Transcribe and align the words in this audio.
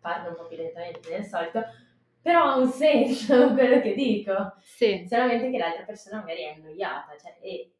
parlo 0.00 0.30
un 0.30 0.36
po' 0.36 0.46
più 0.46 0.56
lentamente 0.56 1.08
del 1.08 1.24
solito, 1.24 1.62
però 2.20 2.44
ha 2.44 2.56
un 2.56 2.68
senso 2.68 3.52
quello 3.54 3.80
che 3.80 3.94
dico. 3.94 4.54
Sì. 4.60 5.06
Solamente 5.08 5.50
che 5.50 5.58
l'altra 5.58 5.84
persona 5.84 6.20
magari 6.20 6.42
è 6.42 6.54
annoiata, 6.54 7.16
cioè, 7.16 7.36
e 7.40 7.72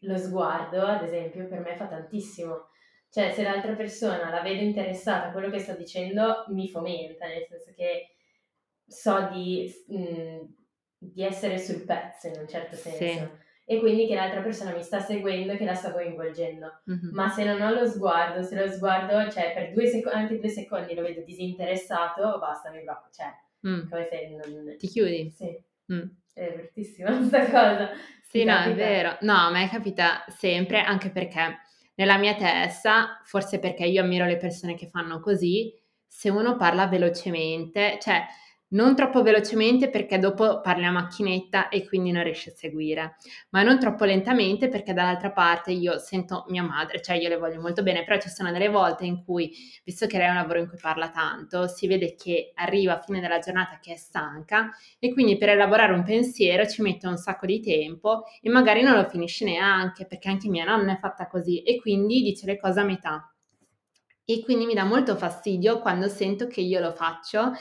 lo 0.00 0.16
sguardo, 0.16 0.84
ad 0.84 1.02
esempio, 1.02 1.46
per 1.46 1.60
me 1.60 1.76
fa 1.76 1.86
tantissimo. 1.86 2.68
Cioè, 3.08 3.30
se 3.32 3.42
l'altra 3.42 3.74
persona 3.74 4.30
la 4.30 4.40
vedo 4.40 4.62
interessata 4.62 5.28
a 5.28 5.32
quello 5.32 5.50
che 5.50 5.58
sto 5.58 5.74
dicendo, 5.74 6.44
mi 6.48 6.68
fomenta, 6.68 7.26
nel 7.26 7.44
senso 7.46 7.72
che 7.74 8.16
so 8.86 9.28
di, 9.30 9.70
mh, 9.86 10.40
di 10.98 11.22
essere 11.22 11.58
sul 11.58 11.84
pezzo 11.84 12.28
in 12.28 12.38
un 12.38 12.48
certo 12.48 12.76
senso. 12.76 12.96
Sì. 12.96 13.41
E 13.64 13.78
quindi 13.78 14.06
che 14.06 14.14
l'altra 14.14 14.40
persona 14.42 14.72
mi 14.74 14.82
sta 14.82 14.98
seguendo 15.00 15.52
e 15.52 15.56
che 15.56 15.64
la 15.64 15.74
sta 15.74 15.92
coinvolgendo. 15.92 16.80
Mhm. 16.84 17.10
Ma 17.12 17.28
se 17.28 17.44
non 17.44 17.60
ho 17.62 17.72
lo 17.72 17.86
sguardo, 17.86 18.42
se 18.42 18.56
lo 18.56 18.70
sguardo, 18.70 19.30
cioè 19.30 19.52
per 19.54 19.72
due 19.72 19.86
secondi, 19.86 20.18
anche 20.18 20.38
due 20.40 20.48
secondi 20.48 20.94
lo 20.94 21.02
vedo 21.02 21.22
disinteressato, 21.22 22.38
basta, 22.38 22.70
mi 22.70 22.82
blocco. 22.82 23.08
Cioè, 23.12 23.26
Mm. 23.64 23.88
come 23.88 24.08
se 24.10 24.28
non... 24.28 24.76
Ti 24.76 24.86
chiudi? 24.88 25.30
Sì, 25.30 25.56
Mm. 25.92 26.02
è 26.34 26.52
bruttissima 26.56 27.10
questa 27.16 27.44
cosa. 27.44 27.90
Sì, 28.24 28.40
Ti 28.40 28.44
no, 28.44 28.52
è 28.54 28.56
capita? 28.64 28.74
vero. 28.74 29.16
No, 29.20 29.34
a 29.34 29.50
me 29.50 29.68
capita 29.68 30.24
sempre, 30.28 30.80
anche 30.80 31.10
perché 31.10 31.58
nella 31.94 32.18
mia 32.18 32.34
testa, 32.34 33.20
forse 33.24 33.58
perché 33.60 33.84
io 33.84 34.02
ammiro 34.02 34.24
le 34.26 34.38
persone 34.38 34.74
che 34.74 34.88
fanno 34.88 35.20
così, 35.20 35.72
se 36.06 36.28
uno 36.30 36.56
parla 36.56 36.86
velocemente, 36.88 37.98
cioè 38.00 38.24
non 38.72 38.94
troppo 38.94 39.22
velocemente 39.22 39.88
perché 39.88 40.18
dopo 40.18 40.60
parli 40.60 40.84
a 40.84 40.90
macchinetta 40.90 41.68
e 41.68 41.86
quindi 41.86 42.10
non 42.10 42.22
riesci 42.22 42.50
a 42.50 42.52
seguire, 42.54 43.16
ma 43.50 43.62
non 43.62 43.78
troppo 43.78 44.04
lentamente 44.04 44.68
perché 44.68 44.92
dall'altra 44.92 45.30
parte 45.30 45.72
io 45.72 45.98
sento 45.98 46.44
mia 46.48 46.62
madre, 46.62 47.00
cioè 47.00 47.16
io 47.16 47.28
le 47.28 47.38
voglio 47.38 47.60
molto 47.60 47.82
bene, 47.82 48.04
però 48.04 48.20
ci 48.20 48.28
sono 48.28 48.52
delle 48.52 48.68
volte 48.68 49.04
in 49.04 49.24
cui, 49.24 49.52
visto 49.84 50.06
che 50.06 50.18
lei 50.18 50.26
è 50.26 50.30
un 50.30 50.36
lavoro 50.36 50.60
in 50.60 50.68
cui 50.68 50.78
parla 50.80 51.10
tanto, 51.10 51.66
si 51.66 51.86
vede 51.86 52.14
che 52.14 52.52
arriva 52.54 52.98
a 52.98 53.00
fine 53.00 53.20
della 53.20 53.38
giornata 53.38 53.78
che 53.80 53.92
è 53.92 53.96
stanca 53.96 54.70
e 54.98 55.12
quindi 55.12 55.36
per 55.36 55.50
elaborare 55.50 55.92
un 55.92 56.04
pensiero 56.04 56.66
ci 56.66 56.82
mette 56.82 57.06
un 57.06 57.16
sacco 57.16 57.46
di 57.46 57.60
tempo 57.60 58.24
e 58.40 58.50
magari 58.50 58.82
non 58.82 58.94
lo 58.94 59.08
finisce 59.08 59.44
neanche 59.44 60.06
perché 60.06 60.28
anche 60.28 60.48
mia 60.48 60.64
nonna 60.64 60.94
è 60.94 60.98
fatta 60.98 61.26
così 61.26 61.62
e 61.62 61.80
quindi 61.80 62.22
dice 62.22 62.46
le 62.46 62.58
cose 62.58 62.80
a 62.80 62.84
metà. 62.84 63.26
E 64.24 64.40
quindi 64.44 64.66
mi 64.66 64.74
dà 64.74 64.84
molto 64.84 65.16
fastidio 65.16 65.80
quando 65.80 66.06
sento 66.08 66.46
che 66.46 66.60
io 66.60 66.78
lo 66.78 66.92
faccio 66.92 67.52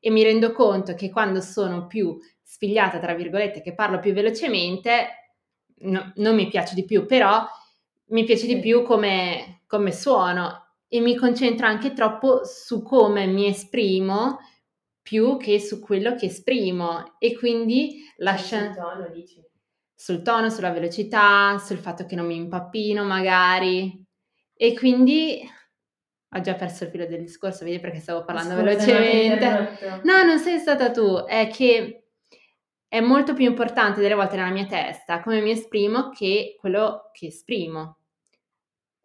e 0.00 0.10
mi 0.10 0.22
rendo 0.22 0.52
conto 0.52 0.94
che 0.94 1.10
quando 1.10 1.40
sono 1.40 1.86
più 1.86 2.18
spigliata, 2.42 2.98
tra 2.98 3.14
virgolette, 3.14 3.60
che 3.60 3.74
parlo 3.74 3.98
più 3.98 4.12
velocemente, 4.12 5.34
no- 5.80 6.12
non 6.16 6.34
mi 6.34 6.48
piace 6.48 6.74
di 6.74 6.84
più, 6.84 7.06
però 7.06 7.44
mi 8.06 8.24
piace 8.24 8.46
di 8.46 8.58
più 8.60 8.82
come, 8.82 9.62
come 9.66 9.92
suono 9.92 10.66
e 10.88 11.00
mi 11.00 11.14
concentro 11.16 11.66
anche 11.66 11.92
troppo 11.92 12.44
su 12.44 12.82
come 12.82 13.26
mi 13.26 13.46
esprimo 13.46 14.38
più 15.02 15.36
che 15.36 15.58
su 15.60 15.80
quello 15.80 16.14
che 16.14 16.26
esprimo 16.26 17.16
e 17.18 17.36
quindi 17.36 18.04
lascia 18.18 18.58
Sul 18.66 18.74
tono, 18.74 19.08
dici. 19.10 19.42
sul 19.94 20.22
tono, 20.22 20.48
sulla 20.50 20.70
velocità, 20.72 21.58
sul 21.58 21.78
fatto 21.78 22.06
che 22.06 22.14
non 22.14 22.26
mi 22.26 22.36
impappino 22.36 23.04
magari 23.04 24.02
e 24.54 24.74
quindi 24.74 25.40
ho 26.30 26.40
già 26.40 26.54
perso 26.54 26.84
il 26.84 26.90
filo 26.90 27.06
del 27.06 27.20
discorso, 27.22 27.64
vedi 27.64 27.80
perché 27.80 27.98
stavo 28.00 28.24
parlando 28.24 28.54
Scusa, 28.54 28.62
velocemente. 28.62 30.00
No, 30.04 30.22
non 30.22 30.38
sei 30.38 30.58
stata 30.58 30.90
tu, 30.90 31.24
è 31.24 31.48
che 31.48 32.04
è 32.86 33.00
molto 33.00 33.34
più 33.34 33.44
importante 33.44 34.00
delle 34.00 34.14
volte 34.14 34.36
nella 34.36 34.50
mia 34.50 34.66
testa 34.66 35.20
come 35.20 35.40
mi 35.40 35.50
esprimo 35.50 36.10
che 36.10 36.56
quello 36.58 37.10
che 37.12 37.26
esprimo. 37.26 37.98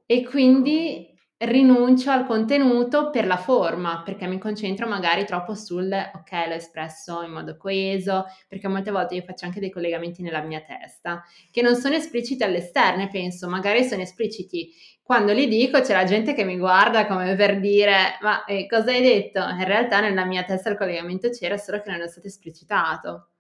E 0.06 0.24
quindi 0.26 1.13
rinuncio 1.46 2.12
al 2.12 2.26
contenuto 2.26 3.10
per 3.10 3.26
la 3.26 3.38
forma, 3.38 4.02
perché 4.04 4.28
mi 4.28 4.38
concentro 4.38 4.88
magari 4.88 5.26
troppo 5.26 5.56
sul 5.56 5.92
ok, 5.92 6.32
l'ho 6.48 6.54
espresso 6.54 7.22
in 7.22 7.32
modo 7.32 7.58
coeso, 7.58 8.26
perché 8.48 8.68
molte 8.68 8.92
volte 8.92 9.16
io 9.16 9.24
faccio 9.24 9.46
anche 9.46 9.60
dei 9.60 9.70
collegamenti 9.70 10.22
nella 10.22 10.42
mia 10.42 10.62
testa 10.62 11.24
che 11.52 11.62
non 11.62 11.76
sono 11.76 11.96
espliciti 11.96 12.44
all'esterno 12.44 13.08
penso, 13.10 13.48
magari 13.50 13.84
sono 13.84 14.02
espliciti 14.02 14.72
quando 15.04 15.34
li 15.34 15.48
dico 15.48 15.82
c'è 15.82 15.94
la 15.94 16.06
gente 16.06 16.34
che 16.34 16.46
mi 16.46 16.58
guarda 16.58 17.06
come 17.06 17.36
per 17.36 17.60
dire 17.60 18.18
ma 18.22 18.46
eh, 18.46 18.66
cosa 18.68 18.92
hai 18.92 19.02
detto? 19.02 19.40
In 19.40 19.66
realtà 19.66 20.00
nella 20.00 20.24
mia 20.24 20.44
testa 20.44 20.70
il 20.70 20.78
collegamento 20.78 21.30
c'era 21.30 21.58
solo 21.58 21.82
che 21.82 21.92
non 21.92 22.02
è 22.02 22.08
stato 22.08 22.28
esplicitato. 22.28 23.32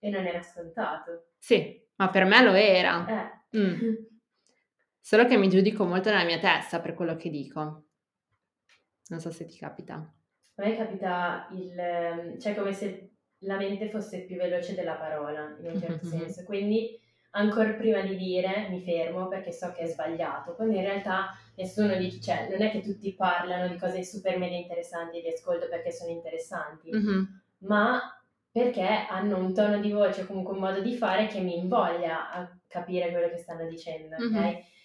E 0.00 0.08
non 0.08 0.24
era 0.26 0.42
scontato. 0.42 1.32
Sì, 1.38 1.78
ma 1.96 2.08
per 2.08 2.24
me 2.24 2.42
lo 2.42 2.52
era. 2.52 3.06
Eh. 3.50 3.58
Mm. 3.58 3.94
Solo 5.08 5.24
che 5.24 5.38
mi 5.38 5.48
giudico 5.48 5.86
molto 5.86 6.10
nella 6.10 6.24
mia 6.26 6.38
testa 6.38 6.80
per 6.80 6.92
quello 6.92 7.16
che 7.16 7.30
dico. 7.30 7.84
Non 9.06 9.20
so 9.20 9.30
se 9.30 9.46
ti 9.46 9.56
capita. 9.56 9.94
A 9.94 10.62
me 10.62 10.76
capita 10.76 11.48
il... 11.52 12.36
cioè 12.38 12.54
come 12.54 12.74
se 12.74 13.12
la 13.38 13.56
mente 13.56 13.88
fosse 13.88 14.26
più 14.26 14.36
veloce 14.36 14.74
della 14.74 14.96
parola, 14.96 15.56
in 15.62 15.70
un 15.70 15.78
certo 15.80 16.04
Mhm. 16.04 16.10
senso. 16.10 16.44
Quindi 16.44 17.00
ancora 17.30 17.72
prima 17.72 18.02
di 18.02 18.16
dire 18.16 18.68
mi 18.68 18.82
fermo 18.82 19.28
perché 19.28 19.50
so 19.50 19.72
che 19.72 19.84
è 19.84 19.86
sbagliato, 19.86 20.54
quando 20.54 20.74
in 20.76 20.82
realtà 20.82 21.28
nessuno 21.56 21.96
dice, 21.96 22.20
cioè 22.20 22.48
non 22.50 22.60
è 22.60 22.70
che 22.70 22.82
tutti 22.82 23.14
parlano 23.14 23.66
di 23.66 23.78
cose 23.78 24.04
super 24.04 24.36
mega 24.36 24.56
interessanti 24.56 25.20
e 25.20 25.22
li 25.22 25.32
ascolto 25.32 25.68
perché 25.70 25.90
sono 25.90 26.10
interessanti, 26.10 26.90
Mhm. 26.90 27.40
ma 27.60 27.98
perché 28.50 29.06
hanno 29.08 29.38
un 29.38 29.54
tono 29.54 29.80
di 29.80 29.90
voce 29.90 30.26
comunque 30.26 30.52
un 30.52 30.60
modo 30.60 30.82
di 30.82 30.94
fare 30.94 31.28
che 31.28 31.40
mi 31.40 31.56
invoglia 31.56 32.30
a 32.30 32.58
capire 32.66 33.10
quello 33.10 33.30
che 33.30 33.38
stanno 33.38 33.66
dicendo, 33.66 34.14
ok? 34.16 34.76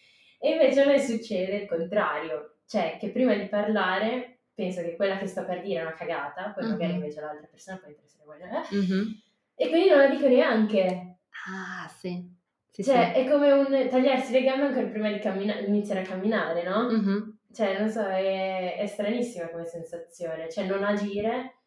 E 0.46 0.52
invece 0.52 0.82
a 0.82 0.86
me 0.88 1.00
succede 1.00 1.56
il 1.56 1.68
contrario, 1.70 2.58
cioè 2.66 2.98
che 3.00 3.12
prima 3.12 3.34
di 3.34 3.46
parlare 3.48 4.40
penso 4.54 4.82
che 4.82 4.98
quella 4.98 5.18
che 5.18 5.26
sto 5.26 5.46
per 5.46 5.62
dire 5.62 5.80
è 5.80 5.84
una 5.84 5.94
cagata, 5.94 6.50
poi 6.50 6.68
magari 6.68 6.92
Mhm. 6.92 7.00
invece 7.00 7.22
l'altra 7.22 7.48
persona 7.50 7.78
può 7.78 7.88
interessare 7.88 8.24
quella, 8.26 8.46
eh? 8.70 8.76
Mhm. 8.76 9.22
e 9.56 9.70
quindi 9.70 9.88
non 9.90 9.98
la 10.00 10.08
dico 10.08 10.28
neanche. 10.28 11.18
Ah, 11.48 11.88
sì. 11.88 12.30
Sì, 12.72 12.84
Cioè, 12.84 13.12
sì. 13.14 13.20
è 13.22 13.30
come 13.30 13.52
un 13.52 13.88
tagliarsi 13.90 14.34
le 14.34 14.44
gambe 14.44 14.66
ancora 14.66 14.88
prima 14.88 15.10
di 15.12 15.20
cammina- 15.20 15.60
iniziare 15.60 16.02
a 16.02 16.06
camminare, 16.08 16.64
no? 16.64 16.90
Mhm. 16.90 17.38
Cioè, 17.54 17.80
non 17.80 17.88
so, 17.90 18.06
è, 18.06 18.78
è 18.78 18.86
stranissima 18.88 19.48
come 19.50 19.64
sensazione. 19.64 20.50
Cioè, 20.50 20.66
non 20.66 20.84
agire 20.84 21.60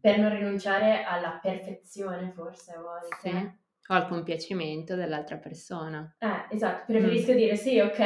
per 0.00 0.18
non 0.18 0.30
rinunciare 0.34 1.04
alla 1.04 1.38
perfezione, 1.40 2.32
forse 2.34 2.72
a 2.72 2.80
volte. 2.80 3.16
Sì. 3.20 3.66
O 3.90 3.94
al 3.94 4.06
compiacimento 4.06 4.94
dell'altra 4.94 5.38
persona. 5.38 6.14
Eh, 6.18 6.54
esatto, 6.54 6.84
preferisco 6.92 7.32
dire 7.32 7.56
sì, 7.56 7.78
ok, 7.80 7.98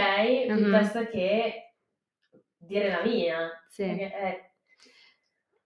Mhm. 0.48 0.56
piuttosto 0.56 1.06
che 1.09 1.75
dire 2.56 2.88
la 2.88 3.03
mia. 3.03 3.50
Sì. 3.69 3.87
Perché, 3.87 4.04
eh, 4.16 4.47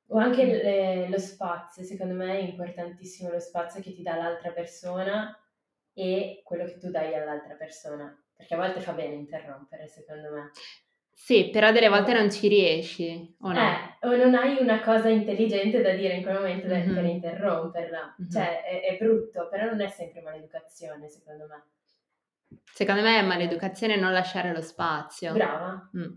O 0.08 0.18
anche 0.18 0.44
le- 0.44 1.08
lo 1.08 1.18
spazio, 1.18 1.82
secondo 1.82 2.14
me 2.14 2.38
è 2.38 2.40
importantissimo 2.42 3.28
lo 3.28 3.40
spazio 3.40 3.82
che 3.82 3.92
ti 3.92 4.02
dà 4.02 4.14
l'altra 4.14 4.52
persona 4.52 5.36
e 5.92 6.42
quello 6.44 6.64
che 6.64 6.78
tu 6.78 6.90
dai 6.90 7.12
all'altra 7.12 7.54
persona. 7.56 8.16
Perché 8.36 8.54
a 8.54 8.58
volte 8.58 8.80
fa 8.80 8.92
bene 8.92 9.14
interrompere, 9.16 9.88
secondo 9.88 10.30
me. 10.30 10.50
Sì, 11.12 11.50
però 11.50 11.72
delle 11.72 11.88
volte 11.88 12.12
non 12.12 12.30
ci 12.30 12.46
riesci, 12.46 13.34
o 13.40 13.50
no? 13.52 13.58
Eh, 13.58 13.95
o 14.10 14.16
non 14.16 14.34
hai 14.34 14.56
una 14.60 14.80
cosa 14.80 15.08
intelligente 15.08 15.82
da 15.82 15.92
dire 15.92 16.14
in 16.14 16.22
quel 16.22 16.34
momento 16.36 16.66
da- 16.66 16.78
Mhm. 16.78 16.94
per 16.94 17.04
interromperla. 17.04 18.14
Mhm. 18.18 18.30
Cioè, 18.30 18.62
è, 18.64 18.82
è 18.82 18.96
brutto, 18.98 19.48
però 19.48 19.66
non 19.66 19.80
è 19.80 19.88
sempre 19.88 20.20
maleducazione, 20.22 21.08
secondo 21.08 21.46
me. 21.46 21.64
Secondo 22.72 23.02
me 23.02 23.18
è 23.18 23.22
maleducazione 23.22 23.96
non 23.96 24.12
lasciare 24.12 24.52
lo 24.52 24.60
spazio. 24.62 25.32
Brava. 25.32 25.90
Mm. 25.96 26.12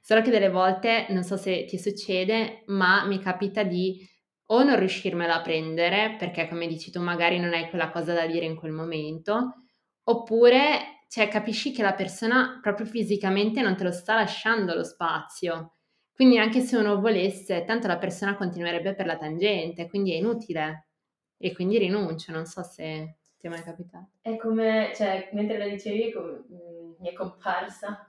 Solo 0.00 0.22
che 0.22 0.30
delle 0.30 0.48
volte, 0.50 1.06
non 1.10 1.22
so 1.22 1.36
se 1.36 1.64
ti 1.64 1.78
succede, 1.78 2.64
ma 2.66 3.04
mi 3.06 3.18
capita 3.20 3.62
di 3.62 4.06
o 4.50 4.62
non 4.62 4.78
riuscirmela 4.78 5.34
a 5.36 5.42
prendere, 5.42 6.16
perché 6.18 6.48
come 6.48 6.66
dici 6.66 6.90
tu 6.90 7.00
magari 7.02 7.38
non 7.38 7.52
hai 7.52 7.68
quella 7.68 7.90
cosa 7.90 8.14
da 8.14 8.26
dire 8.26 8.46
in 8.46 8.56
quel 8.56 8.72
momento, 8.72 9.54
oppure 10.04 11.02
cioè, 11.08 11.28
capisci 11.28 11.72
che 11.72 11.82
la 11.82 11.94
persona 11.94 12.58
proprio 12.60 12.86
fisicamente 12.86 13.62
non 13.62 13.76
te 13.76 13.84
lo 13.84 13.92
sta 13.92 14.14
lasciando 14.14 14.74
lo 14.74 14.84
spazio. 14.84 15.77
Quindi 16.18 16.36
anche 16.36 16.58
se 16.62 16.76
uno 16.76 17.00
volesse, 17.00 17.64
tanto 17.64 17.86
la 17.86 17.96
persona 17.96 18.34
continuerebbe 18.34 18.92
per 18.92 19.06
la 19.06 19.16
tangente, 19.16 19.88
quindi 19.88 20.14
è 20.14 20.16
inutile. 20.16 20.86
E 21.36 21.54
quindi 21.54 21.78
rinuncio, 21.78 22.32
non 22.32 22.44
so 22.44 22.64
se 22.64 23.18
ti 23.38 23.46
è 23.46 23.48
mai 23.48 23.62
capitato. 23.62 24.08
È 24.20 24.36
come, 24.36 24.90
cioè, 24.96 25.28
mentre 25.30 25.58
la 25.58 25.68
dicevi, 25.68 26.10
com- 26.10 26.44
mm, 26.52 26.94
mi 26.98 27.10
è 27.10 27.12
comparsa 27.12 28.04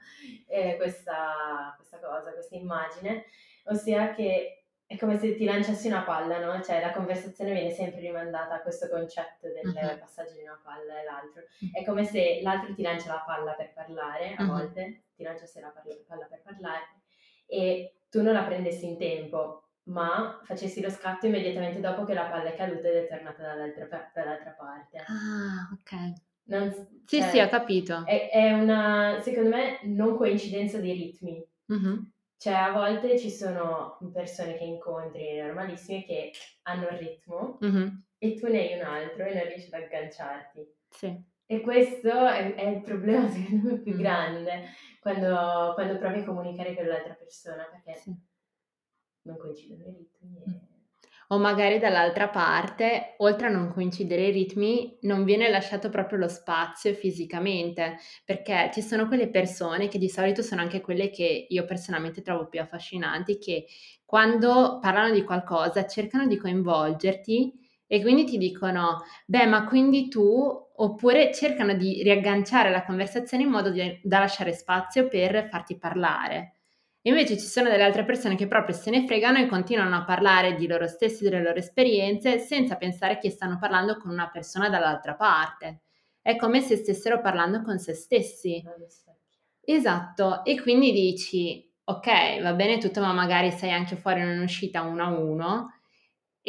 eh, 0.47 0.75
questa, 0.77 1.75
questa 1.77 1.99
cosa, 1.99 2.33
questa 2.33 2.55
immagine, 2.55 3.25
ossia 3.65 4.09
che 4.09 4.63
è 4.87 4.97
come 4.97 5.19
se 5.19 5.35
ti 5.35 5.45
lanciassi 5.45 5.85
una 5.85 6.01
palla, 6.01 6.39
no? 6.43 6.63
Cioè 6.63 6.81
la 6.81 6.91
conversazione 6.91 7.53
viene 7.53 7.69
sempre 7.69 7.99
rimandata 7.99 8.55
a 8.55 8.61
questo 8.61 8.89
concetto 8.89 9.49
del 9.53 9.67
Mhm. 9.67 9.99
passaggio 9.99 10.33
di 10.33 10.41
una 10.41 10.59
palla 10.63 10.99
e 10.99 11.03
l'altro. 11.03 11.43
È 11.71 11.85
come 11.85 12.05
se 12.05 12.39
l'altro 12.41 12.73
ti 12.73 12.81
lancia 12.81 13.13
la 13.13 13.23
palla 13.23 13.51
per 13.53 13.71
parlare, 13.71 14.33
a 14.35 14.41
Mhm. 14.45 14.49
volte, 14.49 15.03
ti 15.15 15.21
lanciasse 15.21 15.61
la 15.61 15.71
palla 16.07 16.25
per 16.25 16.41
parlare, 16.41 16.97
e 17.45 17.93
tu 18.09 18.21
non 18.21 18.33
la 18.33 18.43
prendessi 18.43 18.85
in 18.85 18.97
tempo, 18.97 19.63
ma 19.83 20.39
facessi 20.43 20.81
lo 20.81 20.89
scatto 20.89 21.25
immediatamente 21.27 21.79
dopo 21.79 22.03
che 22.03 22.13
la 22.13 22.25
palla 22.25 22.49
è 22.53 22.55
caduta 22.55 22.87
ed 22.87 22.95
è 22.95 23.07
tornata 23.07 23.41
dall'altra, 23.43 24.11
dall'altra 24.13 24.51
parte. 24.51 24.97
Ah, 25.07 25.69
ok. 25.73 26.13
Non- 26.43 26.87
Sì, 27.05 27.19
cioè, 27.19 27.29
sì, 27.29 27.39
ho 27.39 27.47
capito. 27.47 28.03
È, 28.05 28.29
è 28.31 28.51
una, 28.53 29.19
secondo 29.21 29.49
me, 29.49 29.79
non 29.83 30.15
coincidenza 30.17 30.79
di 30.79 30.91
ritmi. 30.91 31.47
Mhm. 31.67 32.11
cioè 32.37 32.53
a 32.53 32.71
volte 32.71 33.19
ci 33.19 33.29
sono 33.29 33.99
persone 34.11 34.57
che 34.57 34.63
incontri 34.63 35.37
normalissime 35.39 36.03
che 36.03 36.31
hanno 36.63 36.87
il 36.87 36.97
ritmo 36.97 37.57
Mhm, 37.61 38.03
e 38.17 38.33
tu 38.35 38.47
ne 38.47 38.59
hai 38.59 38.79
un 38.79 38.85
altro 38.85 39.23
e 39.25 39.33
non 39.35 39.43
riesci 39.43 39.67
ad 39.71 39.83
agganciarti. 39.83 40.67
Sì. 40.89 41.23
E 41.51 41.61
questo 41.61 42.27
è, 42.27 42.53
è 42.53 42.67
il 42.67 42.81
problema 42.81 43.27
secondo 43.31 43.69
me 43.71 43.79
più 43.79 43.93
Mm. 43.95 43.97
grande 43.97 44.65
quando, 45.01 45.71
quando 45.73 45.97
provi 45.97 46.19
a 46.19 46.23
comunicare 46.25 46.75
con 46.75 46.85
l'altra 46.85 47.13
persona 47.13 47.63
perché 47.63 47.99
Sì. 47.99 48.15
non 49.23 49.37
coincidono 49.37 49.83
i 49.89 49.95
ritmi. 49.97 50.37
E... 50.45 50.67
O 51.31 51.37
magari 51.37 51.77
dall'altra 51.77 52.27
parte, 52.29 53.13
oltre 53.17 53.47
a 53.47 53.51
non 53.51 53.71
coincidere 53.71 54.27
i 54.27 54.31
ritmi, 54.31 54.97
non 55.01 55.23
viene 55.23 55.47
lasciato 55.49 55.89
proprio 55.89 56.17
lo 56.17 56.27
spazio 56.27 56.93
fisicamente, 56.93 57.97
perché 58.25 58.71
ci 58.73 58.81
sono 58.81 59.07
quelle 59.07 59.29
persone 59.29 59.87
che 59.87 59.99
di 59.99 60.09
solito 60.09 60.41
sono 60.41 60.61
anche 60.61 60.81
quelle 60.81 61.11
che 61.11 61.45
io 61.47 61.65
personalmente 61.65 62.23
trovo 62.23 62.47
più 62.47 62.59
affascinanti, 62.59 63.37
che 63.37 63.65
quando 64.05 64.79
parlano 64.81 65.13
di 65.13 65.23
qualcosa 65.23 65.85
cercano 65.85 66.25
di 66.25 66.37
coinvolgerti 66.37 67.68
e 67.91 68.01
quindi 68.01 68.23
ti 68.23 68.37
dicono, 68.37 69.03
beh, 69.25 69.47
ma 69.47 69.65
quindi 69.65 70.09
tu, 70.09 70.21
oppure 70.75 71.33
cercano 71.33 71.73
di 71.73 72.03
riagganciare 72.03 72.69
la 72.69 72.85
conversazione 72.85 73.43
in 73.43 73.49
modo 73.49 73.71
di- 73.71 73.99
da 74.03 74.19
lasciare 74.19 74.53
spazio 74.53 75.07
per 75.07 75.47
farti 75.49 75.75
parlare. 75.75 76.57
Invece 77.03 77.35
ci 77.39 77.47
sono 77.47 77.67
delle 77.69 77.83
altre 77.83 78.05
persone 78.05 78.35
che 78.35 78.45
proprio 78.47 78.75
se 78.75 78.91
ne 78.91 79.05
fregano 79.07 79.39
e 79.39 79.47
continuano 79.47 79.95
a 79.95 80.03
parlare 80.05 80.53
di 80.53 80.67
loro 80.67 80.87
stessi, 80.87 81.23
delle 81.23 81.41
loro 81.41 81.57
esperienze, 81.57 82.37
senza 82.37 82.75
pensare 82.75 83.17
che 83.17 83.31
stanno 83.31 83.57
parlando 83.57 83.97
con 83.97 84.11
una 84.11 84.29
persona 84.29 84.69
dall'altra 84.69 85.15
parte. 85.15 85.81
È 86.21 86.35
come 86.35 86.61
se 86.61 86.75
stessero 86.75 87.21
parlando 87.21 87.63
con 87.63 87.79
se 87.79 87.93
stessi. 87.95 88.63
Esatto, 89.63 90.43
e 90.45 90.59
quindi 90.61 90.91
dici, 90.91 91.71
ok, 91.85 92.41
va 92.41 92.53
bene 92.53 92.77
tutto, 92.77 93.01
ma 93.01 93.13
magari 93.13 93.51
sei 93.51 93.71
anche 93.71 93.95
fuori 93.95 94.21
in 94.21 94.27
un'uscita 94.27 94.81
uno 94.81 95.03
a 95.03 95.07
uno 95.17 95.78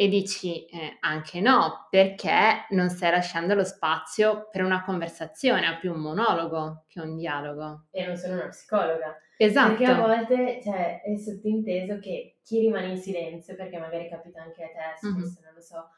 e 0.01 0.07
dici 0.07 0.65
eh, 0.65 0.97
anche 1.01 1.41
no, 1.41 1.85
perché 1.91 2.65
non 2.69 2.89
stai 2.89 3.11
lasciando 3.11 3.53
lo 3.53 3.63
spazio 3.63 4.47
per 4.51 4.63
una 4.63 4.83
conversazione, 4.83 5.75
è 5.75 5.77
più 5.77 5.93
un 5.93 5.99
monologo 5.99 6.85
che 6.87 6.99
un 7.01 7.15
dialogo. 7.15 7.85
E 7.91 8.07
non 8.07 8.17
sono 8.17 8.33
una 8.33 8.47
psicologa. 8.47 9.15
Esatto. 9.37 9.75
Perché 9.75 9.85
a 9.85 9.99
volte 9.99 10.59
cioè, 10.63 11.01
è 11.03 11.15
sottinteso 11.17 11.99
che 11.99 12.39
chi 12.43 12.61
rimane 12.61 12.87
in 12.87 12.97
silenzio, 12.97 13.55
perché 13.55 13.77
magari 13.77 14.09
capita 14.09 14.41
anche 14.41 14.63
a 14.63 14.67
te, 14.69 15.07
Mhm. 15.07 15.19
spesso, 15.19 15.41
non 15.43 15.53
lo 15.53 15.61
so, 15.61 15.89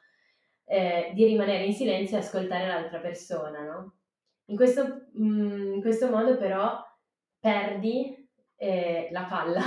eh, 0.66 1.12
di 1.14 1.24
rimanere 1.24 1.64
in 1.64 1.74
silenzio 1.74 2.18
e 2.18 2.20
ascoltare 2.20 2.68
l'altra 2.68 3.00
persona, 3.00 3.62
no? 3.64 3.94
In 4.48 4.58
questo, 4.58 5.06
mm, 5.18 5.76
in 5.76 5.82
questo 5.82 6.10
modo 6.10 6.36
però 6.38 6.78
perdi 7.40 8.20
eh, 8.58 9.08
la 9.12 9.24
palla 9.30 9.62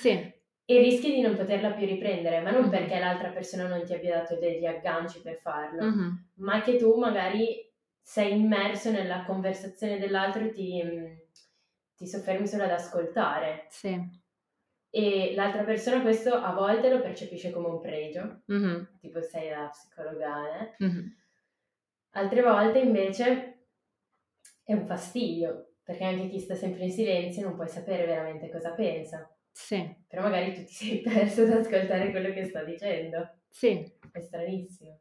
Sì, 0.00 0.36
e 0.70 0.78
rischi 0.80 1.14
di 1.14 1.22
non 1.22 1.34
poterla 1.34 1.70
più 1.70 1.86
riprendere, 1.86 2.40
ma 2.40 2.50
non 2.50 2.64
Mhm. 2.64 2.70
perché 2.70 2.98
l'altra 2.98 3.30
persona 3.30 3.66
non 3.66 3.84
ti 3.86 3.94
abbia 3.94 4.16
dato 4.18 4.36
degli 4.36 4.66
agganci 4.66 5.22
per 5.22 5.36
farlo, 5.38 5.82
mhm, 5.82 6.24
ma 6.34 6.60
che 6.60 6.76
tu 6.76 6.94
magari 6.98 7.66
sei 8.02 8.38
immerso 8.38 8.90
nella 8.90 9.24
conversazione 9.24 9.98
dell'altro 9.98 10.44
e 10.44 10.50
ti, 10.52 10.82
mm, 10.84 11.16
ti 11.96 12.06
soffermi 12.06 12.46
solo 12.46 12.64
ad 12.64 12.70
ascoltare. 12.72 13.64
sì, 13.70 13.98
E 14.90 15.32
l'altra 15.34 15.64
persona 15.64 16.02
questo 16.02 16.34
a 16.34 16.52
volte 16.52 16.90
lo 16.90 17.00
percepisce 17.00 17.50
come 17.50 17.68
un 17.68 17.80
pregio, 17.80 18.42
mhm, 18.46 18.98
tipo 19.00 19.22
sei 19.22 19.48
la 19.48 19.68
psicologa, 19.70 20.60
eh. 20.60 20.74
mhm. 20.84 21.14
altre 22.10 22.42
volte 22.42 22.78
invece 22.80 23.54
è 24.64 24.74
un 24.74 24.84
fastidio, 24.86 25.76
perché 25.82 26.04
anche 26.04 26.28
chi 26.28 26.38
sta 26.40 26.54
sempre 26.54 26.84
in 26.84 26.92
silenzio 26.92 27.42
non 27.42 27.54
puoi 27.54 27.68
sapere 27.68 28.04
veramente 28.04 28.50
cosa 28.50 28.72
pensa, 28.72 29.30
Sì, 29.60 29.92
però 30.06 30.22
magari 30.22 30.54
tu 30.54 30.64
ti 30.64 30.72
sei 30.72 31.00
perso 31.00 31.42
ad 31.42 31.50
ascoltare 31.50 32.12
quello 32.12 32.32
che 32.32 32.44
sta 32.44 32.62
dicendo, 32.62 33.28
sì. 33.50 33.84
è 34.12 34.20
stranissimo. 34.20 35.00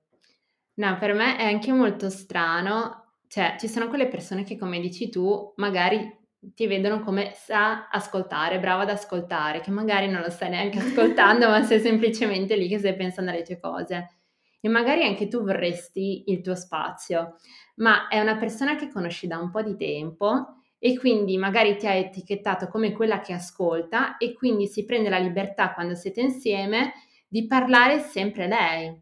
No, 0.73 0.97
per 0.97 1.13
me 1.13 1.37
è 1.37 1.43
anche 1.43 1.71
molto 1.71 2.09
strano, 2.09 3.19
cioè 3.27 3.55
ci 3.59 3.67
sono 3.67 3.87
quelle 3.87 4.07
persone 4.07 4.43
che 4.43 4.57
come 4.57 4.79
dici 4.79 5.09
tu 5.09 5.53
magari 5.57 6.11
ti 6.39 6.65
vedono 6.65 7.01
come 7.01 7.33
sa 7.35 7.87
ascoltare, 7.87 8.59
brava 8.59 8.81
ad 8.81 8.89
ascoltare, 8.89 9.61
che 9.61 9.69
magari 9.69 10.09
non 10.09 10.21
lo 10.21 10.29
stai 10.31 10.49
neanche 10.49 10.79
ascoltando, 10.81 11.47
ma 11.47 11.61
sei 11.61 11.79
semplicemente 11.79 12.55
lì 12.55 12.67
che 12.67 12.79
stai 12.79 12.95
pensando 12.95 13.29
alle 13.29 13.43
tue 13.43 13.59
cose. 13.59 14.17
E 14.59 14.69
magari 14.69 15.03
anche 15.05 15.27
tu 15.27 15.43
vorresti 15.43 16.23
il 16.31 16.41
tuo 16.41 16.55
spazio, 16.55 17.35
ma 17.75 18.07
è 18.07 18.19
una 18.19 18.37
persona 18.37 18.75
che 18.75 18.89
conosci 18.89 19.27
da 19.27 19.37
un 19.37 19.51
po' 19.51 19.61
di 19.61 19.75
tempo 19.77 20.56
e 20.79 20.97
quindi 20.97 21.37
magari 21.37 21.77
ti 21.77 21.87
ha 21.87 21.93
etichettato 21.93 22.67
come 22.67 22.91
quella 22.91 23.19
che 23.19 23.33
ascolta 23.33 24.17
e 24.17 24.33
quindi 24.33 24.67
si 24.67 24.85
prende 24.85 25.09
la 25.09 25.17
libertà 25.17 25.73
quando 25.73 25.95
siete 25.95 26.21
insieme 26.21 26.93
di 27.27 27.47
parlare 27.47 27.99
sempre 27.99 28.47
lei. 28.47 28.95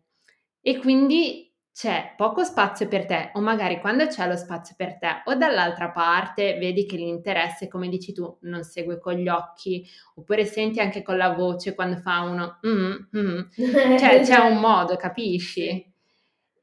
E 0.62 0.77
quindi 0.77 1.45
c'è 1.75 2.13
poco 2.16 2.45
spazio 2.45 2.88
per 2.88 3.06
te, 3.06 3.31
o 3.33 3.42
magari 3.42 3.81
quando 3.81 4.07
c'è 4.07 4.25
lo 4.27 4.38
spazio 4.38 4.75
per 4.77 4.98
te, 4.98 5.24
o 5.25 5.36
dall'altra 5.36 5.92
parte 5.92 6.57
vedi 6.57 6.86
che 6.86 6.95
l'interesse, 6.95 7.68
come 7.68 7.89
dici 7.89 8.13
tu, 8.13 8.38
non 8.44 8.63
segue 8.63 8.98
con 8.98 9.16
gli 9.16 9.27
occhi, 9.27 9.86
oppure 10.16 10.45
senti 10.45 10.80
anche 10.80 11.01
con 11.01 11.18
la 11.18 11.33
voce 11.33 11.75
quando 11.75 11.98
fa 11.98 12.22
uno 12.22 12.60
mm, 12.66 12.94
mm, 13.18 13.39
cioè 14.00 14.22
c'è 14.22 14.38
un 14.38 14.56
modo, 14.63 14.95
capisci? 14.95 15.94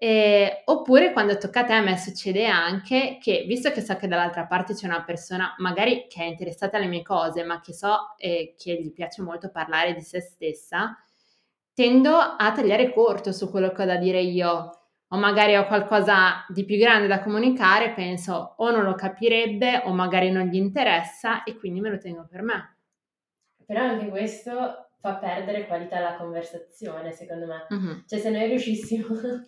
E- 0.02 0.62
oppure 0.64 1.12
quando 1.12 1.38
tocca 1.38 1.60
a 1.60 1.64
te, 1.64 1.75
a 1.75 1.81
me 1.81 1.96
succede 1.96 2.44
anche 2.46 3.19
che, 3.20 3.44
visto 3.46 3.70
che 3.70 3.81
so 3.81 3.94
che 3.94 4.08
dall'altra 4.08 4.46
parte 4.46 4.75
c'è 4.75 4.87
una 4.87 5.04
persona 5.04 5.54
magari 5.58 6.08
che 6.08 6.22
è 6.22 6.25
interessata 6.25 6.76
alle 6.76 6.88
mie 6.88 7.02
cose, 7.02 7.44
ma 7.44 7.60
che 7.60 7.72
so 7.72 8.16
eh, 8.16 8.56
che 8.58 8.82
gli 8.82 8.93
piace 8.93 9.22
molto 9.22 9.49
parlare 9.52 9.94
di 9.94 10.00
se 10.00 10.20
stessa, 10.20 10.96
tendo 11.72 12.16
a 12.16 12.50
tagliare 12.52 12.93
corto 12.93 13.31
su 13.31 13.49
quello 13.49 13.70
che 13.70 13.82
ho 13.82 13.84
da 13.84 13.94
dire 13.94 14.20
io, 14.20 14.70
o 15.06 15.16
magari 15.19 15.54
ho 15.54 15.66
qualcosa 15.69 16.46
di 16.49 16.64
più 16.64 16.78
grande 16.78 17.06
da 17.06 17.22
comunicare, 17.22 17.93
penso 17.93 18.54
o 18.56 18.70
non 18.72 18.82
lo 18.82 18.96
capirebbe 18.96 19.82
o 19.84 19.93
magari 19.93 20.32
non 20.32 20.46
gli 20.46 20.56
interessa 20.56 21.44
e 21.44 21.56
quindi 21.56 21.81
me 21.81 21.90
lo 21.90 21.99
tengo 21.99 22.26
per 22.28 22.43
me. 22.43 22.76
Però 23.64 23.81
anche 23.81 24.08
questo 24.08 24.91
fa 25.02 25.14
perdere 25.16 25.66
qualità 25.66 25.96
alla 25.96 26.14
conversazione, 26.14 27.10
secondo 27.10 27.46
me. 27.46 27.66
Mhm. 27.69 28.04
Cioè 28.08 28.20
se 28.20 28.31
noi 28.31 28.46
riuscissimo... 28.46 29.06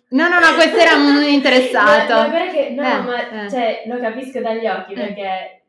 No, 0.09 0.27
no, 0.27 0.39
no, 0.39 0.53
questo 0.55 0.77
era 0.77 0.95
un 0.95 1.23
interessato. 1.23 2.13
No, 2.13 2.21
no, 2.23 2.29
guarda 2.29 2.51
che, 2.51 2.69
no, 2.71 2.83
Eh, 2.83 2.97
ma 3.01 3.45
eh. 3.45 3.49
cioè, 3.49 3.83
lo 3.87 3.97
capisco 3.99 4.41
dagli 4.41 4.67
occhi 4.67 4.91
Eh. 4.91 4.95
perché 4.95 5.61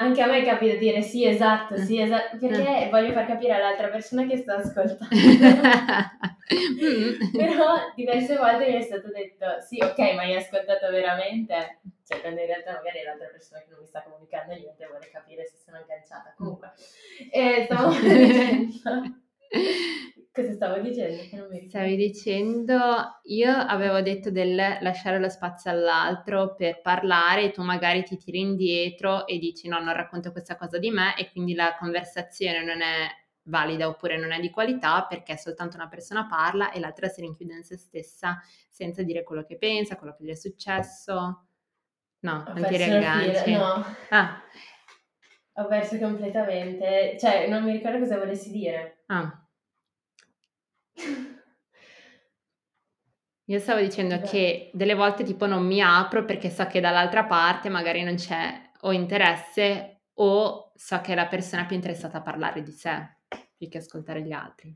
anche 0.00 0.22
a 0.22 0.26
me 0.26 0.42
capita 0.42 0.72
di 0.72 0.78
dire 0.78 1.02
sì, 1.02 1.26
esatto, 1.26 1.74
Eh. 1.74 1.78
sì, 1.84 2.00
esatto, 2.00 2.38
perché 2.38 2.88
voglio 2.90 3.12
far 3.12 3.26
capire 3.26 3.52
all'altra 3.52 3.88
persona 3.88 4.26
che 4.26 4.36
sto 4.36 4.52
ascoltando. 4.52 5.06
Mm. 6.52 7.30
Però 7.30 7.92
diverse 7.94 8.36
volte 8.36 8.66
mi 8.68 8.74
è 8.78 8.82
stato 8.82 9.06
detto 9.12 9.60
sì, 9.60 9.80
ok, 9.80 9.98
ma 10.14 10.22
hai 10.22 10.34
ascoltato 10.34 10.90
veramente? 10.90 11.78
Cioè, 12.04 12.20
quando 12.20 12.40
in 12.40 12.46
realtà 12.46 12.72
magari 12.72 12.98
è 12.98 13.04
l'altra 13.04 13.28
persona 13.28 13.60
che 13.60 13.70
non 13.70 13.78
mi 13.78 13.86
sta 13.86 14.02
comunicando 14.02 14.54
niente 14.54 14.84
vuole 14.88 15.08
capire 15.12 15.44
se 15.46 15.58
sono 15.64 15.76
agganciata. 15.76 16.34
Comunque, 16.36 16.72
eh, 17.30 17.66
stavo 17.66 17.92
dicendo... 18.02 19.20
Cosa 20.32 20.52
stavo 20.52 20.78
dicendo? 20.78 21.48
Stavi 21.66 21.96
dicendo, 21.96 22.78
io 23.24 23.50
avevo 23.50 24.00
detto 24.00 24.30
del 24.30 24.54
lasciare 24.54 25.18
lo 25.18 25.28
spazio 25.28 25.72
all'altro 25.72 26.54
per 26.54 26.80
parlare 26.82 27.44
e 27.44 27.50
tu 27.50 27.62
magari 27.62 28.04
ti 28.04 28.16
tiri 28.16 28.38
indietro 28.38 29.26
e 29.26 29.38
dici 29.38 29.66
no, 29.66 29.80
non 29.80 29.92
racconto 29.92 30.30
questa 30.30 30.56
cosa 30.56 30.78
di 30.78 30.90
me 30.90 31.16
e 31.16 31.30
quindi 31.32 31.54
la 31.54 31.76
conversazione 31.76 32.64
non 32.64 32.80
è 32.80 33.08
valida 33.44 33.88
oppure 33.88 34.18
non 34.18 34.30
è 34.30 34.38
di 34.38 34.50
qualità 34.50 35.04
perché 35.08 35.36
soltanto 35.36 35.76
una 35.76 35.88
persona 35.88 36.26
parla 36.26 36.70
e 36.70 36.78
l'altra 36.78 37.08
si 37.08 37.22
rinchiude 37.22 37.54
in 37.54 37.64
se 37.64 37.76
stessa 37.76 38.40
senza 38.68 39.02
dire 39.02 39.24
quello 39.24 39.42
che 39.42 39.56
pensa, 39.56 39.96
quello 39.96 40.14
che 40.16 40.24
gli 40.24 40.30
è 40.30 40.36
successo. 40.36 41.46
No, 42.20 42.44
non 42.46 42.64
ti 42.66 42.76
riagganci. 42.76 43.52
no, 43.52 43.84
Ah, 44.10 44.42
ho 45.54 45.66
perso 45.66 45.98
completamente, 45.98 47.16
cioè 47.18 47.48
non 47.48 47.62
mi 47.64 47.72
ricordo 47.72 47.98
cosa 47.98 48.18
volessi 48.18 48.50
dire. 48.50 49.04
ah. 49.08 49.44
Io 53.50 53.58
stavo 53.58 53.80
dicendo 53.80 54.18
Beh. 54.18 54.26
che 54.28 54.70
delle 54.72 54.94
volte 54.94 55.24
tipo 55.24 55.46
non 55.46 55.66
mi 55.66 55.80
apro 55.80 56.24
perché 56.24 56.50
so 56.50 56.66
che 56.66 56.80
dall'altra 56.80 57.24
parte 57.24 57.68
magari 57.68 58.02
non 58.04 58.14
c'è 58.14 58.70
o 58.82 58.92
interesse 58.92 60.02
o 60.14 60.70
so 60.74 61.00
che 61.00 61.12
è 61.12 61.14
la 61.16 61.26
persona 61.26 61.66
più 61.66 61.74
interessata 61.74 62.18
a 62.18 62.22
parlare 62.22 62.62
di 62.62 62.70
sé 62.70 63.16
più 63.56 63.68
che 63.68 63.78
ascoltare 63.78 64.22
gli 64.22 64.32
altri. 64.32 64.74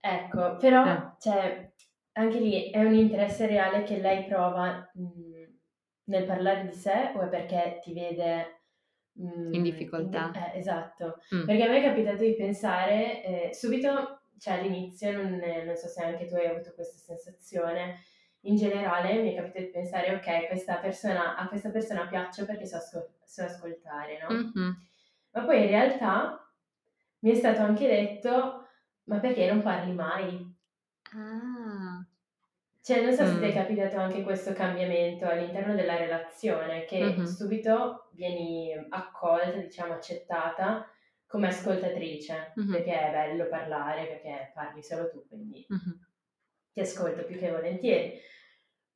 Ecco, 0.00 0.56
però, 0.56 0.84
Eh. 0.86 1.12
cioè, 1.20 1.72
anche 2.12 2.38
lì 2.38 2.70
è 2.70 2.82
un 2.82 2.94
interesse 2.94 3.46
reale 3.46 3.82
che 3.82 3.98
lei 3.98 4.24
prova 4.24 4.90
mh, 4.94 5.44
nel 6.04 6.24
parlare 6.24 6.66
di 6.66 6.72
sé 6.72 7.12
o 7.14 7.20
è 7.20 7.28
perché 7.28 7.80
ti 7.82 7.92
vede 7.92 8.55
mh, 9.16 9.54
In 9.54 9.62
difficoltà. 9.62 10.30
in- 10.34 10.40
eh, 10.54 10.58
esatto. 10.58 11.20
Mm. 11.34 11.44
Perché 11.46 11.62
a 11.64 11.68
me 11.68 11.78
è 11.78 11.82
capitato 11.82 12.22
di 12.22 12.34
pensare 12.34 13.22
eh, 13.24 13.54
subito, 13.54 14.20
cioè 14.38 14.54
all'inizio, 14.58 15.12
non, 15.12 15.40
non 15.64 15.76
so 15.76 15.88
se 15.88 16.02
anche 16.02 16.26
tu 16.26 16.34
hai 16.34 16.46
avuto 16.46 16.72
questa 16.74 16.98
sensazione, 16.98 18.00
in 18.42 18.56
generale 18.56 19.20
mi 19.22 19.32
è 19.32 19.36
capitato 19.36 19.60
di 19.64 19.70
pensare, 19.70 20.14
ok, 20.14 20.46
questa 20.48 20.76
persona, 20.76 21.36
a 21.36 21.48
questa 21.48 21.70
persona 21.70 22.06
piaccio 22.06 22.44
perché 22.44 22.66
so, 22.66 22.76
ascol- 22.76 23.08
so 23.24 23.42
ascoltare, 23.42 24.18
no? 24.22 24.34
Mhm. 24.36 24.76
Ma 25.32 25.44
poi 25.44 25.62
in 25.62 25.68
realtà 25.68 26.48
mi 27.20 27.30
è 27.30 27.34
stato 27.34 27.60
anche 27.62 27.86
detto, 27.88 28.68
ma 29.04 29.18
perché 29.18 29.46
non 29.50 29.62
parli 29.62 29.92
mai? 29.92 30.54
Ah. 31.14 31.55
Cioè, 32.86 33.02
non 33.02 33.12
so 33.12 33.26
se 33.26 33.40
ti 33.40 33.44
è 33.46 33.48
Mm. 33.50 33.52
capitato 33.52 33.96
anche 33.98 34.22
questo 34.22 34.52
cambiamento 34.52 35.26
all'interno 35.26 35.74
della 35.74 35.96
relazione, 35.96 36.84
che 36.84 37.16
Mhm. 37.16 37.26
subito 37.26 38.10
vieni 38.12 38.72
accolta, 38.90 39.50
diciamo, 39.50 39.94
accettata 39.94 40.88
come 41.26 41.48
ascoltatrice, 41.48 42.52
Mhm. 42.54 42.70
perché 42.70 42.92
è 42.92 43.10
bello 43.10 43.48
parlare, 43.48 44.06
perché 44.06 44.52
parli 44.54 44.84
solo 44.84 45.10
tu, 45.10 45.26
quindi 45.26 45.66
Mhm. 45.68 46.06
ti 46.72 46.80
ascolto 46.80 47.24
più 47.24 47.36
che 47.38 47.50
volentieri. 47.50 48.20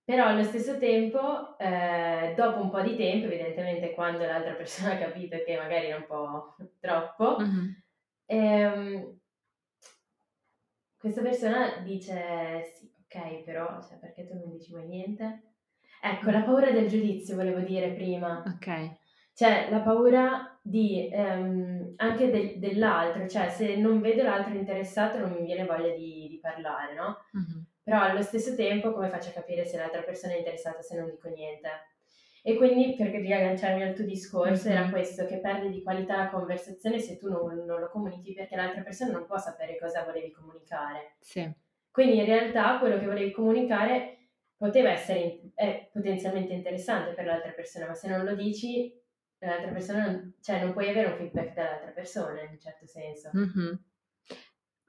Però 0.05 0.25
allo 0.27 0.45
stesso 0.45 0.79
tempo, 0.79 1.59
eh, 1.59 2.35
dopo 2.37 2.61
un 2.61 2.71
po' 2.71 2.83
di 2.83 2.97
tempo, 2.97 3.27
evidentemente 3.27 3.91
quando 3.93 4.25
l'altra 4.25 4.55
persona 4.55 4.93
ha 4.95 4.99
capito 4.99 5.37
che 5.45 5.57
magari 5.57 5.87
è 5.89 5.97
un 5.97 6.07
po' 6.07 6.55
troppo, 6.79 7.39
Mhm. 7.39 7.83
ehm, 8.27 9.19
questa 10.97 11.23
persona 11.23 11.79
dice 11.79 12.73
sì, 12.75 12.90
però 13.51 13.81
cioè, 13.83 13.99
perché 13.99 14.27
tu 14.27 14.35
non 14.35 14.51
dici 14.51 14.73
mai 14.73 14.87
niente? 14.87 15.43
Ecco, 16.03 16.31
la 16.31 16.43
paura 16.43 16.71
del 16.71 16.89
giudizio 16.89 17.35
volevo 17.37 17.61
dire 17.61 17.91
prima. 17.93 18.43
Ok. 18.47 18.99
Cioè, 19.35 19.69
la 19.71 19.81
paura 19.81 20.59
di 20.63 21.09
ehm, 21.11 21.95
anche 21.97 22.31
del- 22.31 22.59
dell'altro, 22.59 23.27
cioè 23.27 23.49
se 23.49 23.77
non 23.77 24.01
vedo 24.01 24.23
l'altro 24.23 24.55
interessato 24.55 25.19
non 25.19 25.33
mi 25.33 25.45
viene 25.45 25.65
voglia 25.65 25.95
di, 25.95 26.27
di 26.29 26.39
parlare, 26.41 26.95
no? 26.95 27.17
Mhm. 27.33 27.65
Però 27.83 28.01
allo 28.01 28.23
stesso 28.23 28.55
tempo 28.55 28.93
come 28.93 29.09
faccio 29.09 29.31
a 29.31 29.33
capire 29.33 29.65
se 29.65 29.77
l'altra 29.79 30.03
persona 30.03 30.35
è 30.35 30.39
interessata 30.39 30.81
se 30.83 30.97
non 30.99 31.11
dico 31.11 31.29
niente? 31.29 31.69
E 32.43 32.57
quindi 32.57 32.95
per 32.97 33.09
riagganciarmi 33.11 33.83
al 33.83 33.95
tuo 33.95 34.05
discorso 34.05 34.69
Mhm. 34.69 34.75
era 34.77 34.89
questo, 34.91 35.27
che 35.27 35.39
perde 35.41 35.71
di 35.71 35.83
qualità 35.83 36.17
la 36.17 36.31
conversazione 36.31 36.99
se 36.99 37.19
tu 37.19 37.29
non, 37.29 37.65
non 37.67 37.81
lo 37.81 37.89
comunichi 37.91 38.33
perché 38.33 38.57
l'altra 38.57 38.83
persona 38.83 39.13
non 39.13 39.27
può 39.27 39.39
sapere 39.39 39.79
cosa 39.79 40.05
volevi 40.05 40.31
comunicare. 40.31 41.17
Sì. 41.21 41.51
Quindi 41.91 42.19
in 42.19 42.25
realtà 42.25 42.79
quello 42.79 42.99
che 42.99 43.07
volevi 43.07 43.31
comunicare 43.33 44.29
poteva 44.57 44.91
essere 44.91 45.41
è 45.55 45.89
potenzialmente 45.93 46.53
interessante 46.53 47.13
per 47.15 47.25
l'altra 47.25 47.51
persona, 47.53 47.87
ma 47.87 47.95
se 47.95 48.09
non 48.09 48.25
lo 48.25 48.35
dici, 48.35 48.93
l'altra 49.39 49.73
persona 49.73 50.07
non, 50.07 50.35
cioè 50.43 50.63
non 50.63 50.73
puoi 50.73 50.89
avere 50.89 51.09
un 51.11 51.17
feedback 51.17 51.55
dall'altra 51.55 51.91
persona 51.91 52.43
in 52.43 52.51
un 52.51 52.61
certo 52.61 52.87
senso. 52.87 53.31
Mhm. 53.33 53.85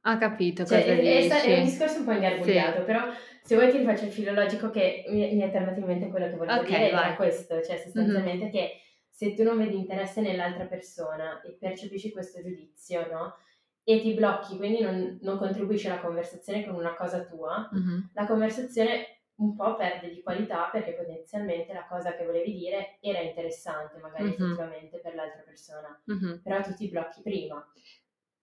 Ho 0.03 0.17
capito 0.17 0.65
Cioè, 0.65 0.81
cosa 0.81 0.93
è, 0.93 0.97
è 0.97 1.43
è 1.43 1.57
un 1.59 1.63
discorso 1.65 1.99
un 1.99 2.05
po' 2.05 2.11
ingarbugliato, 2.11 2.83
però 2.83 3.03
se 3.43 3.55
vuoi 3.55 3.69
ti 3.69 3.77
rifaccio 3.77 4.05
il 4.05 4.11
filologico 4.11 4.71
che 4.71 5.05
mi, 5.09 5.35
mi 5.35 5.41
è 5.41 5.51
tornato 5.51 5.79
in 5.79 5.85
mente 5.85 6.09
quello 6.09 6.27
che 6.27 6.35
volevo 6.35 6.59
Ok, 6.59 6.65
dire, 6.67 6.89
vai. 6.91 7.03
era 7.05 7.15
questo, 7.15 7.61
cioè 7.61 7.77
sostanzialmente 7.77 8.49
che 8.49 8.81
se 9.09 9.33
tu 9.35 9.43
non 9.43 9.57
vedi 9.59 9.77
interesse 9.77 10.21
nell'altra 10.21 10.65
persona 10.65 11.39
e 11.41 11.55
percepisci 11.59 12.11
questo 12.11 12.41
giudizio, 12.41 13.07
no? 13.11 13.35
E 13.83 13.99
ti 13.99 14.13
blocchi, 14.13 14.57
quindi 14.57 14.81
non, 14.81 15.17
non 15.21 15.37
contribuisci 15.37 15.87
alla 15.87 15.99
conversazione 15.99 16.65
con 16.65 16.75
una 16.75 16.93
cosa 16.95 17.23
tua, 17.25 17.67
Mhm. 17.71 18.11
la 18.13 18.25
conversazione 18.27 19.21
un 19.35 19.55
po' 19.55 19.75
perde 19.75 20.09
di 20.13 20.21
qualità 20.21 20.69
perché 20.71 20.93
potenzialmente 20.93 21.73
la 21.73 21.87
cosa 21.87 22.15
che 22.15 22.25
volevi 22.25 22.53
dire 22.53 22.97
era 23.01 23.19
interessante 23.19 23.97
magari 23.97 24.25
Mhm. 24.25 24.31
effettivamente 24.33 24.99
per 24.99 25.15
l'altra 25.15 25.41
persona, 25.41 25.99
Mhm. 26.05 26.41
però 26.43 26.61
tu 26.61 26.73
ti 26.75 26.89
blocchi 26.89 27.21
prima. 27.23 27.65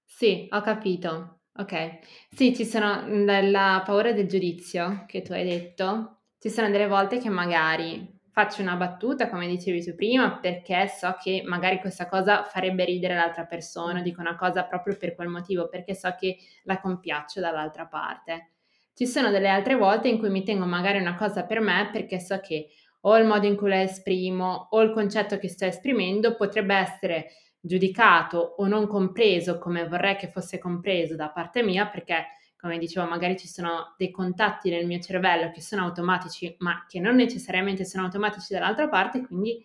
Sì, 0.04 0.48
ho 0.50 0.60
capito. 0.60 1.42
Ok. 1.54 1.98
Sì, 2.30 2.54
ci 2.54 2.64
sono 2.64 3.06
nella 3.06 3.82
paura 3.84 4.12
del 4.12 4.26
giudizio 4.26 5.04
che 5.06 5.22
tu 5.22 5.32
hai 5.32 5.44
detto, 5.44 6.22
ci 6.38 6.50
sono 6.50 6.70
delle 6.70 6.86
volte 6.88 7.18
che 7.18 7.28
magari 7.28 8.17
faccio 8.38 8.62
una 8.62 8.76
battuta, 8.76 9.28
come 9.28 9.48
dicevi 9.48 9.82
tu 9.82 9.96
prima, 9.96 10.38
perché 10.38 10.86
so 10.86 11.16
che 11.20 11.42
magari 11.44 11.80
questa 11.80 12.06
cosa 12.06 12.44
farebbe 12.44 12.84
ridere 12.84 13.16
l'altra 13.16 13.46
persona, 13.46 14.00
dico 14.00 14.20
una 14.20 14.36
cosa 14.36 14.62
proprio 14.62 14.96
per 14.96 15.16
quel 15.16 15.26
motivo, 15.26 15.68
perché 15.68 15.92
so 15.96 16.14
che 16.16 16.36
la 16.62 16.78
compiaccio 16.78 17.40
dall'altra 17.40 17.86
parte. 17.86 18.50
Ci 18.94 19.08
sono 19.08 19.30
delle 19.30 19.48
altre 19.48 19.74
volte 19.74 20.06
in 20.06 20.18
cui 20.18 20.30
mi 20.30 20.44
tengo 20.44 20.66
magari 20.66 21.00
una 21.00 21.16
cosa 21.16 21.44
per 21.46 21.58
me 21.58 21.88
perché 21.90 22.20
so 22.20 22.38
che 22.38 22.68
o 23.02 23.16
il 23.18 23.26
modo 23.26 23.44
in 23.44 23.56
cui 23.56 23.70
la 23.70 23.82
esprimo 23.82 24.68
o 24.70 24.82
il 24.82 24.92
concetto 24.92 25.36
che 25.38 25.48
sto 25.48 25.64
esprimendo 25.64 26.36
potrebbe 26.36 26.76
essere 26.76 27.30
giudicato 27.58 28.54
o 28.58 28.68
non 28.68 28.86
compreso 28.86 29.58
come 29.58 29.88
vorrei 29.88 30.14
che 30.14 30.28
fosse 30.28 30.58
compreso 30.58 31.16
da 31.16 31.30
parte 31.30 31.64
mia 31.64 31.88
perché 31.88 32.24
come 32.58 32.78
dicevo 32.78 33.06
magari 33.06 33.38
ci 33.38 33.46
sono 33.46 33.94
dei 33.96 34.10
contatti 34.10 34.68
nel 34.68 34.86
mio 34.86 34.98
cervello 34.98 35.50
che 35.50 35.60
sono 35.60 35.84
automatici 35.84 36.54
ma 36.58 36.84
che 36.88 37.00
non 37.00 37.14
necessariamente 37.14 37.84
sono 37.84 38.04
automatici 38.04 38.52
dall'altra 38.52 38.88
parte 38.88 39.24
quindi 39.24 39.64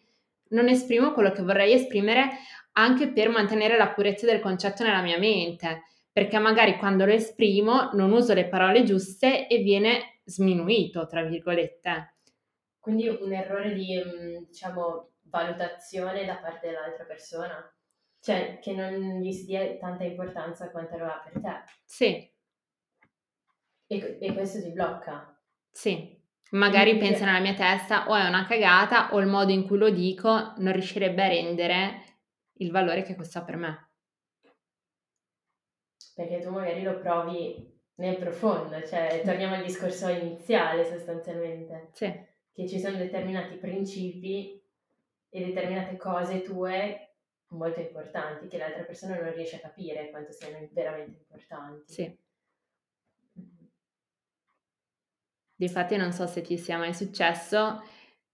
non 0.49 0.67
esprimo 0.67 1.11
quello 1.11 1.31
che 1.31 1.41
vorrei 1.41 1.73
esprimere 1.73 2.29
anche 2.73 3.11
per 3.11 3.29
mantenere 3.29 3.77
la 3.77 3.89
purezza 3.89 4.25
del 4.25 4.39
concetto 4.39 4.83
nella 4.83 5.01
mia 5.01 5.17
mente 5.17 5.83
perché 6.11 6.37
magari 6.37 6.77
quando 6.77 7.05
lo 7.05 7.11
esprimo 7.11 7.89
non 7.93 8.11
uso 8.11 8.35
le 8.35 8.47
parole 8.47 8.83
giuste 8.83 9.47
e 9.47 9.57
viene 9.63 10.19
sminuito 10.23 11.07
tra 11.07 11.23
virgolette. 11.23 12.17
Quindi 12.79 13.07
un 13.07 13.33
errore 13.33 13.73
di, 13.73 13.99
mm, 13.99 14.43
diciamo, 14.45 15.13
valutazione 15.23 16.23
da 16.25 16.35
parte 16.35 16.67
dell'altra 16.67 17.05
persona, 17.05 17.75
cioè 18.19 18.59
che 18.61 18.73
non 18.73 19.21
gli 19.21 19.31
si 19.31 19.45
dia 19.45 19.75
tanta 19.77 20.03
importanza 20.03 20.69
quanto 20.69 20.97
lo 20.97 21.05
ha 21.05 21.19
per 21.23 21.41
te. 21.41 21.63
sì 21.83 22.31
E, 24.01 24.17
e 24.19 24.33
questo 24.33 24.61
ti 24.61 24.69
blocca. 24.69 25.37
Sì, 25.71 26.19
magari 26.51 26.91
Quindi- 26.91 27.09
penso 27.09 27.25
nella 27.25 27.39
mia 27.39 27.53
testa 27.53 28.07
o 28.09 28.15
è 28.15 28.27
una 28.27 28.45
cagata 28.45 29.13
o 29.13 29.19
il 29.19 29.27
modo 29.27 29.51
in 29.51 29.65
cui 29.65 29.77
lo 29.77 29.89
dico 29.89 30.53
non 30.57 30.71
riuscirebbe 30.73 31.23
a 31.23 31.27
rendere 31.27 32.01
il 32.57 32.71
valore 32.71 33.03
che 33.03 33.15
questo 33.15 33.39
ha 33.39 33.43
per 33.43 33.55
me. 33.57 33.89
Perché 36.15 36.39
tu 36.41 36.51
magari 36.51 36.83
lo 36.83 36.99
provi 36.99 37.71
nel 37.95 38.17
profondo, 38.17 38.81
cioè 38.85 39.21
torniamo 39.23 39.55
al 39.55 39.63
discorso 39.63 40.07
iniziale 40.09 40.85
sostanzialmente, 40.85 41.89
Sì, 41.93 42.11
che 42.51 42.67
ci 42.67 42.79
sono 42.79 42.97
determinati 42.97 43.55
principi 43.55 44.61
e 45.29 45.45
determinate 45.45 45.97
cose 45.97 46.41
tue 46.41 47.15
molto 47.53 47.79
importanti 47.79 48.47
che 48.47 48.57
l'altra 48.57 48.83
persona 48.83 49.19
non 49.19 49.33
riesce 49.33 49.55
a 49.57 49.59
capire 49.59 50.09
quanto 50.11 50.31
siano 50.31 50.57
veramente 50.71 51.17
importanti. 51.19 51.91
sì. 51.91 52.21
Difatti 55.63 55.95
non 55.95 56.11
so 56.11 56.27
se 56.27 56.41
ti 56.41 56.57
sia 56.57 56.77
mai 56.77 56.93
successo, 56.93 57.81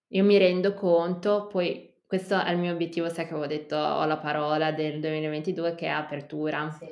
io 0.07 0.23
mi 0.23 0.39
rendo 0.39 0.73
conto, 0.73 1.45
poi 1.45 1.93
questo 2.07 2.43
è 2.43 2.49
il 2.51 2.57
mio 2.57 2.73
obiettivo, 2.73 3.07
sai 3.07 3.27
che 3.27 3.33
avevo 3.33 3.45
detto, 3.45 3.75
ho 3.75 4.03
la 4.05 4.17
parola 4.17 4.71
del 4.71 4.99
2022 4.99 5.75
che 5.75 5.85
è 5.85 5.89
apertura. 5.89 6.71
Sì. 6.71 6.85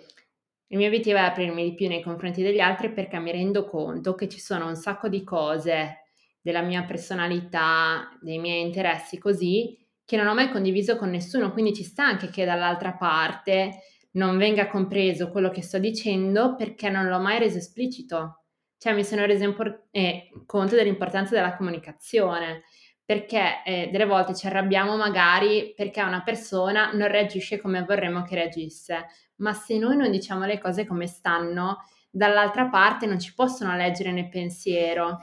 Il 0.68 0.78
mio 0.78 0.86
obiettivo 0.86 1.18
è 1.18 1.22
aprirmi 1.22 1.64
di 1.64 1.74
più 1.74 1.88
nei 1.88 2.04
confronti 2.04 2.44
degli 2.44 2.60
altri 2.60 2.92
perché 2.92 3.18
mi 3.18 3.32
rendo 3.32 3.66
conto 3.66 4.14
che 4.14 4.30
ci 4.30 4.40
sono 4.40 4.68
un 4.68 4.76
sacco 4.76 5.08
di 5.10 5.24
cose 5.24 6.04
della 6.40 6.62
mia 6.62 6.84
personalità, 6.84 8.16
dei 8.22 8.38
miei 8.38 8.62
interessi 8.62 9.18
così, 9.18 9.76
che 10.06 10.18
non 10.18 10.28
ho 10.28 10.36
mai 10.36 10.52
condiviso 10.52 10.98
con 10.98 11.10
nessuno, 11.10 11.52
quindi 11.52 11.74
ci 11.74 11.84
sta 11.84 12.06
anche 12.06 12.30
che 12.30 12.46
dall'altra 12.46 12.94
parte 12.94 13.80
non 14.12 14.38
venga 14.38 14.68
compreso 14.68 15.32
quello 15.32 15.50
che 15.50 15.64
sto 15.64 15.80
dicendo 15.80 16.56
perché 16.56 16.90
non 16.90 17.08
l'ho 17.08 17.20
mai 17.20 17.40
reso 17.40 17.58
esplicito. 17.58 18.44
Cioè 18.78 18.94
mi 18.94 19.04
sono 19.04 19.26
resa 19.26 19.44
impor- 19.46 19.86
eh, 19.92 20.30
conto 20.46 20.76
dell'importanza 20.76 21.34
della 21.36 21.56
comunicazione, 21.56 22.64
perché 23.04 23.64
eh, 23.66 23.90
delle 23.92 24.06
volte 24.06 24.36
ci 24.36 24.48
arrabbiamo 24.48 24.98
magari 24.98 25.74
perché 25.76 26.02
una 26.02 26.22
persona 26.24 26.92
non 26.92 27.08
reagisce 27.08 27.60
come 27.60 27.84
vorremmo 27.84 28.22
che 28.24 28.36
reagisse, 28.36 29.06
ma 29.38 29.54
se 29.54 29.78
noi 29.78 29.96
non 29.98 30.12
diciamo 30.12 30.46
le 30.46 30.60
cose 30.60 30.86
come 30.86 31.08
stanno, 31.08 31.78
dall'altra 32.10 32.68
parte 32.68 33.06
non 33.06 33.20
ci 33.20 33.34
possono 33.34 33.76
leggere 33.76 34.12
nel 34.12 34.30
pensiero. 34.30 35.20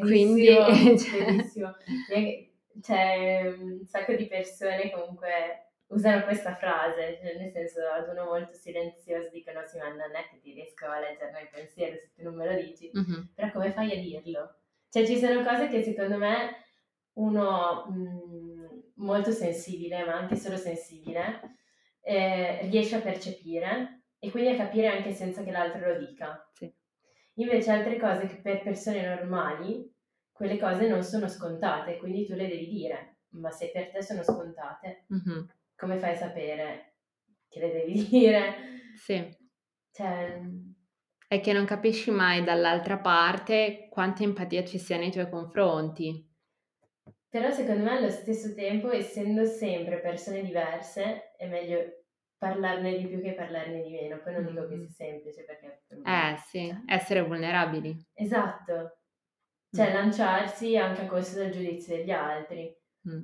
Quindi- 0.00 0.46
Verissimo, 0.46 0.96
cioè- 0.98 1.24
verissimo. 1.24 1.74
E 2.12 2.50
C'è 2.80 3.54
un 3.58 3.84
sacco 3.86 4.12
di 4.14 4.26
persone 4.26 4.90
comunque 4.90 5.65
usano 5.88 6.24
questa 6.24 6.54
frase, 6.56 7.18
cioè 7.20 7.36
nel 7.38 7.50
senso 7.52 7.80
ad 7.88 8.08
uno 8.08 8.24
molto 8.24 8.52
silenzioso 8.54 9.28
dicono 9.30 9.64
sì 9.66 9.78
ma 9.78 9.88
non 9.88 10.14
è 10.16 10.28
che 10.30 10.38
ti 10.40 10.52
riesco 10.52 10.86
a 10.86 10.98
leggere 10.98 11.30
nel 11.32 11.48
pensiero 11.50 11.96
se 11.96 12.10
tu 12.14 12.22
non 12.22 12.34
me 12.34 12.46
lo 12.52 12.60
dici, 12.60 12.90
Mhm, 12.92 13.30
però 13.34 13.50
come 13.52 13.72
fai 13.72 13.92
a 13.92 14.00
dirlo? 14.00 14.56
Cioè 14.90 15.06
ci 15.06 15.18
sono 15.18 15.42
cose 15.44 15.68
che 15.68 15.82
secondo 15.82 16.16
me 16.18 16.64
uno 17.14 17.86
mh, 17.86 18.92
molto 18.96 19.30
sensibile, 19.30 20.04
ma 20.04 20.14
anche 20.14 20.36
solo 20.36 20.56
sensibile, 20.56 21.56
eh, 22.02 22.68
riesce 22.68 22.96
a 22.96 23.00
percepire 23.00 24.02
e 24.18 24.30
quindi 24.30 24.50
a 24.50 24.56
capire 24.56 24.88
anche 24.88 25.12
senza 25.12 25.42
che 25.42 25.50
l'altro 25.50 25.92
lo 25.92 25.98
dica. 25.98 26.48
Sì. 26.52 26.72
Invece 27.34 27.70
altre 27.70 27.98
cose 27.98 28.26
che 28.26 28.36
per 28.36 28.62
persone 28.62 29.02
normali, 29.06 29.92
quelle 30.32 30.58
cose 30.58 30.88
non 30.88 31.02
sono 31.02 31.28
scontate, 31.28 31.96
quindi 31.98 32.26
tu 32.26 32.34
le 32.34 32.48
devi 32.48 32.66
dire, 32.68 33.16
ma 33.30 33.50
se 33.50 33.70
per 33.70 33.90
te 33.90 34.02
sono 34.02 34.22
scontate, 34.22 35.04
mhm, 35.08 35.48
come 35.76 35.98
fai 35.98 36.12
a 36.12 36.16
sapere 36.16 36.94
che 37.48 37.60
le 37.60 37.72
devi 37.72 38.06
dire? 38.08 38.54
Sì, 38.96 39.28
Cioè, 39.92 40.40
è 41.28 41.40
che 41.40 41.52
non 41.52 41.64
capisci 41.64 42.10
mai 42.10 42.44
dall'altra 42.44 42.98
parte 42.98 43.88
quanta 43.90 44.22
empatia 44.22 44.64
ci 44.64 44.78
sia 44.78 44.96
nei 44.96 45.10
tuoi 45.10 45.28
confronti. 45.28 46.34
Però 47.28 47.50
secondo 47.50 47.84
me 47.84 47.96
allo 47.96 48.10
stesso 48.10 48.54
tempo, 48.54 48.90
essendo 48.90 49.44
sempre 49.44 49.98
persone 50.00 50.42
diverse, 50.42 51.32
è 51.36 51.46
meglio 51.46 52.04
parlarne 52.38 52.96
di 52.96 53.06
più 53.06 53.20
che 53.20 53.34
parlarne 53.34 53.82
di 53.82 53.90
meno. 53.90 54.20
Poi 54.20 54.32
non 54.34 54.44
mm. 54.44 54.46
dico 54.46 54.68
che 54.68 54.76
sia 54.76 54.88
semplice 54.88 55.44
perché... 55.44 55.82
Eh 55.88 56.36
sì, 56.46 56.68
cioè 56.68 56.82
essere 56.86 57.22
vulnerabili. 57.22 58.06
Esatto. 58.14 58.98
Cioè 59.70 59.90
mm. 59.90 59.94
lanciarsi 59.94 60.76
anche 60.76 61.02
a 61.02 61.06
costo 61.06 61.40
del 61.40 61.50
giudizio 61.50 61.96
degli 61.96 62.10
altri. 62.10 62.74
Mm. 63.08 63.22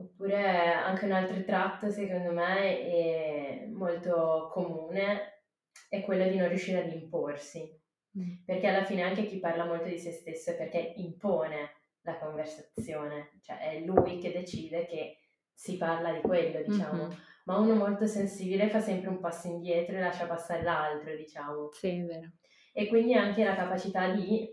Oppure 0.00 0.72
anche 0.72 1.04
un 1.04 1.12
altro 1.12 1.42
tratto, 1.44 1.90
secondo 1.90 2.32
me, 2.32 2.80
è 2.80 3.66
molto 3.66 4.48
comune, 4.50 5.42
è 5.88 6.02
quello 6.02 6.26
di 6.28 6.36
non 6.36 6.48
riuscire 6.48 6.82
ad 6.82 6.92
imporsi. 6.92 7.78
Mm. 8.18 8.44
Perché 8.44 8.66
alla 8.66 8.84
fine 8.84 9.02
anche 9.02 9.26
chi 9.26 9.38
parla 9.38 9.66
molto 9.66 9.88
di 9.88 9.98
se 9.98 10.10
stesso 10.10 10.50
è 10.50 10.56
perché 10.56 10.94
impone 10.96 11.74
la 12.02 12.18
conversazione, 12.18 13.38
cioè 13.42 13.58
è 13.58 13.80
lui 13.80 14.18
che 14.18 14.32
decide 14.32 14.86
che 14.86 15.18
si 15.52 15.76
parla 15.76 16.12
di 16.12 16.20
quello, 16.22 16.62
diciamo. 16.62 17.02
Mm-hmm. 17.02 17.18
Ma 17.44 17.58
uno 17.58 17.74
molto 17.74 18.06
sensibile 18.06 18.68
fa 18.68 18.80
sempre 18.80 19.10
un 19.10 19.20
passo 19.20 19.48
indietro 19.48 19.96
e 19.96 20.00
lascia 20.00 20.26
passare 20.26 20.62
l'altro, 20.62 21.14
diciamo. 21.14 21.68
Sì, 21.72 21.98
è 21.98 22.04
vero. 22.04 22.30
E 22.72 22.86
quindi 22.86 23.14
anche 23.14 23.44
la 23.44 23.54
capacità 23.54 24.08
di 24.08 24.48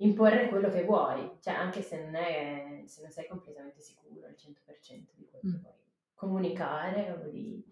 imporre 0.00 0.48
quello 0.48 0.68
che 0.68 0.84
vuoi, 0.84 1.38
cioè 1.40 1.54
anche 1.54 1.82
se 1.82 2.02
non, 2.02 2.14
è, 2.14 2.82
se 2.86 3.02
non 3.02 3.10
sei 3.10 3.26
completamente 3.26 3.80
sicuro 3.80 4.26
al 4.26 4.36
100% 4.36 5.08
di 5.14 5.26
quello 5.28 5.46
mm. 5.46 5.52
che 5.52 5.58
vuoi 5.60 5.74
comunicare 6.14 7.10
o 7.12 7.30
di 7.30 7.64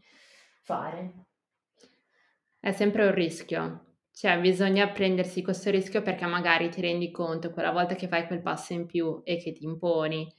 fare. 0.62 1.26
È 2.58 2.72
sempre 2.72 3.06
un 3.06 3.14
rischio, 3.14 3.96
cioè 4.12 4.40
bisogna 4.40 4.88
prendersi 4.88 5.42
questo 5.42 5.70
rischio 5.70 6.02
perché 6.02 6.26
magari 6.26 6.70
ti 6.70 6.80
rendi 6.80 7.10
conto 7.10 7.50
quella 7.50 7.70
volta 7.70 7.94
che 7.94 8.08
fai 8.08 8.26
quel 8.26 8.42
passo 8.42 8.72
in 8.72 8.86
più 8.86 9.20
e 9.24 9.36
che 9.36 9.52
ti 9.52 9.64
imponi 9.64 10.34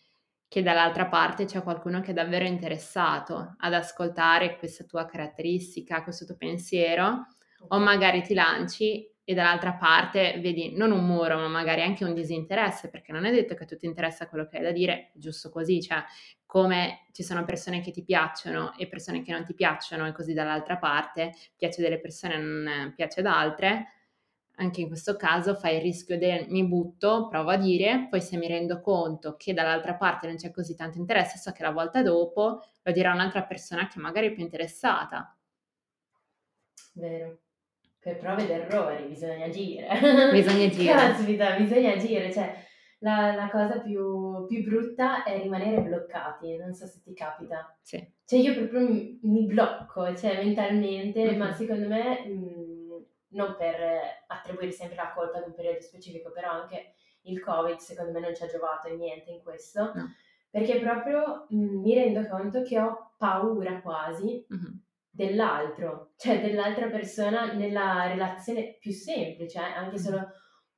che 0.50 0.64
dall'altra 0.64 1.06
parte 1.06 1.46
c'è 1.46 1.62
qualcuno 1.62 2.02
che 2.02 2.10
è 2.10 2.14
davvero 2.14 2.44
interessato 2.44 3.56
ad 3.60 3.74
ascoltare 3.74 4.58
questa 4.58 4.84
tua 4.84 5.06
caratteristica, 5.06 6.02
questo 6.02 6.26
tuo 6.26 6.36
pensiero, 6.36 7.28
o 7.68 7.78
magari 7.78 8.24
ti 8.24 8.34
lanci 8.34 9.08
e 9.30 9.36
dall'altra 9.36 9.74
parte 9.74 10.40
vedi 10.42 10.76
non 10.76 10.90
un 10.90 11.06
muro, 11.06 11.38
ma 11.38 11.48
magari 11.48 11.84
anche 11.84 12.04
un 12.04 12.16
disinteresse, 12.16 12.90
perché 12.90 13.12
non 13.12 13.26
è 13.26 13.32
detto 13.32 13.54
che 13.54 13.64
a 13.64 13.68
tutti 13.68 13.86
interessa 13.86 14.28
quello 14.28 14.48
che 14.48 14.58
hai 14.58 14.64
da 14.64 14.72
dire, 14.72 15.12
giusto 15.14 15.52
così, 15.52 15.80
cioè 15.84 16.04
come 16.48 17.06
ci 17.12 17.22
sono 17.22 17.44
persone 17.46 17.80
che 17.82 17.92
ti 17.92 18.04
piacciono 18.04 18.74
e 18.76 18.88
persone 18.88 19.22
che 19.22 19.32
non 19.32 19.46
ti 19.46 19.54
piacciono 19.54 20.08
e 20.08 20.14
così 20.14 20.34
dall'altra 20.34 20.78
parte 20.78 21.34
piace 21.56 21.84
delle 21.84 22.00
persone 22.00 22.34
e 22.34 22.38
non 22.40 22.94
piace 22.96 23.20
ad 23.20 23.28
altre, 23.28 23.86
anche 24.56 24.82
in 24.82 24.88
questo 24.88 25.16
caso 25.16 25.54
fai 25.54 25.76
il 25.76 25.82
rischio 25.84 26.18
del 26.18 26.48
mi 26.50 26.66
butto, 26.66 27.28
provo 27.28 27.52
a 27.52 27.58
dire, 27.58 28.08
poi 28.10 28.22
se 28.22 28.36
mi 28.36 28.48
rendo 28.48 28.82
conto 28.82 29.36
che 29.38 29.54
dall'altra 29.54 29.94
parte 29.94 30.26
non 30.26 30.38
c'è 30.38 30.50
così 30.50 30.74
tanto 30.74 30.98
interesse, 30.98 31.38
so 31.38 31.52
che 31.52 31.62
la 31.62 31.70
volta 31.72 32.02
dopo 32.02 32.64
lo 32.82 32.92
dirà 32.92 33.14
un'altra 33.14 33.44
persona 33.44 33.88
che 33.88 34.00
magari 34.00 34.30
è 34.30 34.32
più 34.34 34.42
interessata. 34.42 35.32
Vero. 36.96 37.40
Per 38.02 38.18
prove 38.18 38.44
ed 38.44 38.50
errori 38.50 39.06
bisogna 39.06 39.46
agire. 39.46 39.88
Bisogna 40.32 40.66
agire. 40.68 40.94
Caspita, 40.94 41.56
bisogna 41.58 41.94
agire. 41.94 42.32
Cioè, 42.32 42.66
la, 43.00 43.34
la 43.34 43.50
cosa 43.50 43.80
più, 43.80 44.46
più, 44.46 44.64
brutta 44.64 45.24
è 45.24 45.42
rimanere 45.42 45.82
bloccati, 45.82 46.56
non 46.58 46.74
so 46.74 46.86
se 46.86 47.02
ti 47.02 47.14
capita. 47.14 47.78
Sì. 47.82 48.06
Cioè 48.26 48.40
io 48.40 48.54
proprio 48.54 48.82
mi, 48.82 49.20
mi 49.24 49.46
blocco, 49.46 50.16
cioè 50.16 50.44
mentalmente, 50.44 51.24
mm-hmm. 51.24 51.38
ma 51.38 51.52
secondo 51.54 51.88
me... 51.88 52.26
Mh, 52.26 52.60
non 53.30 53.56
per 53.58 53.76
attribuire 54.28 54.72
sempre 54.72 54.96
la 54.96 55.12
colpa 55.14 55.38
ad 55.38 55.48
un 55.48 55.54
periodo 55.54 55.82
specifico, 55.82 56.32
però 56.32 56.52
anche 56.52 56.94
il 57.24 57.40
Covid 57.42 57.78
secondo 57.78 58.12
me 58.12 58.20
non 58.20 58.36
ci 58.36 58.44
ha 58.44 58.48
giovato 58.48 58.94
niente 58.96 59.32
in 59.32 59.42
questo, 59.44 59.92
no. 59.94 60.14
perché 60.50 60.80
proprio 60.80 61.46
mh, 61.50 61.82
mi 61.82 61.94
rendo 61.94 62.28
conto 62.28 62.62
che 62.64 62.80
ho 62.80 63.12
paura 63.18 63.82
quasi 63.82 64.46
mm-hmm. 64.52 64.74
Dell'altro, 65.10 66.14
cioè 66.18 66.42
dell'altra 66.42 66.88
persona 66.88 67.54
nella 67.54 68.08
relazione 68.08 68.78
più 68.80 68.92
semplice, 68.92 69.60
eh, 69.60 69.62
anche 69.62 69.98
solo 69.98 70.28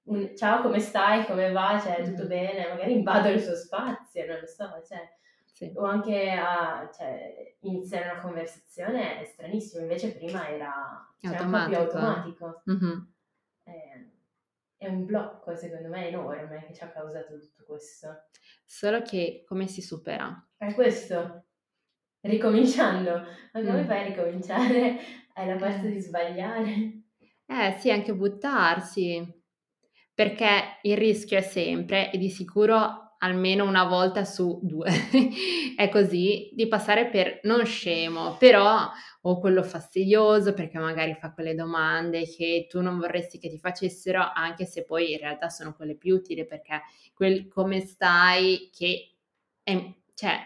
un 0.03 0.35
ciao 0.35 0.61
come 0.61 0.79
stai, 0.79 1.25
come 1.25 1.51
va, 1.51 1.79
cioè 1.79 2.03
tutto 2.03 2.23
mm-hmm. 2.23 2.27
bene, 2.27 2.67
magari 2.69 2.93
invado 2.93 3.29
il 3.29 3.41
suo 3.41 3.55
spazio, 3.55 4.25
non 4.25 4.39
lo 4.39 4.47
so, 4.47 4.81
cioè 4.87 5.19
sì. 5.61 5.71
O 5.75 5.83
anche 5.83 6.31
a 6.31 6.89
cioè, 6.91 7.55
iniziare 7.59 8.09
una 8.09 8.19
conversazione 8.19 9.21
è 9.21 9.25
stranissimo, 9.25 9.83
invece 9.83 10.15
prima 10.15 10.49
era 10.49 11.07
cioè, 11.19 11.39
un 11.39 11.51
po' 11.51 11.65
più 11.67 11.77
automatico. 11.77 12.63
Mm-hmm. 12.71 12.99
È, 13.63 14.05
è 14.77 14.87
un 14.87 15.05
blocco, 15.05 15.55
secondo 15.55 15.87
me, 15.89 16.07
enorme 16.07 16.65
che 16.65 16.73
ci 16.73 16.83
ha 16.83 16.89
causato 16.89 17.37
tutto 17.37 17.63
questo. 17.63 18.23
Solo 18.65 19.03
che 19.03 19.43
come 19.45 19.67
si 19.67 19.83
supera? 19.83 20.49
È 20.57 20.73
questo, 20.73 21.49
ricominciando. 22.21 23.11
Ma 23.53 23.61
come 23.61 23.81
mm. 23.83 23.85
fai 23.85 24.01
a 24.01 24.07
ricominciare? 24.07 24.99
Hai 25.33 25.47
la 25.47 25.55
eh. 25.55 25.89
di 25.89 25.99
sbagliare? 25.99 27.01
Eh 27.45 27.75
sì, 27.79 27.91
anche 27.91 28.13
buttarsi, 28.13 29.25
perché 30.13 30.77
il 30.83 30.97
rischio 30.97 31.37
è 31.37 31.41
sempre, 31.41 32.11
e 32.11 32.17
di 32.17 32.29
sicuro 32.29 33.15
almeno 33.23 33.65
una 33.65 33.83
volta 33.83 34.23
su 34.23 34.59
due, 34.63 34.89
è 35.75 35.89
così, 35.89 36.49
di 36.53 36.67
passare 36.67 37.07
per 37.09 37.39
non 37.43 37.65
scemo, 37.65 38.35
però 38.37 38.89
o 39.23 39.39
quello 39.39 39.61
fastidioso 39.63 40.53
perché 40.53 40.79
magari 40.79 41.13
fa 41.13 41.31
quelle 41.31 41.53
domande 41.53 42.25
che 42.25 42.65
tu 42.67 42.81
non 42.81 42.97
vorresti 42.97 43.37
che 43.37 43.49
ti 43.49 43.59
facessero, 43.59 44.31
anche 44.33 44.65
se 44.65 44.83
poi 44.83 45.11
in 45.11 45.19
realtà 45.19 45.49
sono 45.49 45.75
quelle 45.75 45.95
più 45.95 46.15
utili 46.15 46.45
perché 46.45 46.81
quel 47.13 47.47
come 47.47 47.81
stai 47.81 48.69
che 48.73 49.17
è, 49.61 49.93
cioè 50.15 50.39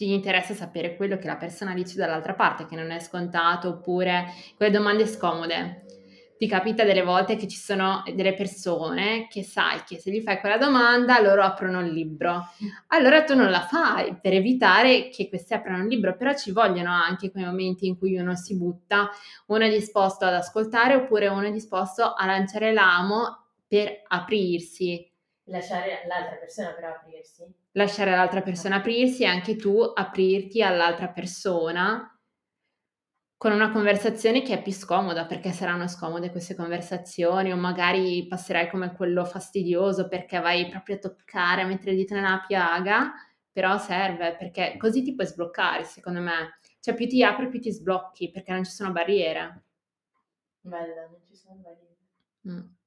ti 0.00 0.14
interessa 0.14 0.54
sapere 0.54 0.96
quello 0.96 1.18
che 1.18 1.26
la 1.26 1.36
persona 1.36 1.74
dice 1.74 1.98
dall'altra 1.98 2.32
parte, 2.32 2.64
che 2.64 2.74
non 2.74 2.90
è 2.90 3.00
scontato, 3.00 3.68
oppure 3.68 4.32
quelle 4.56 4.72
domande 4.72 5.04
scomode 5.04 5.84
ti 6.38 6.46
capita 6.46 6.84
delle 6.84 7.02
volte 7.02 7.36
che 7.36 7.46
ci 7.46 7.58
sono 7.58 8.02
delle 8.14 8.32
persone 8.32 9.26
che 9.28 9.42
sai 9.42 9.82
che 9.86 9.98
se 9.98 10.10
gli 10.10 10.22
fai 10.22 10.40
quella 10.40 10.56
domanda 10.56 11.20
loro 11.20 11.42
aprono 11.42 11.80
il 11.80 11.92
libro. 11.92 12.46
Allora 12.86 13.24
tu 13.24 13.34
non 13.34 13.50
la 13.50 13.60
fai 13.60 14.16
per 14.18 14.32
evitare 14.32 15.10
che 15.10 15.28
questi 15.28 15.52
aprano 15.52 15.82
il 15.82 15.88
libro, 15.88 16.16
però 16.16 16.34
ci 16.34 16.50
vogliono 16.50 16.92
anche 16.92 17.30
quei 17.30 17.44
momenti 17.44 17.86
in 17.86 17.98
cui 17.98 18.16
uno 18.16 18.34
si 18.36 18.56
butta, 18.56 19.10
uno 19.48 19.64
è 19.64 19.68
disposto 19.68 20.24
ad 20.24 20.32
ascoltare 20.32 20.94
oppure 20.94 21.28
uno 21.28 21.42
è 21.42 21.52
disposto 21.52 22.14
a 22.14 22.24
lanciare 22.24 22.72
l'amo 22.72 23.48
per 23.68 24.00
aprirsi. 24.08 25.09
Lasciare 25.44 26.04
l'altra 26.06 26.36
persona 26.36 26.72
per 26.72 26.84
aprirsi? 26.84 27.44
Lasciare 27.72 28.10
l'altra 28.12 28.42
persona 28.42 28.76
aprirsi 28.76 29.22
e 29.22 29.26
anche 29.26 29.56
tu 29.56 29.78
aprirti 29.78 30.62
all'altra 30.62 31.08
persona 31.08 32.20
con 33.40 33.52
una 33.52 33.70
conversazione 33.70 34.42
che 34.42 34.52
è 34.52 34.62
più 34.62 34.70
scomoda, 34.70 35.24
perché 35.24 35.50
saranno 35.50 35.88
scomode 35.88 36.30
queste 36.30 36.54
conversazioni, 36.54 37.50
o 37.50 37.56
magari 37.56 38.26
passerai 38.26 38.68
come 38.68 38.92
quello 38.92 39.24
fastidioso 39.24 40.08
perché 40.08 40.40
vai 40.40 40.68
proprio 40.68 40.96
a 40.96 40.98
toccare, 40.98 41.62
a 41.62 41.66
mettere 41.66 41.92
il 41.92 41.96
dito 41.96 42.12
nella 42.14 42.44
piaga, 42.46 43.14
però 43.50 43.78
serve 43.78 44.36
perché 44.36 44.76
così 44.76 45.02
ti 45.02 45.14
puoi 45.14 45.26
sbloccare, 45.26 45.84
secondo 45.84 46.20
me. 46.20 46.58
Cioè 46.80 46.94
più 46.94 47.08
ti 47.08 47.24
apri, 47.24 47.48
più 47.48 47.60
ti 47.60 47.72
sblocchi, 47.72 48.30
perché 48.30 48.52
non 48.52 48.62
ci 48.62 48.72
sono 48.72 48.92
barriere. 48.92 49.64
Bella, 50.60 51.06
non 51.08 51.20
ci 51.26 51.34
sono 51.34 51.54
barriere. 51.54 51.96
Mm. 52.46 52.79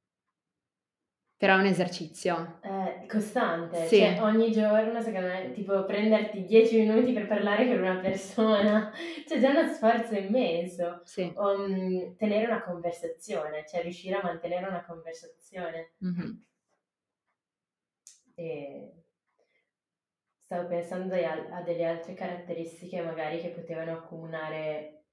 Però 1.38 1.58
è 1.58 1.60
un 1.60 1.66
esercizio. 1.66 2.60
Eh, 2.62 3.06
costante, 3.08 3.86
sì. 3.88 3.98
cioè 3.98 4.22
ogni 4.22 4.52
giorno 4.52 5.02
secondo 5.02 5.28
me, 5.28 5.52
tipo 5.52 5.84
prenderti 5.84 6.46
10 6.46 6.80
minuti 6.80 7.12
per 7.12 7.28
parlare 7.28 7.68
con 7.68 7.80
una 7.80 7.98
persona, 8.00 8.92
cioè 9.28 9.40
già 9.40 9.50
uno 9.50 9.68
sforzo 9.68 10.16
immenso. 10.16 11.02
Sì. 11.04 11.34
Um, 11.36 12.16
tenere 12.16 12.46
una 12.46 12.64
conversazione, 12.64 13.66
cioè 13.68 13.82
riuscire 13.82 14.16
a 14.16 14.24
mantenere 14.24 14.68
una 14.68 14.86
conversazione. 14.86 15.94
Mm-hmm. 16.06 16.32
E 18.36 18.92
stavo 20.44 20.68
pensando 20.68 21.16
a, 21.16 21.58
a 21.58 21.62
delle 21.62 21.86
altre 21.86 22.14
caratteristiche 22.14 23.02
magari 23.02 23.40
che 23.42 23.50
potevano 23.50 23.92
accomunare 23.92 25.04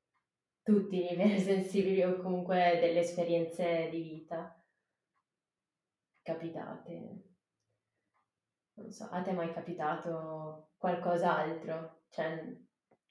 tutti 0.63 0.97
i 0.97 1.09
livelli 1.09 1.39
sensibili 1.41 2.03
o 2.03 2.19
comunque 2.19 2.79
delle 2.81 3.01
esperienze 3.01 3.89
di 3.91 4.03
vita 4.03 4.55
capitate? 6.33 7.25
Non 8.75 8.91
so, 8.91 9.09
a 9.11 9.21
te 9.23 9.31
è 9.31 9.35
mai 9.35 9.53
capitato 9.53 10.71
qualcos'altro? 10.77 12.03
Cioè, 12.09 12.57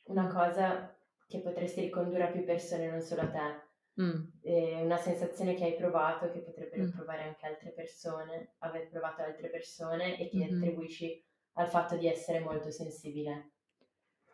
una 0.06 0.28
cosa 0.28 0.96
che 1.28 1.40
potresti 1.42 1.82
ricondurre 1.82 2.24
a 2.24 2.32
più 2.32 2.44
persone, 2.44 2.90
non 2.90 3.02
solo 3.02 3.22
a 3.22 3.30
te. 3.30 3.68
Mm. 4.00 4.86
una 4.86 4.96
sensazione 4.96 5.56
che 5.56 5.66
hai 5.66 5.76
provato, 5.76 6.32
che 6.32 6.40
potrebbero 6.40 6.84
mm. 6.84 6.92
provare 6.92 7.24
anche 7.24 7.46
altre 7.46 7.72
persone, 7.72 8.56
aver 8.60 8.88
provato 8.88 9.24
altre 9.24 9.50
persone 9.50 10.18
e 10.18 10.30
che 10.30 10.38
mm-hmm. 10.38 10.56
attribuisci 10.56 11.22
al 11.56 11.68
fatto 11.68 11.98
di 11.98 12.08
essere 12.08 12.40
molto 12.40 12.72
sensibile. 12.72 13.52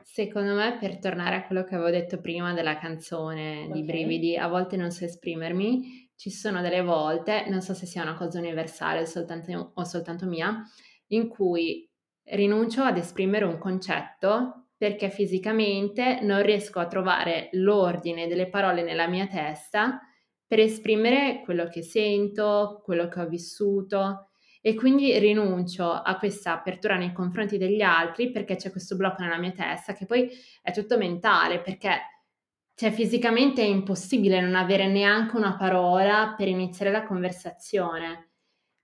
Secondo 0.04 0.54
me, 0.54 0.78
per 0.78 1.00
tornare 1.00 1.38
a 1.38 1.48
quello 1.48 1.64
che 1.64 1.74
avevo 1.74 1.90
detto 1.90 2.22
prima 2.22 2.54
della 2.54 2.78
canzone 2.78 3.64
okay. 3.64 3.72
di 3.72 3.84
Brividi, 3.84 4.38
a 4.38 4.48
volte 4.48 4.78
non 4.78 4.92
so 4.92 5.04
esprimermi, 5.04 6.05
ci 6.16 6.32
sono 6.32 6.62
delle 6.62 6.82
volte, 6.82 7.46
non 7.50 7.62
so 7.62 7.74
se 7.74 7.86
sia 7.86 8.02
una 8.02 8.16
cosa 8.16 8.40
universale 8.40 9.06
soltanto, 9.06 9.72
o 9.74 9.84
soltanto 9.84 10.26
mia, 10.26 10.64
in 11.08 11.28
cui 11.28 11.90
rinuncio 12.24 12.82
ad 12.84 12.98
esprimere 12.98 13.46
un 13.46 13.58
concetto 13.58 14.70
perché 14.78 15.10
fisicamente 15.10 16.20
non 16.22 16.42
riesco 16.42 16.80
a 16.80 16.88
trovare 16.88 17.50
l'ordine 17.54 18.28
delle 18.28 18.50
parole 18.50 18.84
nella 18.84 19.08
mia 19.08 19.28
testa 19.28 20.02
per 20.48 20.60
esprimere 20.60 21.42
quello 21.44 21.68
che 21.68 21.82
sento, 21.82 22.82
quello 22.84 23.08
che 23.08 23.20
ho 23.20 23.28
vissuto. 23.28 24.30
E 24.62 24.74
quindi 24.74 25.18
rinuncio 25.20 25.92
a 25.92 26.18
questa 26.18 26.54
apertura 26.54 26.98
nei 26.98 27.14
confronti 27.14 27.58
degli 27.58 27.82
altri 27.82 28.32
perché 28.32 28.56
c'è 28.56 28.72
questo 28.72 28.96
blocco 28.96 29.22
nella 29.22 29.38
mia 29.38 29.52
testa 29.52 29.94
che 29.94 30.08
poi 30.08 30.28
è 30.62 30.72
tutto 30.72 30.98
mentale 30.98 31.62
perché 31.62 32.00
cioè, 32.76 32.92
fisicamente 32.92 33.62
è 33.62 33.66
impossibile 33.66 34.42
non 34.42 34.56
avere 34.56 34.88
neanche 34.88 35.38
una 35.38 35.56
parola 35.56 36.34
per 36.38 36.50
iniziare 36.50 36.92
la 36.92 37.06
conversazione. 37.06 38.32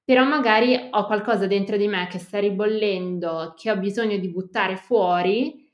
Però 0.04 0.24
magari 0.24 0.90
ho 0.92 1.06
qualcosa 1.06 1.46
dentro 1.46 1.78
di 1.78 1.88
me 1.88 2.08
che 2.10 2.18
sta 2.18 2.40
ribollendo, 2.40 3.54
che 3.56 3.70
ho 3.70 3.78
bisogno 3.78 4.18
di 4.18 4.30
buttare 4.30 4.78
fuori, 4.78 5.70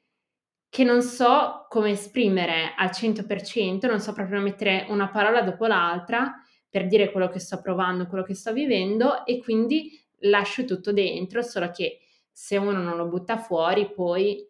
che 0.70 0.84
non 0.84 1.02
so 1.02 1.66
come 1.70 1.92
esprimere 1.92 2.74
al 2.76 2.90
100%, 2.92 3.88
non 3.88 4.00
so 4.00 4.14
proprio 4.14 4.42
mettere 4.42 4.86
una 4.90 5.10
parola 5.10 5.42
dopo 5.42 5.66
l'altra 5.66 6.34
per 6.70 6.88
dire 6.88 7.12
quello 7.12 7.30
che 7.30 7.40
sto 7.40 7.62
provando, 7.62 8.08
quello 8.08 8.24
che 8.24 8.36
sto 8.36 8.52
vivendo 8.52 9.26
e 9.26 9.40
quindi 9.40 9.92
lascio 10.22 10.66
tutto 10.66 10.92
dentro, 10.92 11.42
solo 11.42 11.70
che 11.72 12.00
se 12.32 12.58
uno 12.58 12.82
non 12.82 12.98
lo 12.98 13.08
butta 13.08 13.38
fuori 13.38 13.92
poi 13.92 14.47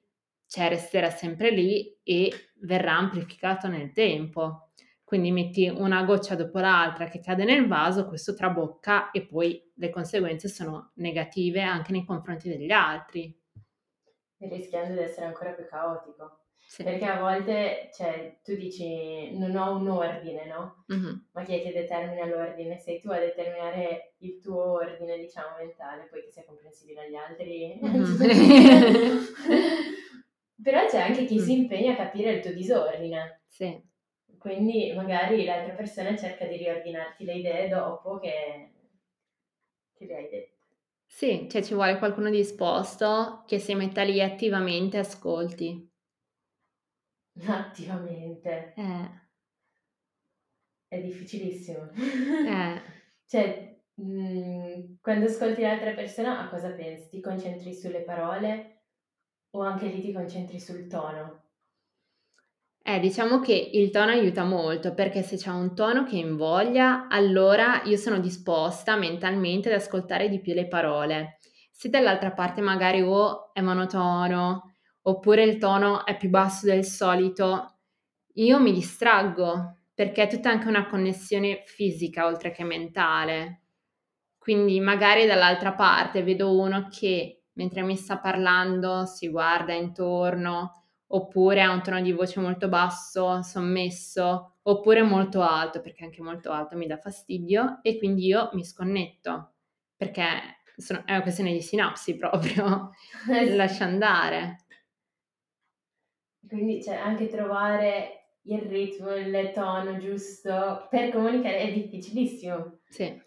cioè 0.48 0.70
resterà 0.70 1.10
sempre 1.10 1.52
lì 1.52 1.98
e 2.04 2.32
verrà 2.62 2.98
amplificato 2.98 3.68
nel 3.68 3.92
tempo. 3.92 4.70
Quindi 5.04 5.32
metti 5.32 5.68
una 5.70 6.04
goccia 6.04 6.36
dopo 6.36 6.60
l'altra 6.60 7.08
che 7.08 7.22
cade 7.22 7.46
nel 7.46 7.66
vaso, 7.68 8.08
questo 8.08 8.34
trabocca 8.34 9.12
e 9.12 9.26
poi 9.26 9.72
le 9.76 9.90
conseguenze 9.90 10.50
sono 10.50 10.92
negative 10.96 11.62
anche 11.62 11.94
nei 11.94 12.04
confronti 12.04 12.50
degli 12.50 12.72
altri. 12.72 13.34
E 14.40 14.50
rischiando 14.50 14.94
di 14.94 15.00
essere 15.00 15.28
ancora 15.28 15.52
più 15.52 15.66
caotico. 15.66 16.40
Sì. 16.68 16.84
Perché 16.84 17.06
a 17.06 17.22
volte, 17.22 17.90
cioè, 17.94 18.40
tu 18.44 18.54
dici 18.56 19.38
non 19.38 19.56
ho 19.56 19.78
un 19.78 19.88
ordine, 19.88 20.46
no? 20.46 20.84
Mm-hmm. 20.94 21.16
Ma 21.32 21.44
chi 21.44 21.54
è 21.54 21.64
che 21.64 21.72
determina 21.72 22.26
l'ordine? 22.26 22.78
Sei 22.78 23.00
tu 23.00 23.10
a 23.10 23.20
determinare 23.20 24.16
il 24.18 24.42
tuo 24.42 24.74
ordine, 24.74 25.18
diciamo, 25.18 25.56
mentale, 25.58 26.10
poi 26.12 26.24
che 26.24 26.32
sia 26.32 26.44
comprensibile 26.46 27.06
agli 27.06 27.16
altri. 27.16 27.80
Mm-hmm. 27.82 28.18
Anche 31.18 31.34
chi 31.34 31.40
mm. 31.40 31.44
si 31.44 31.54
impegna 31.54 31.94
a 31.94 31.96
capire 31.96 32.32
il 32.34 32.42
tuo 32.42 32.54
disordine. 32.54 33.42
Sì. 33.48 33.82
Quindi 34.38 34.94
magari 34.94 35.44
l'altra 35.46 35.74
persona 35.74 36.16
cerca 36.16 36.46
di 36.46 36.58
riordinarti 36.58 37.26
le 37.26 37.34
idee 37.34 37.68
dopo 37.68 38.20
che, 38.20 38.72
che 39.94 40.06
le 40.06 40.16
hai 40.16 40.30
dette. 40.30 40.56
Sì, 41.06 41.48
cioè 41.50 41.64
ci 41.64 41.74
vuole 41.74 41.98
qualcuno 41.98 42.30
disposto 42.30 43.44
che 43.48 43.58
si 43.58 43.74
metta 43.74 44.04
lì 44.04 44.22
attivamente 44.22 44.98
e 44.98 45.00
ascolti. 45.00 45.92
Attivamente. 47.48 48.74
Eh. 48.76 49.26
È 50.88 51.02
difficilissimo. 51.02 51.90
Eh. 51.92 52.82
cioè, 53.26 53.82
mh, 53.96 54.04
mm, 54.04 54.96
quando 55.02 55.26
ascolti 55.26 55.62
l'altra 55.62 55.94
persona 55.94 56.40
a 56.40 56.50
cosa 56.50 56.72
pensi? 56.72 57.10
Ti 57.10 57.22
concentri 57.22 57.74
sulle 57.74 58.02
parole? 58.02 58.77
O 59.52 59.62
anche 59.62 59.88
lì 59.88 60.00
ti 60.00 60.14
concentri 60.14 60.58
sul 60.58 60.88
tono? 60.88 61.44
Eh, 62.82 63.00
diciamo 63.02 63.42
che 63.42 63.54
il 63.74 63.90
tono 63.92 64.12
aiuta 64.12 64.46
molto 64.46 64.94
perché 64.94 65.22
se 65.22 65.36
c'è 65.36 65.50
un 65.50 65.76
tono 65.76 66.06
che 66.06 66.16
invoglia, 66.18 67.08
allora 67.10 67.82
io 67.84 67.98
sono 67.98 68.20
disposta 68.20 68.96
mentalmente 68.96 69.68
ad 69.70 69.76
ascoltare 69.76 70.30
di 70.30 70.40
più 70.40 70.54
le 70.54 70.68
parole. 70.68 71.38
Se 71.70 71.90
dall'altra 71.90 72.32
parte 72.32 72.62
magari 72.62 73.02
o 73.02 73.54
è 73.54 73.60
monotono 73.62 74.76
oppure 75.02 75.44
il 75.44 75.58
tono 75.58 76.06
è 76.06 76.16
più 76.16 76.30
basso 76.30 76.66
del 76.66 76.86
solito, 76.86 77.80
io 78.36 78.60
mi 78.60 78.72
distraggo 78.72 79.80
perché 79.94 80.24
è 80.24 80.28
tutta 80.30 80.50
anche 80.50 80.68
una 80.70 80.88
connessione 80.88 81.64
fisica 81.66 82.26
oltre 82.26 82.52
che 82.52 82.64
mentale. 82.64 83.64
Quindi 84.38 84.80
magari 84.80 85.26
dall'altra 85.26 85.74
parte 85.74 86.24
vedo 86.24 86.58
uno 86.58 86.88
che 86.90 87.37
mentre 87.58 87.82
mi 87.82 87.96
sta 87.96 88.18
parlando 88.20 89.06
si 89.06 89.28
guarda 89.30 89.74
intorno, 89.74 90.84
oppure 91.08 91.62
ha 91.62 91.72
un 91.72 91.82
tono 91.82 92.02
di 92.02 92.12
voce 92.12 92.40
molto 92.40 92.70
basso, 92.70 93.42
sommesso, 93.42 94.58
oppure 94.62 95.02
molto 95.02 95.42
alto, 95.42 95.82
perché 95.82 96.04
anche 96.04 96.22
molto 96.22 96.52
alto 96.52 96.78
mi 96.78 96.88
dà 96.88 96.98
fastidio 96.98 97.80
e 97.82 97.98
quindi 97.98 98.28
io 98.28 98.50
mi 98.54 98.64
sconnetto, 98.64 99.54
perché 99.96 100.62
sono, 100.76 101.04
è 101.06 101.12
una 101.12 101.22
questione 101.22 101.52
di 101.52 101.62
sinapsi 101.62 102.16
proprio, 102.16 102.92
lascia 103.56 103.86
andare. 103.86 104.66
Quindi 106.48 106.80
c'è 106.80 106.96
anche 106.96 107.28
trovare 107.28 108.36
il 108.44 108.62
ritmo, 108.62 109.14
il 109.16 109.52
tono 109.54 109.98
giusto 109.98 110.88
per 110.90 111.12
comunicare 111.12 111.58
è 111.58 111.74
difficilissimo. 111.74 112.80
Sì. 112.88 113.26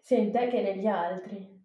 Sia 0.00 0.48
che 0.48 0.62
negli 0.62 0.86
altri. 0.86 1.59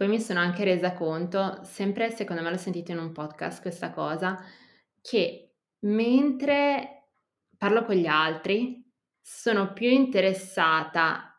Poi 0.00 0.08
mi 0.08 0.18
sono 0.18 0.40
anche 0.40 0.64
resa 0.64 0.94
conto, 0.94 1.60
sempre 1.62 2.08
secondo 2.10 2.40
me 2.40 2.48
l'ho 2.48 2.56
sentito 2.56 2.90
in 2.90 2.96
un 2.96 3.12
podcast 3.12 3.60
questa 3.60 3.90
cosa, 3.90 4.42
che 5.02 5.56
mentre 5.80 7.08
parlo 7.58 7.84
con 7.84 7.96
gli 7.96 8.06
altri 8.06 8.82
sono 9.20 9.74
più 9.74 9.90
interessata, 9.90 11.38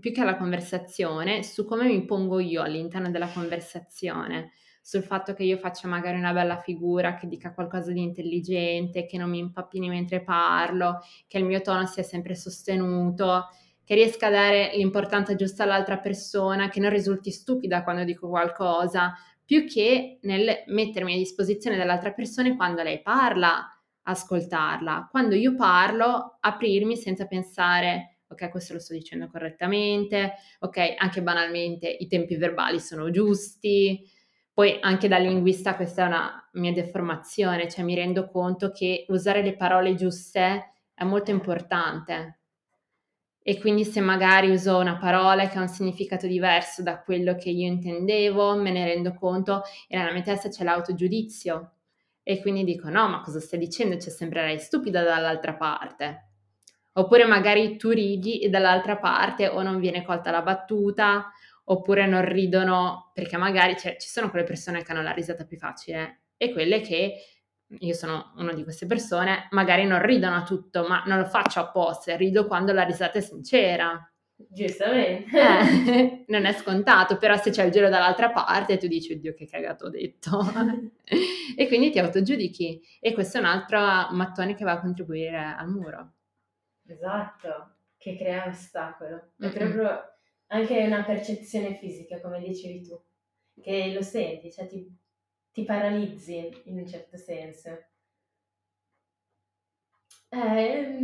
più 0.00 0.10
che 0.10 0.20
alla 0.20 0.36
conversazione, 0.36 1.44
su 1.44 1.64
come 1.64 1.86
mi 1.86 2.04
pongo 2.04 2.40
io 2.40 2.62
all'interno 2.62 3.12
della 3.12 3.28
conversazione, 3.28 4.54
sul 4.82 5.04
fatto 5.04 5.32
che 5.32 5.44
io 5.44 5.56
faccia 5.56 5.86
magari 5.86 6.18
una 6.18 6.32
bella 6.32 6.58
figura, 6.58 7.14
che 7.14 7.28
dica 7.28 7.54
qualcosa 7.54 7.92
di 7.92 8.02
intelligente, 8.02 9.06
che 9.06 9.18
non 9.18 9.30
mi 9.30 9.38
impappini 9.38 9.88
mentre 9.88 10.24
parlo, 10.24 10.98
che 11.28 11.38
il 11.38 11.44
mio 11.44 11.60
tono 11.60 11.86
sia 11.86 12.02
sempre 12.02 12.34
sostenuto 12.34 13.44
che 13.88 13.94
riesca 13.94 14.26
a 14.26 14.30
dare 14.30 14.72
l'importanza 14.74 15.34
giusta 15.34 15.62
all'altra 15.62 15.96
persona, 15.96 16.68
che 16.68 16.78
non 16.78 16.90
risulti 16.90 17.30
stupida 17.30 17.82
quando 17.82 18.04
dico 18.04 18.28
qualcosa, 18.28 19.14
più 19.42 19.66
che 19.66 20.18
nel 20.24 20.64
mettermi 20.66 21.14
a 21.14 21.16
disposizione 21.16 21.78
dell'altra 21.78 22.12
persona 22.12 22.54
quando 22.54 22.82
lei 22.82 23.00
parla, 23.00 23.66
ascoltarla. 24.02 25.08
Quando 25.10 25.34
io 25.34 25.54
parlo, 25.54 26.36
aprirmi 26.38 26.98
senza 26.98 27.24
pensare, 27.24 28.18
ok, 28.28 28.50
questo 28.50 28.74
lo 28.74 28.78
sto 28.78 28.92
dicendo 28.92 29.26
correttamente, 29.28 30.34
ok, 30.58 30.96
anche 30.98 31.22
banalmente 31.22 31.88
i 31.88 32.06
tempi 32.08 32.36
verbali 32.36 32.80
sono 32.80 33.08
giusti. 33.08 34.06
Poi 34.52 34.76
anche 34.82 35.08
da 35.08 35.16
linguista 35.16 35.76
questa 35.76 36.04
è 36.04 36.06
una 36.08 36.48
mia 36.52 36.74
deformazione, 36.74 37.70
cioè 37.70 37.84
mi 37.84 37.94
rendo 37.94 38.28
conto 38.28 38.70
che 38.70 39.06
usare 39.08 39.40
le 39.40 39.56
parole 39.56 39.94
giuste 39.94 40.74
è 40.92 41.04
molto 41.04 41.30
importante 41.30 42.37
e 43.48 43.58
quindi 43.58 43.86
se 43.86 44.02
magari 44.02 44.50
uso 44.50 44.76
una 44.76 44.98
parola 44.98 45.48
che 45.48 45.56
ha 45.56 45.62
un 45.62 45.68
significato 45.68 46.26
diverso 46.26 46.82
da 46.82 47.00
quello 47.00 47.34
che 47.34 47.48
io 47.48 47.66
intendevo, 47.66 48.54
me 48.56 48.70
ne 48.70 48.84
rendo 48.84 49.14
conto 49.14 49.62
e 49.88 49.96
nella 49.96 50.12
mia 50.12 50.20
testa 50.20 50.50
c'è 50.50 50.64
l'autogiudizio 50.64 51.76
e 52.22 52.42
quindi 52.42 52.62
dico 52.62 52.90
no, 52.90 53.08
ma 53.08 53.22
cosa 53.22 53.40
stai 53.40 53.58
dicendo? 53.58 53.96
Cioè 53.96 54.12
sembrerei 54.12 54.58
stupida 54.58 55.02
dall'altra 55.02 55.54
parte. 55.54 56.26
Oppure 56.92 57.24
magari 57.24 57.78
tu 57.78 57.88
ridi 57.88 58.38
e 58.40 58.50
dall'altra 58.50 58.98
parte 58.98 59.48
o 59.48 59.62
non 59.62 59.80
viene 59.80 60.04
colta 60.04 60.30
la 60.30 60.42
battuta 60.42 61.32
oppure 61.64 62.06
non 62.06 62.26
ridono 62.26 63.12
perché 63.14 63.38
magari 63.38 63.78
cioè, 63.78 63.96
ci 63.96 64.08
sono 64.08 64.28
quelle 64.28 64.44
persone 64.44 64.82
che 64.82 64.92
hanno 64.92 65.00
la 65.00 65.12
risata 65.12 65.46
più 65.46 65.56
facile 65.56 66.24
e 66.36 66.52
quelle 66.52 66.82
che 66.82 67.14
io 67.80 67.94
sono 67.94 68.32
una 68.36 68.52
di 68.52 68.62
queste 68.62 68.86
persone, 68.86 69.48
magari 69.50 69.84
non 69.84 70.00
ridono 70.02 70.36
a 70.36 70.42
tutto, 70.42 70.86
ma 70.86 71.02
non 71.06 71.18
lo 71.18 71.26
faccio 71.26 71.60
apposta, 71.60 72.16
rido 72.16 72.46
quando 72.46 72.72
la 72.72 72.84
risata 72.84 73.18
è 73.18 73.20
sincera. 73.20 74.10
Giustamente. 74.34 75.36
Eh, 75.36 76.24
non 76.28 76.44
è 76.44 76.52
scontato, 76.52 77.18
però 77.18 77.36
se 77.36 77.50
c'è 77.50 77.64
il 77.64 77.72
gelo 77.72 77.88
dall'altra 77.88 78.30
parte 78.30 78.78
tu 78.78 78.86
dici, 78.86 79.12
oddio 79.12 79.34
che 79.34 79.46
cagato 79.46 79.86
ho 79.86 79.90
detto. 79.90 80.40
e 81.56 81.66
quindi 81.66 81.90
ti 81.90 81.98
autogiudichi. 81.98 82.80
E 83.00 83.12
questo 83.12 83.36
è 83.36 83.40
un 83.40 83.46
altro 83.46 83.78
mattone 83.78 84.54
che 84.54 84.64
va 84.64 84.72
a 84.72 84.80
contribuire 84.80 85.36
al 85.36 85.68
muro. 85.68 86.12
Esatto, 86.86 87.74
che 87.98 88.16
crea 88.16 88.46
ostacolo. 88.46 89.32
È 89.38 89.46
mm-hmm. 89.46 89.52
proprio 89.52 90.00
anche 90.46 90.84
una 90.84 91.04
percezione 91.04 91.74
fisica, 91.74 92.20
come 92.20 92.40
dicevi 92.40 92.82
tu, 92.82 92.98
che 93.60 93.92
lo 93.92 94.00
senti, 94.00 94.50
cioè 94.50 94.66
ti 94.66 94.88
ti 95.58 95.64
paralizzi 95.64 96.62
in 96.66 96.78
un 96.78 96.86
certo 96.86 97.16
senso. 97.16 97.70
Eh, 100.28 100.98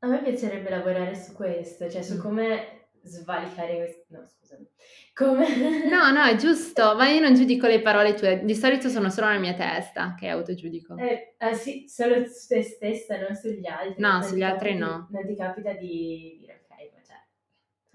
a 0.00 0.06
me 0.06 0.22
piacerebbe 0.22 0.68
lavorare 0.68 1.14
su 1.14 1.32
questo, 1.32 1.88
cioè 1.88 2.02
su 2.02 2.16
mm. 2.16 2.20
come 2.20 2.88
svalicare 3.02 3.76
questo... 3.76 4.04
No, 4.08 4.26
scusami. 4.26 4.68
Come... 5.14 5.86
No, 5.88 6.10
no, 6.10 6.22
è 6.24 6.36
giusto, 6.36 6.96
ma 6.96 7.08
io 7.08 7.20
non 7.20 7.34
giudico 7.34 7.66
le 7.66 7.80
parole 7.80 8.12
tue, 8.12 8.42
di 8.44 8.54
solito 8.54 8.90
sono 8.90 9.08
solo 9.08 9.28
nella 9.28 9.38
mia 9.38 9.54
testa 9.54 10.14
che 10.18 10.28
autogiudico. 10.28 10.94
Eh, 10.98 11.36
ah 11.38 11.54
sì, 11.54 11.86
solo 11.88 12.26
su 12.26 12.46
te 12.48 12.62
stessa, 12.62 13.18
non 13.18 13.34
sugli 13.34 13.66
altri. 13.66 14.02
No, 14.02 14.20
sugli 14.20 14.42
altri 14.42 14.72
capita, 14.72 14.86
no. 14.86 15.08
Non 15.10 15.26
ti 15.26 15.34
capita 15.34 15.72
di 15.72 16.36
dire, 16.40 16.62
ok, 16.62 16.90
ma 16.92 17.02
cioè... 17.02 17.16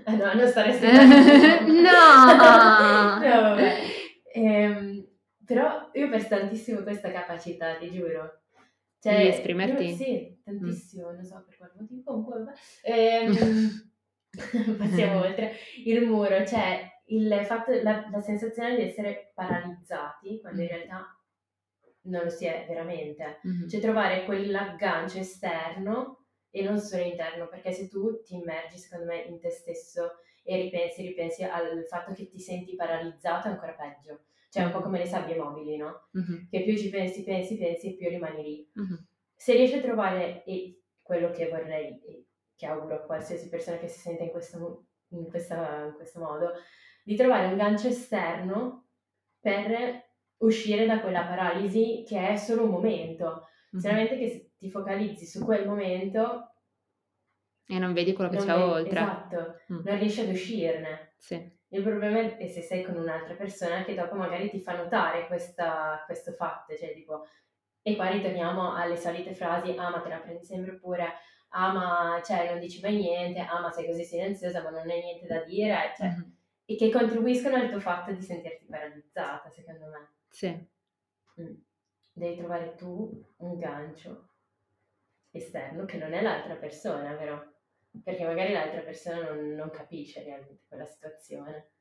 Ah 0.05 0.15
no, 0.15 0.41
non 0.41 0.47
stare 0.47 0.71
no! 1.61 3.19
no, 3.19 3.41
vabbè. 3.41 3.75
Ehm, 4.33 5.11
però 5.45 5.89
io 5.93 6.09
penso 6.09 6.27
tantissimo 6.29 6.81
questa 6.81 7.11
capacità, 7.11 7.75
ti 7.75 7.91
giuro. 7.91 8.41
Cioè, 8.99 9.17
di 9.17 9.27
esprimerti? 9.27 9.83
Io, 9.89 9.95
sì, 9.95 10.41
tantissimo, 10.43 11.11
mm. 11.11 11.15
non 11.15 11.25
so 11.25 11.43
per 11.45 11.57
quale 11.57 11.73
motivo, 11.77 12.01
comunque 12.03 12.53
ehm, 12.83 13.33
passiamo 14.77 15.19
oltre. 15.19 15.51
Il 15.83 16.05
muro, 16.05 16.45
cioè 16.45 16.89
il 17.07 17.41
fatto, 17.45 17.73
la, 17.81 18.07
la, 18.09 18.21
sensazione 18.21 18.77
di 18.77 18.83
essere 18.83 19.31
paralizzati, 19.33 20.39
quando 20.39 20.61
in 20.61 20.67
realtà 20.69 21.19
non 22.03 22.23
lo 22.23 22.29
si 22.29 22.45
è 22.45 22.65
veramente. 22.67 23.41
Mm-hmm. 23.45 23.67
Cioè 23.67 23.81
trovare 23.81 24.23
quell'aggancio 24.23 25.17
esterno 25.17 26.25
e 26.49 26.63
non 26.63 26.79
solo 26.79 27.03
interno, 27.03 27.47
perché 27.49 27.71
se 27.71 27.89
tu 27.89 28.21
ti 28.21 28.35
immergi, 28.35 28.77
secondo 28.77 29.05
me, 29.05 29.21
in 29.23 29.39
te 29.39 29.49
stesso 29.49 30.19
e 30.43 30.61
ripensi, 30.61 31.05
ripensi 31.05 31.43
al 31.43 31.85
fatto 31.87 32.13
che 32.13 32.29
ti 32.29 32.39
senti 32.39 32.75
paralizzato, 32.75 33.47
è 33.47 33.51
ancora 33.51 33.73
peggio. 33.73 34.25
Cioè 34.53 34.65
un 34.65 34.71
po' 34.71 34.81
come 34.81 34.99
le 34.99 35.07
sabbie 35.07 35.35
mobili, 35.35 35.77
no? 35.77 36.09
Mm-hmm. 36.15 36.43
Che 36.47 36.61
più 36.61 36.77
ci 36.77 36.91
pensi, 36.91 37.23
pensi, 37.23 37.57
pensi, 37.57 37.95
più 37.95 38.07
rimani 38.07 38.43
lì. 38.43 38.71
Mm-hmm. 38.79 39.01
Se 39.35 39.53
riesci 39.53 39.77
a 39.77 39.81
trovare 39.81 40.43
e 40.43 40.83
quello 41.01 41.31
che 41.31 41.49
vorrei 41.49 41.99
e 42.03 42.27
che 42.55 42.67
auguro 42.67 42.93
a 42.93 42.99
qualsiasi 42.99 43.49
persona 43.49 43.77
che 43.77 43.87
si 43.87 43.97
sente 43.97 44.25
in 44.25 44.29
questo, 44.29 44.85
in 45.07 45.27
questa, 45.27 45.85
in 45.85 45.93
questo 45.95 46.19
modo, 46.19 46.51
di 47.03 47.15
trovare 47.15 47.47
un 47.47 47.57
gancio 47.57 47.87
esterno 47.87 48.89
per 49.39 50.03
uscire 50.37 50.85
da 50.85 51.01
quella 51.01 51.25
paralisi 51.25 52.03
che 52.07 52.29
è 52.29 52.35
solo 52.35 52.65
un 52.65 52.69
momento. 52.69 53.25
Mm-hmm. 53.25 53.83
Solamente 53.83 54.19
che 54.19 54.29
se 54.29 54.51
ti 54.55 54.69
focalizzi 54.69 55.25
su 55.25 55.43
quel 55.43 55.67
momento 55.67 56.53
e 57.65 57.79
non 57.79 57.93
vedi 57.93 58.13
quello 58.13 58.29
che 58.29 58.37
c'è 58.37 58.45
vedi, 58.45 58.61
oltre. 58.61 58.99
Esatto, 58.99 59.55
mm. 59.73 59.79
non 59.83 59.97
riesci 59.97 60.19
ad 60.21 60.29
uscirne. 60.29 61.13
Sì. 61.17 61.61
Il 61.73 61.81
problema 61.81 62.19
è 62.19 62.47
se 62.47 62.61
sei 62.61 62.83
con 62.83 62.95
un'altra 62.95 63.33
persona 63.33 63.83
che 63.83 63.95
dopo 63.95 64.13
magari 64.13 64.47
ti 64.47 64.59
fa 64.59 64.75
notare 64.75 65.25
questa, 65.25 66.03
questo 66.05 66.31
fatto, 66.33 66.75
cioè 66.75 66.93
tipo, 66.93 67.25
e 67.81 67.95
qua 67.95 68.09
ritorniamo 68.09 68.75
alle 68.75 68.95
solite 68.95 69.33
frasi, 69.33 69.71
ah 69.71 69.89
ma 69.89 69.99
te 69.99 70.09
la 70.09 70.19
prendi 70.19 70.45
sempre 70.45 70.73
pure, 70.75 71.13
ah 71.49 71.73
ma 71.73 72.21
cioè, 72.23 72.51
non 72.51 72.59
dici 72.59 72.79
mai 72.79 72.97
niente, 72.97 73.39
ah 73.39 73.59
ma 73.59 73.71
sei 73.71 73.87
così 73.87 74.03
silenziosa 74.03 74.61
ma 74.61 74.69
non 74.69 74.87
hai 74.87 75.01
niente 75.01 75.25
da 75.25 75.41
dire, 75.41 75.93
cioè, 75.97 76.09
mm-hmm. 76.09 76.29
e 76.65 76.75
che 76.75 76.91
contribuiscono 76.91 77.55
al 77.55 77.69
tuo 77.69 77.79
fatto 77.79 78.11
di 78.11 78.21
sentirti 78.21 78.65
paralizzata, 78.65 79.49
secondo 79.49 79.87
me. 79.87 80.11
Sì. 80.29 80.49
Mm. 81.41 81.55
Devi 82.11 82.37
trovare 82.37 82.75
tu 82.75 83.33
un 83.37 83.57
gancio 83.57 84.29
esterno 85.31 85.85
che 85.85 85.97
non 85.97 86.13
è 86.13 86.21
l'altra 86.21 86.53
persona, 86.53 87.15
vero? 87.15 87.52
Perché 88.01 88.23
magari 88.23 88.53
l'altra 88.53 88.81
persona 88.81 89.33
non, 89.33 89.53
non 89.53 89.69
capisce 89.69 90.23
realmente 90.23 90.63
quella 90.67 90.85
situazione. 90.85 91.71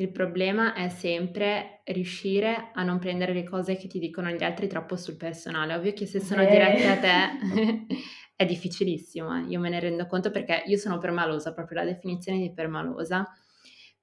Il 0.00 0.12
problema 0.12 0.74
è 0.74 0.88
sempre 0.88 1.80
riuscire 1.86 2.70
a 2.72 2.84
non 2.84 3.00
prendere 3.00 3.32
le 3.32 3.42
cose 3.42 3.76
che 3.76 3.88
ti 3.88 3.98
dicono 3.98 4.30
gli 4.30 4.44
altri 4.44 4.68
troppo 4.68 4.96
sul 4.96 5.16
personale. 5.16 5.74
Ovvio 5.74 5.92
che 5.92 6.06
se 6.06 6.20
sono 6.20 6.42
eh. 6.42 6.46
dirette 6.46 6.86
a 6.86 6.98
te 6.98 7.86
è 8.36 8.46
difficilissimo, 8.46 9.36
eh. 9.36 9.48
io 9.48 9.58
me 9.58 9.68
ne 9.68 9.80
rendo 9.80 10.06
conto 10.06 10.30
perché 10.30 10.62
io 10.66 10.76
sono 10.76 10.98
permalosa, 10.98 11.52
proprio 11.52 11.80
la 11.80 11.84
definizione 11.84 12.38
di 12.38 12.52
permalosa, 12.52 13.28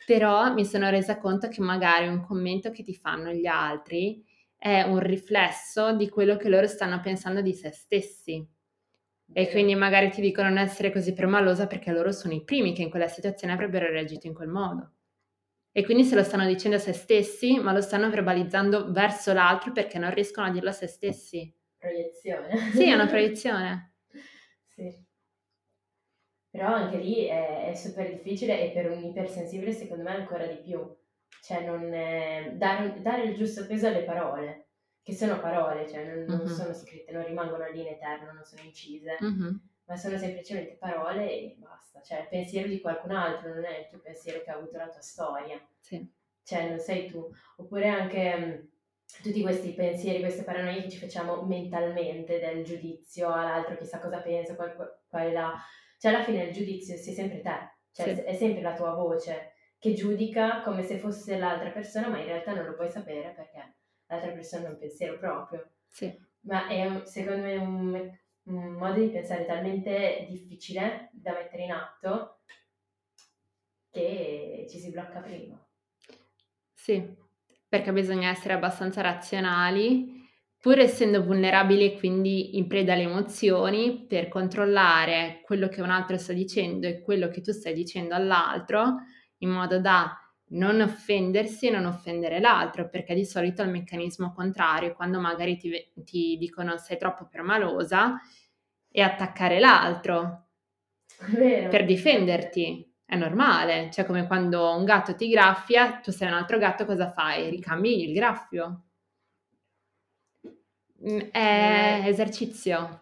però 0.06 0.54
mi 0.54 0.66
sono 0.66 0.90
resa 0.90 1.18
conto 1.18 1.48
che 1.48 1.62
magari 1.62 2.08
un 2.08 2.22
commento 2.22 2.72
che 2.72 2.84
ti 2.84 2.94
fanno 2.94 3.32
gli 3.32 3.48
altri 3.48 4.22
è 4.58 4.82
un 4.82 5.00
riflesso 5.00 5.96
di 5.96 6.10
quello 6.10 6.36
che 6.36 6.50
loro 6.50 6.68
stanno 6.68 7.00
pensando 7.00 7.40
di 7.42 7.54
se 7.54 7.72
stessi. 7.72 8.46
E 9.34 9.50
quindi 9.50 9.76
magari 9.76 10.10
ti 10.10 10.22
dicono 10.22 10.50
non 10.50 10.60
essere 10.60 10.92
così 10.92 11.14
permalosa 11.14 11.68
perché 11.68 11.92
loro 11.92 12.12
sono 12.12 12.34
i 12.34 12.44
primi 12.44 12.74
che 12.74 12.84
in 12.84 12.90
quella 12.90 13.08
situazione 13.08 13.54
avrebbero 13.54 13.88
reagito 13.88 14.28
in 14.28 14.34
quel 14.34 14.48
modo. 14.48 14.92
E 15.72 15.84
quindi 15.84 16.04
se 16.04 16.16
lo 16.16 16.24
stanno 16.24 16.46
dicendo 16.46 16.78
a 16.78 16.80
se 16.80 16.94
stessi, 16.94 17.60
ma 17.60 17.74
lo 17.74 17.82
stanno 17.82 18.10
verbalizzando 18.10 18.92
verso 18.92 19.34
l'altro 19.34 19.74
perché 19.74 20.00
non 20.00 20.14
riescono 20.14 20.48
a 20.48 20.52
dirlo 20.52 20.70
a 20.70 20.74
se 20.74 20.88
stessi. 20.88 21.54
Proiezione. 21.78 22.56
Sì, 22.72 22.90
è 22.90 22.94
una 22.94 23.08
proiezione. 23.08 23.96
sì. 24.64 25.04
Però 26.50 26.68
anche 26.74 26.98
lì 26.98 27.26
è, 27.26 27.66
è, 27.72 27.74
super 27.74 28.10
difficile 28.10 28.62
e 28.62 28.72
per 28.72 28.90
un 28.90 29.04
ipersensibile 29.04 29.74
secondo 29.74 30.04
me 30.04 30.16
ancora 30.16 30.48
di 30.48 30.62
più. 30.64 30.80
Cioè 31.42 31.66
non, 31.66 31.94
è, 31.94 32.54
dare, 32.54 33.02
dare 33.02 33.24
il 33.24 33.36
giusto 33.36 33.68
peso 33.68 33.88
alle 33.88 34.04
parole 34.04 34.65
che 35.06 35.14
sono 35.14 35.40
parole, 35.40 35.88
cioè 35.88 36.04
non, 36.04 36.24
non 36.24 36.38
mm-hmm. 36.38 36.56
sono 36.56 36.74
scritte, 36.74 37.12
non 37.12 37.24
rimangono 37.24 37.70
lì 37.70 37.82
in 37.82 37.90
eterno, 37.90 38.32
non 38.32 38.44
sono 38.44 38.64
incise, 38.64 39.20
mm-hmm. 39.24 39.56
ma 39.86 39.96
sono 39.96 40.18
semplicemente 40.18 40.78
parole 40.80 41.30
e 41.30 41.56
basta. 41.60 42.02
Cioè 42.02 42.22
il 42.22 42.28
pensiero 42.28 42.68
di 42.68 42.82
qualcun 42.82 43.12
altro, 43.12 43.54
non 43.54 43.66
è 43.66 43.82
il 43.82 43.88
tuo 43.88 44.00
pensiero 44.00 44.42
che 44.42 44.50
ha 44.50 44.56
avuto 44.56 44.78
la 44.78 44.90
tua 44.90 45.02
storia. 45.02 45.64
Sì. 45.80 46.12
Cioè 46.42 46.70
non 46.70 46.80
sei 46.80 47.06
tu. 47.06 47.24
Oppure 47.58 47.88
anche 47.88 48.70
tutti 49.22 49.44
questi 49.44 49.74
pensieri, 49.74 50.22
queste 50.22 50.42
paranoie 50.42 50.82
che 50.82 50.90
ci 50.90 50.98
facciamo 50.98 51.44
mentalmente 51.44 52.40
del 52.40 52.64
giudizio 52.64 53.32
all'altro, 53.32 53.78
chissà 53.78 54.00
cosa 54.00 54.22
pensa, 54.22 54.56
qua, 54.56 54.72
qua, 54.72 55.02
qua 55.08 55.24
e 55.24 55.32
là. 55.32 55.54
Cioè 56.00 56.16
alla 56.16 56.24
fine 56.24 56.46
il 56.46 56.52
giudizio 56.52 56.98
sei 56.98 57.14
sempre 57.14 57.42
te, 57.42 57.76
cioè 57.92 58.16
sì. 58.16 58.22
è 58.22 58.34
sempre 58.34 58.64
la 58.64 58.74
tua 58.74 58.96
voce 58.96 59.52
che 59.78 59.94
giudica 59.94 60.62
come 60.64 60.82
se 60.82 60.98
fosse 60.98 61.38
l'altra 61.38 61.70
persona, 61.70 62.08
ma 62.08 62.18
in 62.18 62.26
realtà 62.26 62.56
non 62.56 62.66
lo 62.66 62.74
puoi 62.74 62.90
sapere 62.90 63.34
perché 63.36 63.75
l'altra 64.08 64.32
persona 64.32 64.70
un 64.70 64.78
pensiero 64.78 65.18
proprio. 65.18 65.70
Sì. 65.88 66.14
Ma 66.42 66.68
è 66.68 67.02
secondo 67.06 67.42
me 67.42 67.56
un, 67.56 68.18
un 68.44 68.74
modo 68.74 69.00
di 69.00 69.10
pensare 69.10 69.46
talmente 69.46 70.28
difficile 70.30 71.10
da 71.14 71.34
mettere 71.34 71.64
in 71.64 71.72
atto 71.72 72.40
che 73.90 74.68
ci 74.70 74.78
si 74.78 74.92
blocca 74.92 75.22
prima. 75.22 75.58
Sì, 76.74 77.16
perché 77.68 77.92
bisogna 77.92 78.30
essere 78.30 78.54
abbastanza 78.54 79.02
razionali, 79.02 80.24
pur 80.60 80.80
essendo 80.80 81.24
vulnerabili 81.24 81.86
e 81.86 81.98
quindi 81.98 82.58
in 82.58 82.68
preda 82.68 82.94
alle 82.94 83.04
emozioni, 83.04 84.06
per 84.08 84.28
controllare 84.28 85.42
quello 85.44 85.68
che 85.68 85.82
un 85.82 85.90
altro 85.90 86.18
sta 86.18 86.34
dicendo 86.34 86.88
e 86.88 87.02
quello 87.02 87.30
che 87.30 87.42
tu 87.42 87.52
stai 87.52 87.74
dicendo 87.74 88.14
all'altro, 88.14 88.98
in 89.40 89.50
modo 89.50 89.80
da 89.80 90.25
non 90.48 90.80
offendersi 90.82 91.68
e 91.68 91.72
non 91.72 91.86
offendere 91.86 92.40
l'altro, 92.40 92.88
perché 92.90 93.16
di 93.16 93.26
solito 93.26 93.62
è 93.62 93.66
il 93.66 93.72
meccanismo 93.72 94.32
contrario, 94.34 94.94
quando 94.94 95.20
magari 95.20 95.58
ti, 95.58 95.92
ti 95.96 96.38
dicono 96.38 96.78
sei 96.78 96.98
troppo 96.98 97.28
permalosa 97.28 98.20
e 98.92 99.02
attaccare 99.02 99.60
l'altro 99.60 100.48
Vero. 101.30 101.70
per 101.70 101.86
difenderti. 101.86 102.94
È 103.08 103.16
normale, 103.16 103.92
cioè 103.92 104.04
come 104.04 104.26
quando 104.26 104.76
un 104.76 104.84
gatto 104.84 105.16
ti 105.16 105.30
graffia, 105.30 106.00
tu 106.00 106.10
sei 106.12 106.28
un 106.28 106.34
altro 106.34 106.58
gatto, 106.58 106.86
cosa 106.86 107.12
fai? 107.12 107.52
Ricambi 107.52 108.10
il 108.10 108.14
graffio. 108.16 108.86
Mm, 111.08 111.20
è 111.32 112.02
eh. 112.04 112.08
esercizio. 112.08 113.02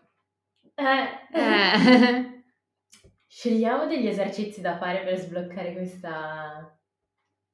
Eh. 0.75 1.39
eh. 1.39 2.43
Scegliamo 3.25 3.88
degli 3.88 4.08
esercizi 4.08 4.60
da 4.60 4.77
fare 4.77 5.03
per 5.03 5.17
sbloccare 5.17 5.71
questa 5.71 6.77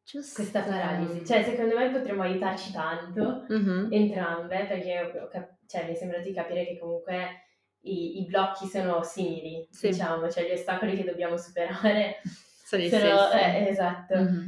Giusto. 0.10 0.42
questa 0.42 0.62
paralisi. 0.62 1.24
Cioè, 1.24 1.44
secondo 1.44 1.78
me 1.78 1.92
potremmo 1.92 2.24
aiutarci 2.24 2.72
tanto, 2.72 3.46
mm-hmm. 3.52 3.92
entrambe, 3.92 4.66
perché 4.66 5.28
cap- 5.30 5.58
cioè, 5.68 5.88
mi 5.88 5.96
sembra 5.96 6.18
di 6.18 6.34
capire 6.34 6.66
che 6.66 6.80
comunque 6.80 7.44
i, 7.82 8.20
i 8.20 8.26
blocchi 8.26 8.66
sono 8.66 9.04
simili, 9.04 9.68
sì. 9.70 9.90
diciamo, 9.90 10.28
cioè 10.28 10.48
gli 10.48 10.54
ostacoli 10.54 10.96
che 10.96 11.04
dobbiamo 11.04 11.38
superare 11.38 12.22
sono, 12.66 12.88
sono 12.88 13.32
eh, 13.34 13.68
esatto. 13.68 14.16
Mm-hmm. 14.16 14.46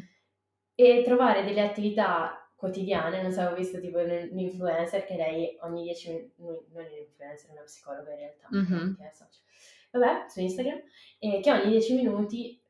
E 0.73 1.03
trovare 1.05 1.43
delle 1.43 1.61
attività 1.61 2.51
quotidiane, 2.55 3.21
non 3.21 3.31
so, 3.31 3.41
ho 3.41 3.53
visto 3.53 3.79
tipo 3.79 3.99
un'influencer 3.99 5.05
che 5.05 5.15
lei 5.15 5.57
ogni 5.61 5.83
10 5.83 6.33
minuti, 6.37 6.71
non 6.73 6.83
è 6.85 6.87
un'influencer, 6.87 7.49
è 7.49 7.51
una 7.51 7.61
psicologa 7.61 8.11
in 8.11 8.17
realtà, 8.17 8.47
mm-hmm. 8.51 8.95
che 8.95 9.03
è 9.03 9.11
social. 9.13 9.43
Vabbè, 9.91 10.27
su 10.27 10.39
Instagram, 10.39 10.81
eh, 11.19 11.39
che 11.39 11.51
ogni 11.51 11.69
10 11.69 11.95
minuti 11.95 12.60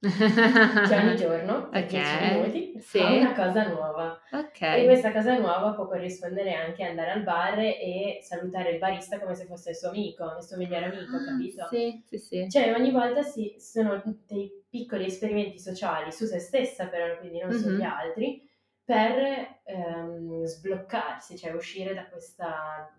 cioè 0.00 1.04
ogni 1.04 1.16
giorno, 1.18 1.68
per 1.70 1.84
okay. 1.84 1.88
10 1.88 2.34
minuti, 2.34 2.80
sì. 2.80 2.98
fa 2.98 3.10
una 3.10 3.34
cosa 3.34 3.66
nuova. 3.66 4.20
Okay. 4.30 4.82
E 4.82 4.84
questa 4.84 5.10
cosa 5.12 5.36
nuova 5.36 5.72
può 5.72 5.88
corrispondere 5.88 6.54
anche 6.54 6.84
andare 6.84 7.10
al 7.10 7.24
bar 7.24 7.58
e 7.58 8.20
salutare 8.22 8.70
il 8.70 8.78
barista 8.78 9.18
come 9.18 9.34
se 9.34 9.46
fosse 9.46 9.70
il 9.70 9.76
suo 9.76 9.88
amico, 9.88 10.36
il 10.36 10.44
suo 10.44 10.56
migliore 10.56 10.84
amico, 10.84 11.16
ah, 11.16 11.24
capito? 11.24 11.66
Sì, 11.68 12.00
sì, 12.06 12.18
sì. 12.18 12.48
Cioè 12.48 12.72
ogni 12.74 12.92
volta 12.92 13.22
si, 13.22 13.56
sono 13.58 14.00
dei 14.26 14.64
piccoli 14.68 15.06
esperimenti 15.06 15.58
sociali 15.58 16.12
su 16.12 16.26
se 16.26 16.38
stessa 16.38 16.86
però, 16.86 17.18
quindi 17.18 17.40
non 17.40 17.50
mm-hmm. 17.50 17.58
sugli 17.60 17.82
altri, 17.82 18.48
per 18.84 19.58
ehm, 19.64 20.44
sbloccarsi, 20.44 21.36
cioè 21.36 21.52
uscire 21.52 21.92
da 21.92 22.06
questa... 22.06 22.94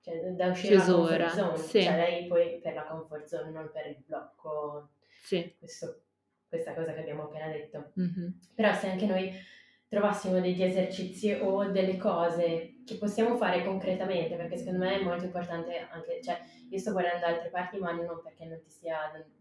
Cioè, 0.00 0.32
da 0.32 0.48
uscire 0.48 0.76
Chiusura, 0.76 1.16
dalla 1.16 1.30
comfort 1.30 1.54
zone. 1.54 1.56
Sì. 1.58 1.82
Cioè 1.82 1.96
lei 1.96 2.26
poi 2.26 2.60
per 2.60 2.74
la 2.74 2.84
comfort 2.84 3.24
zone, 3.24 3.50
non 3.50 3.70
per 3.72 3.86
il 3.86 4.02
blocco 4.04 4.90
sì. 5.26 5.56
Questo, 5.58 6.02
questa 6.48 6.72
cosa 6.72 6.92
che 6.92 7.00
abbiamo 7.00 7.24
appena 7.24 7.48
detto. 7.48 7.92
Mm-hmm. 7.98 8.28
Però 8.54 8.72
se 8.72 8.88
anche 8.88 9.06
noi 9.06 9.32
trovassimo 9.88 10.40
degli 10.40 10.62
esercizi 10.62 11.32
o 11.32 11.68
delle 11.70 11.96
cose 11.96 12.82
che 12.86 12.94
possiamo 12.96 13.36
fare 13.36 13.64
concretamente, 13.64 14.36
perché 14.36 14.56
secondo 14.56 14.84
me 14.84 15.00
è 15.00 15.02
molto 15.02 15.24
importante 15.24 15.88
anche, 15.90 16.20
cioè 16.22 16.40
io 16.70 16.78
sto 16.78 16.92
guardando 16.92 17.20
da 17.20 17.26
altre 17.32 17.48
parti 17.50 17.78
ma 17.78 17.90
non 17.90 18.20
perché 18.22 18.44
non 18.44 18.60
ti 18.62 18.70
stia 18.70 18.98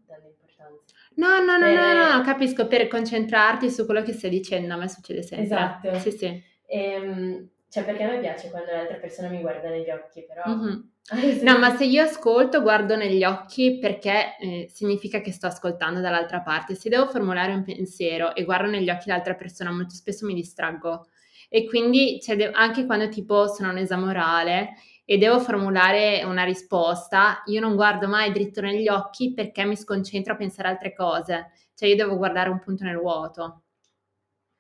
dando 0.08 0.28
importanza. 0.28 0.96
No, 1.16 1.40
no, 1.44 1.58
no, 1.58 1.66
per... 1.66 1.76
no, 1.76 2.18
no, 2.18 2.24
capisco, 2.24 2.68
per 2.68 2.88
concentrarti 2.88 3.70
su 3.70 3.86
quello 3.86 4.02
che 4.02 4.14
stai 4.14 4.32
dicendo, 4.32 4.74
a 4.74 4.78
me 4.78 4.90
succede 4.90 5.22
sempre. 5.22 5.46
Esatto. 5.46 6.00
Sì, 6.00 6.12
sì. 6.12 6.44
Ehm, 6.66 7.50
cioè 7.76 7.84
perché 7.84 8.04
a 8.04 8.10
me 8.10 8.20
piace 8.20 8.50
quando 8.50 8.72
l'altra 8.72 8.96
persona 8.96 9.28
mi 9.28 9.42
guarda 9.42 9.68
negli 9.68 9.90
occhi, 9.90 10.24
però... 10.24 10.44
Mm-hmm. 10.48 11.44
No, 11.44 11.58
ma 11.60 11.76
se 11.76 11.84
io 11.84 12.04
ascolto, 12.04 12.62
guardo 12.62 12.96
negli 12.96 13.26
occhi 13.26 13.80
perché 13.80 14.38
eh, 14.40 14.70
significa 14.72 15.20
che 15.20 15.34
sto 15.34 15.48
ascoltando 15.48 16.00
dall'altra 16.00 16.40
parte. 16.40 16.74
Se 16.74 16.88
devo 16.88 17.06
formulare 17.08 17.54
un 17.54 17.66
pensiero 17.66 18.34
e 18.34 18.46
guardo 18.46 18.70
negli 18.70 18.90
occhi 18.90 19.10
l'altra 19.10 19.36
persona, 19.36 19.72
molto 19.72 19.94
spesso 19.94 20.26
mi 20.26 20.34
distraggo. 20.34 21.08
E 21.50 21.66
quindi 21.66 22.22
cioè, 22.22 22.50
anche 22.54 22.86
quando 22.86 23.10
tipo 23.10 23.48
sono 23.48 23.72
un 23.72 23.78
esame 23.78 24.08
orale 24.08 24.70
e 25.04 25.18
devo 25.18 25.42
formulare 25.42 26.24
una 26.24 26.46
risposta, 26.46 27.44
io 27.48 27.60
non 27.60 27.76
guardo 27.76 28.08
mai 28.08 28.32
dritto 28.32 28.62
negli 28.62 28.88
occhi 28.88 29.34
perché 29.34 29.66
mi 29.66 29.76
sconcentro 29.76 30.32
a 30.32 30.38
pensare 30.38 30.70
altre 30.70 30.94
cose. 30.94 31.52
Cioè 31.76 31.90
io 31.90 31.98
devo 31.98 32.16
guardare 32.16 32.48
un 32.48 32.60
punto 32.60 32.86
nel 32.86 32.98
vuoto. 32.98 33.64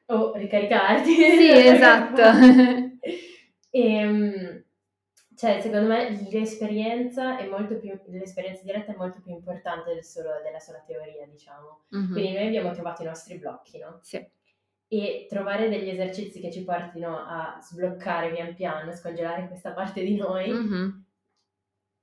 O 0.08 0.15
oh, 0.15 0.34
ricaricarti. 0.36 1.13
Sì, 1.13 1.49
esatto. 1.65 2.84
e, 3.76 3.94
ehm, 3.94 4.64
cioè, 5.36 5.60
secondo 5.60 5.88
me 5.88 6.10
l'esperienza 6.32 7.38
è 7.38 7.46
molto 7.50 7.78
più, 7.78 7.92
l'esperienza 8.06 8.64
diretta 8.64 8.94
è 8.94 8.96
molto 8.96 9.20
più 9.20 9.34
importante 9.34 9.94
del 9.94 10.06
solo, 10.06 10.30
della 10.42 10.60
sola 10.60 10.82
teoria, 10.88 11.28
diciamo. 11.28 11.84
Mm-hmm. 11.94 12.12
Quindi 12.14 12.34
noi 12.36 12.48
abbiamo 12.48 12.72
trovato 12.72 13.02
i 13.02 13.06
nostri 13.06 13.38
blocchi, 13.38 13.78
no? 13.80 14.00
Sì. 14.02 14.26
E 14.88 15.26
trovare 15.28 15.68
degli 15.68 15.90
esercizi 15.90 16.40
che 16.40 16.54
ci 16.54 16.64
portino 16.64 17.18
a 17.18 17.60
sbloccare 17.62 18.32
pian 18.32 18.56
piano, 18.56 18.94
scongelare 18.94 19.48
questa 19.48 19.74
parte 19.74 20.06
di 20.06 20.16
noi, 20.16 20.50
mm-hmm. 20.50 20.90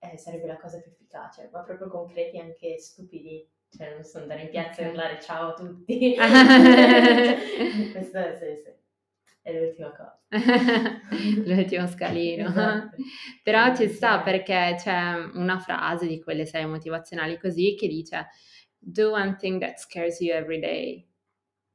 eh, 0.01 0.19
sarebbe 0.19 0.47
la 0.47 0.59
cosa 0.59 0.79
più 0.79 0.91
efficace, 0.91 1.49
ma 1.51 1.63
proprio 1.63 1.89
concreti 1.89 2.39
anche 2.39 2.79
stupidi. 2.79 3.49
Cioè, 3.75 3.95
non 3.95 4.05
so 4.05 4.19
andare 4.19 4.43
in 4.43 4.51
piazza 4.51 4.83
e 4.83 4.89
urlare 4.89 5.19
ciao 5.23 5.53
a 5.53 5.55
tutti. 5.55 6.15
Questo 7.93 8.35
sì, 8.37 8.61
sì 8.63 8.81
è 9.43 9.53
l'ultima 9.53 9.91
cosa. 9.91 10.21
L'ultimo 11.45 11.87
scalino. 11.89 12.49
Esatto. 12.49 12.97
Però 13.43 13.75
ci 13.75 13.89
sta 13.89 14.21
perché 14.21 14.77
c'è 14.79 15.15
una 15.35 15.59
frase 15.59 16.07
di 16.07 16.23
quelle 16.23 16.47
sei 16.47 16.67
motivazionali 16.67 17.39
così 17.39 17.75
che 17.75 17.89
dice 17.89 18.29
Do 18.79 19.13
one 19.13 19.37
thing 19.37 19.61
that 19.61 19.79
scares 19.79 20.21
you 20.21 20.35
every 20.35 20.61
day. 20.61 21.07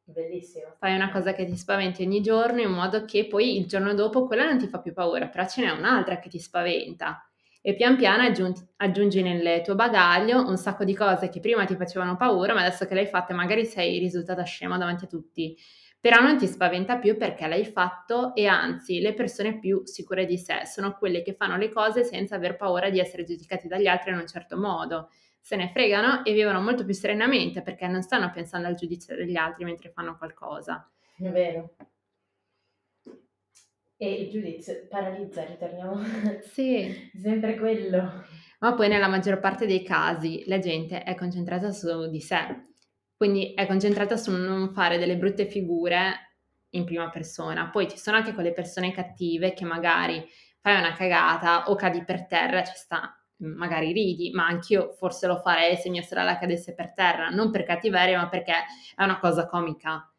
Bellissimo. 0.03 0.75
Fai 0.79 0.95
una 0.95 1.11
cosa 1.11 1.33
che 1.33 1.45
ti 1.45 1.57
spaventi 1.57 2.03
ogni 2.03 2.21
giorno 2.21 2.61
in 2.61 2.71
modo 2.71 3.03
che 3.03 3.27
poi 3.27 3.57
il 3.57 3.65
giorno 3.65 3.93
dopo 3.93 4.25
quella 4.25 4.45
non 4.45 4.57
ti 4.57 4.67
fa 4.67 4.79
più 4.79 4.93
paura, 4.93 5.27
però 5.27 5.45
ce 5.45 5.61
n'è 5.61 5.69
un'altra 5.69 6.19
che 6.19 6.29
ti 6.29 6.39
spaventa. 6.39 7.21
E 7.61 7.75
pian 7.75 7.97
piano 7.97 8.23
aggiungi, 8.23 8.65
aggiungi 8.77 9.21
nel 9.21 9.61
tuo 9.61 9.75
bagaglio 9.75 10.47
un 10.47 10.55
sacco 10.55 10.85
di 10.85 10.95
cose 10.95 11.27
che 11.27 11.41
prima 11.41 11.65
ti 11.65 11.75
facevano 11.75 12.15
paura, 12.15 12.53
ma 12.53 12.61
adesso 12.61 12.85
che 12.85 12.93
le 12.93 13.01
hai 13.01 13.07
fatte 13.07 13.33
magari 13.33 13.65
sei 13.65 13.99
risultata 13.99 14.43
scema 14.43 14.77
davanti 14.77 15.03
a 15.03 15.07
tutti 15.07 15.57
però 16.07 16.21
non 16.21 16.37
ti 16.37 16.47
spaventa 16.47 16.99
più 16.99 17.17
perché 17.17 17.47
l'hai 17.47 17.65
fatto 17.65 18.33
e 18.33 18.47
anzi 18.47 19.01
le 19.01 19.13
persone 19.13 19.59
più 19.59 19.81
sicure 19.83 20.25
di 20.25 20.37
sé 20.37 20.65
sono 20.65 20.93
quelle 20.97 21.21
che 21.21 21.33
fanno 21.33 21.57
le 21.57 21.69
cose 21.69 22.05
senza 22.05 22.35
aver 22.35 22.55
paura 22.55 22.89
di 22.89 22.97
essere 22.97 23.25
giudicate 23.25 23.67
dagli 23.67 23.87
altri 23.87 24.11
in 24.11 24.19
un 24.19 24.25
certo 24.25 24.57
modo. 24.57 25.09
Se 25.41 25.57
ne 25.57 25.67
fregano 25.67 26.23
e 26.23 26.31
vivono 26.31 26.61
molto 26.61 26.85
più 26.85 26.93
serenamente 26.93 27.61
perché 27.61 27.87
non 27.87 28.01
stanno 28.03 28.31
pensando 28.33 28.69
al 28.69 28.75
giudizio 28.75 29.17
degli 29.17 29.35
altri 29.35 29.65
mentre 29.65 29.89
fanno 29.89 30.15
qualcosa. 30.17 30.89
È 31.17 31.29
vero. 31.29 31.75
E 33.97 34.13
il 34.13 34.29
giudizio 34.29 34.87
paralizza, 34.87 35.43
ritorniamo. 35.43 35.99
Sì. 36.53 37.11
Sempre 37.19 37.57
quello. 37.57 38.23
Ma 38.59 38.73
poi 38.75 38.87
nella 38.87 39.09
maggior 39.09 39.41
parte 39.41 39.65
dei 39.65 39.83
casi 39.83 40.45
la 40.47 40.59
gente 40.59 41.03
è 41.03 41.15
concentrata 41.15 41.69
su 41.71 42.09
di 42.09 42.21
sé 42.21 42.67
quindi 43.17 43.53
è 43.55 43.65
concentrata 43.65 44.15
su 44.15 44.31
non 44.31 44.71
fare 44.73 44.99
delle 44.99 45.17
brutte 45.17 45.47
figure 45.47 46.35
in 46.71 46.85
prima 46.85 47.09
persona. 47.09 47.69
Poi 47.69 47.89
ci 47.89 47.97
sono 47.97 48.17
anche 48.17 48.33
quelle 48.33 48.53
persone 48.53 48.91
cattive 48.91 49.53
che 49.53 49.65
magari 49.65 50.23
fai 50.61 50.77
una 50.77 50.93
cagata 50.93 51.69
o 51.69 51.75
cadi 51.75 52.03
per 52.05 52.27
terra, 52.27 52.63
ci 52.63 52.75
sta, 52.75 53.17
magari 53.37 53.91
ridi, 53.91 54.31
ma 54.31 54.45
anch'io 54.45 54.93
forse 54.93 55.27
lo 55.27 55.37
farei 55.37 55.75
se 55.77 55.89
mia 55.89 56.03
sorella 56.03 56.37
cadesse 56.37 56.75
per 56.75 56.93
terra, 56.93 57.29
non 57.29 57.49
per 57.51 57.63
cattiveria, 57.63 58.19
ma 58.19 58.29
perché 58.29 58.53
è 58.95 59.03
una 59.03 59.19
cosa 59.19 59.47
comica. 59.47 60.11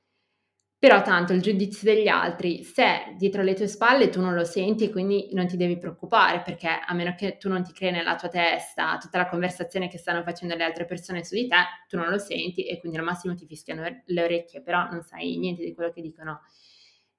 Però 0.83 1.03
tanto 1.03 1.33
il 1.33 1.43
giudizio 1.43 1.93
degli 1.93 2.07
altri, 2.07 2.63
se 2.63 3.13
dietro 3.17 3.43
le 3.43 3.55
tue 3.55 3.67
spalle 3.67 4.11
tu 4.11 4.21
non 4.21 4.35
lo 4.35 4.45
senti, 4.45 4.91
quindi 4.93 5.29
non 5.33 5.49
ti 5.49 5.57
devi 5.57 5.77
preoccupare, 5.77 6.41
perché 6.41 6.69
a 6.69 6.95
meno 6.95 7.17
che 7.17 7.37
tu 7.37 7.49
non 7.49 7.65
ti 7.65 7.73
crei 7.73 7.91
nella 7.91 8.15
tua 8.15 8.29
testa 8.29 8.97
tutta 9.01 9.19
la 9.19 9.27
conversazione 9.29 9.89
che 9.89 9.99
stanno 9.99 10.23
facendo 10.23 10.55
le 10.55 10.63
altre 10.63 10.85
persone 10.85 11.25
su 11.25 11.35
di 11.35 11.49
te, 11.49 11.57
tu 11.89 11.97
non 11.97 12.09
lo 12.09 12.19
senti 12.19 12.65
e 12.65 12.79
quindi 12.79 12.97
al 12.97 13.03
massimo 13.03 13.35
ti 13.35 13.45
fischiano 13.45 13.83
le 14.05 14.23
orecchie, 14.23 14.63
però 14.63 14.89
non 14.89 15.03
sai 15.03 15.37
niente 15.37 15.65
di 15.65 15.75
quello 15.75 15.91
che 15.91 16.01
dicono. 16.01 16.43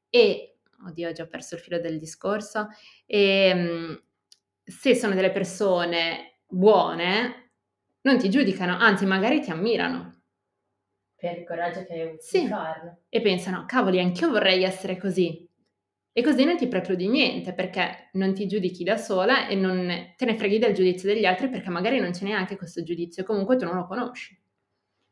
E, 0.10 0.60
oddio, 0.86 1.10
ho 1.10 1.12
già 1.12 1.28
perso 1.28 1.56
il 1.56 1.62
filo 1.62 1.80
del 1.82 2.00
discorso, 2.00 2.70
e 3.06 3.20
ehm, 3.50 4.04
se 4.64 4.96
sono 4.96 5.16
delle 5.16 5.32
persone 5.32 6.44
buone, 6.48 7.52
non 8.04 8.18
ti 8.18 8.30
giudicano, 8.30 8.78
anzi 8.78 9.06
magari 9.06 9.42
ti 9.42 9.52
ammirano 9.52 10.19
per 11.20 11.38
il 11.38 11.46
coraggio 11.46 11.84
che 11.84 11.94
hai 11.94 12.02
avuto 12.02 12.22
sì. 12.22 12.42
di 12.42 12.48
farlo. 12.48 13.02
E 13.10 13.22
pensano, 13.22 13.66
cavoli, 13.68 14.00
anch'io 14.00 14.30
vorrei 14.30 14.64
essere 14.64 14.98
così. 14.98 15.48
E 16.12 16.24
così 16.24 16.44
non 16.44 16.58
ti 16.58 16.68
precludi 16.68 17.08
niente 17.08 17.54
perché 17.54 18.10
non 18.14 18.34
ti 18.34 18.48
giudichi 18.48 18.84
da 18.84 18.98
sola 18.98 19.48
e 19.48 19.56
non 19.56 20.14
te 20.16 20.26
ne 20.26 20.36
freghi 20.36 20.58
del 20.58 20.74
giudizio 20.74 21.14
degli 21.14 21.26
altri 21.26 21.50
perché 21.50 21.70
magari 21.70 22.00
non 22.00 22.12
c'è 22.12 22.24
neanche 22.24 22.56
questo 22.56 22.84
giudizio, 22.84 23.24
comunque 23.24 23.58
tu 23.58 23.66
non 23.66 23.76
lo 23.76 23.86
conosci. 23.86 24.38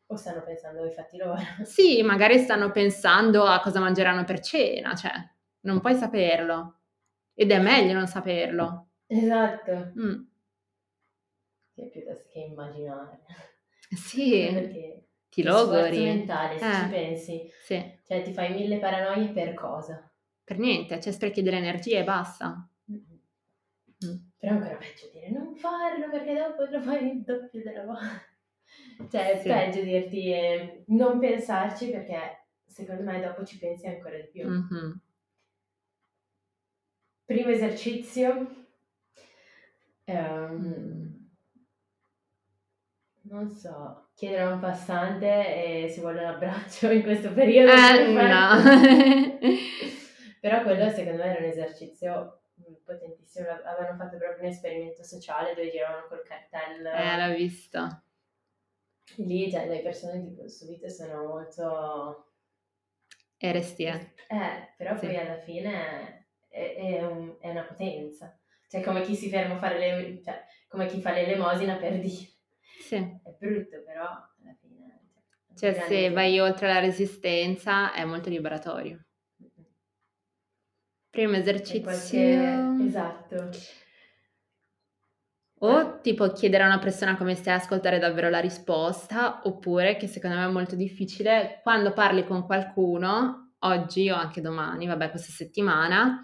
O 0.08 0.16
stanno 0.16 0.42
pensando 0.44 0.84
ai 0.84 0.92
fatti 0.92 1.18
loro. 1.18 1.36
Sì, 1.64 2.02
magari 2.02 2.40
stanno 2.40 2.72
pensando 2.72 3.44
a 3.44 3.60
cosa 3.60 3.80
mangeranno 3.80 4.24
per 4.24 4.40
cena, 4.40 4.96
cioè 4.96 5.12
non 5.62 5.82
puoi 5.82 5.96
saperlo. 5.96 6.80
Ed 7.34 7.52
è 7.52 7.60
meglio 7.60 7.94
non 7.94 8.08
saperlo. 8.08 8.88
Esatto. 9.06 9.92
Mm. 10.00 10.24
Che 11.76 11.90
piuttosto 11.92 12.30
che 12.32 12.40
immaginare. 12.40 13.20
Sì. 13.90 14.50
Perché 14.52 15.07
ti 15.42 15.44
logori. 15.44 16.04
mentale, 16.04 16.58
se 16.58 16.68
eh, 16.68 16.74
ci 16.74 16.90
pensi. 16.90 17.52
Sì. 17.62 18.00
Cioè 18.04 18.24
ti 18.24 18.34
fai 18.34 18.54
mille 18.54 18.80
paranoie 18.80 19.30
per 19.30 19.54
cosa? 19.54 20.12
Per 20.44 20.58
niente, 20.58 21.00
cioè 21.00 21.14
sprechi 21.14 21.44
dell'energia 21.44 22.00
e 22.00 22.04
basta. 22.04 22.68
Mm. 22.92 24.16
Però 24.38 24.54
è 24.54 24.56
ancora 24.56 24.76
peggio 24.76 25.10
dire 25.12 25.30
non 25.30 25.56
farlo 25.56 26.10
perché 26.10 26.34
dopo 26.34 26.64
lo 26.64 26.82
fai 26.82 27.12
il 27.12 27.22
doppio 27.22 27.62
della 27.62 27.86
volta. 27.86 28.26
Cioè 29.10 29.32
è 29.32 29.40
sì. 29.40 29.48
peggio 29.48 29.82
dirti 29.82 30.32
eh, 30.32 30.84
non 30.88 31.20
pensarci 31.20 31.90
perché 31.90 32.48
secondo 32.66 33.04
me 33.04 33.22
dopo 33.22 33.46
ci 33.46 33.58
pensi 33.60 33.88
ancora 33.88 34.18
di 34.18 34.28
più. 34.28 34.48
Mm-hmm. 34.48 34.92
Primo 37.26 37.50
esercizio. 37.50 38.66
Um, 40.06 40.66
mm. 40.66 41.16
Non 43.30 43.50
so, 43.50 44.07
chiedere 44.18 44.42
a 44.42 44.52
un 44.52 44.60
passante 44.60 45.84
e 45.84 45.90
se 45.90 46.02
vuole 46.02 46.22
un 46.22 46.26
abbraccio 46.26 46.90
in 46.90 47.04
questo 47.04 47.32
periodo. 47.34 47.72
Eh, 47.72 48.12
no. 48.12 48.58
Però 50.42 50.64
quello 50.64 50.90
secondo 50.90 51.22
me 51.22 51.30
era 51.30 51.40
un 51.40 51.52
esercizio 51.52 52.42
potentissimo. 52.84 53.48
Avevano 53.48 53.96
fatto 53.96 54.18
proprio 54.18 54.40
un 54.40 54.50
esperimento 54.50 55.04
sociale 55.04 55.54
dove 55.54 55.70
giravano 55.70 56.08
col 56.08 56.24
cartello. 56.24 56.90
Eh, 56.90 57.28
l'ho 57.28 57.36
visto. 57.36 58.02
Lì 59.18 59.52
cioè, 59.52 59.68
le 59.68 59.82
persone 59.82 60.24
tipo, 60.24 60.50
subito 60.50 60.90
sono 60.90 61.24
molto... 61.28 62.32
Erestie. 63.38 64.14
Eh, 64.30 64.74
però 64.78 64.98
sì. 64.98 65.06
poi 65.06 65.16
alla 65.16 65.38
fine 65.38 66.26
è, 66.50 66.76
è, 66.76 67.06
un, 67.06 67.38
è, 67.40 67.52
una 67.52 67.66
potenza. 67.66 68.36
Cioè 68.68 68.82
come 68.82 69.04
chi 69.04 69.14
si 69.14 69.30
ferma 69.30 69.54
a 69.54 69.60
fare 69.60 69.78
le... 69.78 70.22
cioè 70.24 70.44
come 70.68 70.88
chi 70.88 71.00
fa 71.00 71.12
l'elemosina 71.12 71.76
per 71.76 72.00
dire 72.00 72.36
sì. 72.80 73.20
Brutto, 73.40 73.84
però 73.86 74.04
alla 74.04 74.56
fine... 74.60 75.02
Cioè, 75.56 75.74
cioè 75.74 75.88
se 75.88 76.10
vai 76.12 76.40
oltre 76.40 76.68
la 76.68 76.80
resistenza 76.80 77.94
è 77.94 78.04
molto 78.06 78.30
liberatorio. 78.30 79.06
Primo 81.10 81.36
esercizio... 81.36 81.82
Qualche... 81.82 82.86
Esatto. 82.86 83.50
O 85.60 85.80
eh. 85.80 86.02
tipo 86.02 86.32
chiedere 86.34 86.64
a 86.64 86.68
una 86.68 86.80
persona 86.80 87.18
come 87.18 87.34
stai 87.34 87.54
a 87.54 87.58
ascoltare 87.58 87.98
davvero 87.98 88.30
la 88.30 88.40
risposta, 88.40 89.42
oppure, 89.44 89.98
che 89.98 90.08
secondo 90.08 90.36
me 90.36 90.46
è 90.46 90.50
molto 90.50 90.76
difficile, 90.76 91.60
quando 91.64 91.94
parli 91.94 92.24
con 92.24 92.46
qualcuno, 92.46 93.56
oggi 93.60 94.10
o 94.12 94.16
anche 94.16 94.42
domani, 94.42 94.86
vabbè 94.86 95.10
questa 95.10 95.32
settimana, 95.32 96.22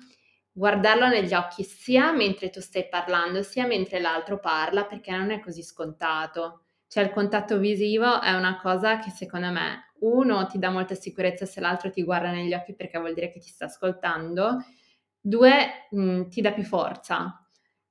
guardarlo 0.52 1.08
negli 1.08 1.34
occhi 1.34 1.64
sia 1.64 2.12
mentre 2.12 2.52
tu 2.52 2.60
stai 2.60 2.88
parlando, 2.88 3.42
sia 3.42 3.66
mentre 3.66 4.00
l'altro 4.00 4.40
parla, 4.40 4.86
perché 4.86 5.10
non 5.12 5.32
è 5.32 5.40
così 5.40 5.64
scontato. 5.64 6.66
Cioè 6.94 7.06
il 7.06 7.10
contatto 7.10 7.58
visivo 7.58 8.22
è 8.22 8.34
una 8.34 8.60
cosa 8.62 9.00
che 9.00 9.10
secondo 9.10 9.50
me, 9.50 9.94
uno, 10.02 10.46
ti 10.46 10.60
dà 10.60 10.70
molta 10.70 10.94
sicurezza 10.94 11.44
se 11.44 11.60
l'altro 11.60 11.90
ti 11.90 12.04
guarda 12.04 12.30
negli 12.30 12.54
occhi 12.54 12.76
perché 12.76 13.00
vuol 13.00 13.16
dire 13.16 13.32
che 13.32 13.40
ti 13.40 13.48
sta 13.48 13.66
ascoltando, 13.66 14.64
due, 15.20 15.88
mh, 15.90 16.28
ti 16.28 16.40
dà 16.42 16.52
più 16.52 16.62
forza. 16.62 17.44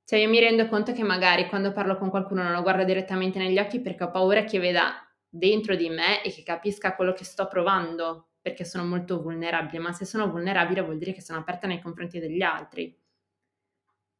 Cioè 0.05 0.19
io 0.19 0.29
mi 0.29 0.39
rendo 0.39 0.69
conto 0.69 0.93
che 0.93 1.03
magari 1.03 1.49
quando 1.49 1.73
parlo 1.73 1.97
con 1.97 2.09
qualcuno 2.09 2.43
non 2.43 2.53
lo 2.53 2.61
guardo 2.61 2.85
direttamente 2.85 3.39
negli 3.39 3.59
occhi 3.59 3.81
perché 3.81 4.05
ho 4.05 4.09
paura 4.09 4.45
che 4.45 4.59
veda 4.59 5.05
dentro 5.27 5.75
di 5.75 5.89
me 5.89 6.23
e 6.23 6.31
che 6.31 6.41
capisca 6.41 6.95
quello 6.95 7.11
che 7.11 7.25
sto 7.25 7.45
provando, 7.49 8.29
perché 8.41 8.63
sono 8.63 8.85
molto 8.85 9.21
vulnerabile, 9.21 9.79
ma 9.79 9.91
se 9.91 10.05
sono 10.05 10.31
vulnerabile 10.31 10.79
vuol 10.79 10.97
dire 10.97 11.11
che 11.11 11.21
sono 11.21 11.39
aperta 11.39 11.67
nei 11.67 11.81
confronti 11.81 12.19
degli 12.19 12.41
altri. 12.41 12.97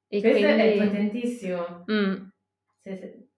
E 0.10 0.20
Questo 0.20 0.40
quindi... 0.40 0.62
è 0.62 0.86
potentissimo. 0.86 1.86
Mm. 1.90 2.28
Sì, 2.82 2.98
sì. 2.98 3.32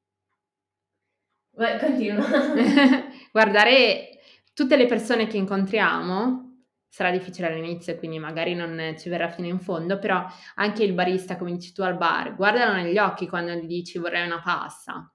Continua. 1.55 2.25
Guardare 3.31 4.19
tutte 4.53 4.75
le 4.75 4.85
persone 4.87 5.27
che 5.27 5.37
incontriamo 5.37 6.43
sarà 6.89 7.11
difficile 7.11 7.47
all'inizio, 7.47 7.97
quindi 7.97 8.19
magari 8.19 8.55
non 8.55 8.95
ci 8.97 9.09
verrà 9.09 9.29
fino 9.29 9.47
in 9.47 9.59
fondo, 9.59 9.99
però 9.99 10.25
anche 10.55 10.83
il 10.83 10.93
barista, 10.93 11.37
come 11.37 11.51
dici 11.51 11.73
tu 11.73 11.81
al 11.81 11.97
bar, 11.97 12.35
guardalo 12.35 12.73
negli 12.73 12.97
occhi 12.97 13.27
quando 13.27 13.53
gli 13.53 13.67
dici 13.67 13.97
vorrei 13.99 14.25
una 14.25 14.41
pasta. 14.41 15.09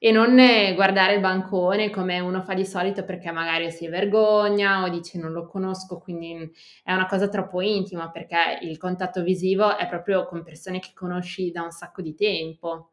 E 0.00 0.12
non 0.12 0.36
guardare 0.74 1.14
il 1.14 1.20
bancone 1.20 1.90
come 1.90 2.20
uno 2.20 2.40
fa 2.42 2.54
di 2.54 2.64
solito 2.64 3.04
perché 3.04 3.32
magari 3.32 3.70
si 3.72 3.88
vergogna 3.88 4.84
o 4.84 4.88
dice 4.88 5.18
non 5.18 5.32
lo 5.32 5.46
conosco, 5.46 5.98
quindi 5.98 6.50
è 6.84 6.92
una 6.92 7.06
cosa 7.06 7.28
troppo 7.28 7.60
intima 7.60 8.10
perché 8.10 8.60
il 8.62 8.76
contatto 8.78 9.22
visivo 9.22 9.76
è 9.76 9.88
proprio 9.88 10.24
con 10.26 10.44
persone 10.44 10.78
che 10.78 10.90
conosci 10.94 11.50
da 11.50 11.62
un 11.62 11.72
sacco 11.72 12.00
di 12.00 12.14
tempo 12.14 12.92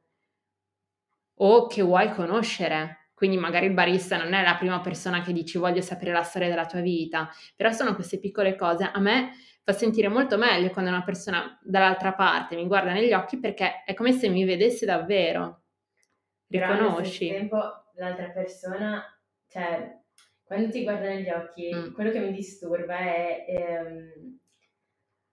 o 1.36 1.68
che 1.68 1.82
vuoi 1.82 2.12
conoscere. 2.12 3.10
Quindi 3.14 3.38
magari 3.38 3.68
il 3.68 3.74
barista 3.74 4.18
non 4.18 4.34
è 4.34 4.44
la 4.44 4.56
prima 4.56 4.82
persona 4.82 5.22
che 5.22 5.32
dici 5.32 5.58
voglio 5.58 5.82
sapere 5.82 6.12
la 6.12 6.24
storia 6.24 6.50
della 6.50 6.66
tua 6.66 6.82
vita, 6.82 7.30
però 7.56 7.72
sono 7.72 7.96
queste 7.96 8.20
piccole 8.20 8.56
cose. 8.56 8.90
A 8.92 9.00
me 9.00 9.32
fa 9.64 9.72
sentire 9.72 10.10
molto 10.10 10.38
meglio 10.38 10.70
quando 10.70 10.92
una 10.92 11.04
persona 11.04 11.58
dall'altra 11.64 12.14
parte 12.14 12.56
mi 12.56 12.68
guarda 12.68 12.92
negli 12.92 13.14
occhi 13.14 13.40
perché 13.40 13.84
è 13.86 13.94
come 13.94 14.12
se 14.12 14.28
mi 14.28 14.44
vedesse 14.44 14.86
davvero. 14.86 15.64
Riconosci. 16.48 17.28
Però 17.28 17.40
tempo 17.40 17.58
l'altra 17.96 18.30
persona, 18.30 19.04
cioè, 19.48 19.98
quando 20.44 20.70
ti 20.70 20.84
guarda 20.84 21.08
negli 21.08 21.30
occhi, 21.30 21.74
mm. 21.74 21.94
quello 21.94 22.12
che 22.12 22.20
mi 22.20 22.32
disturba 22.32 22.98
è 22.98 23.46
ehm, 23.48 24.40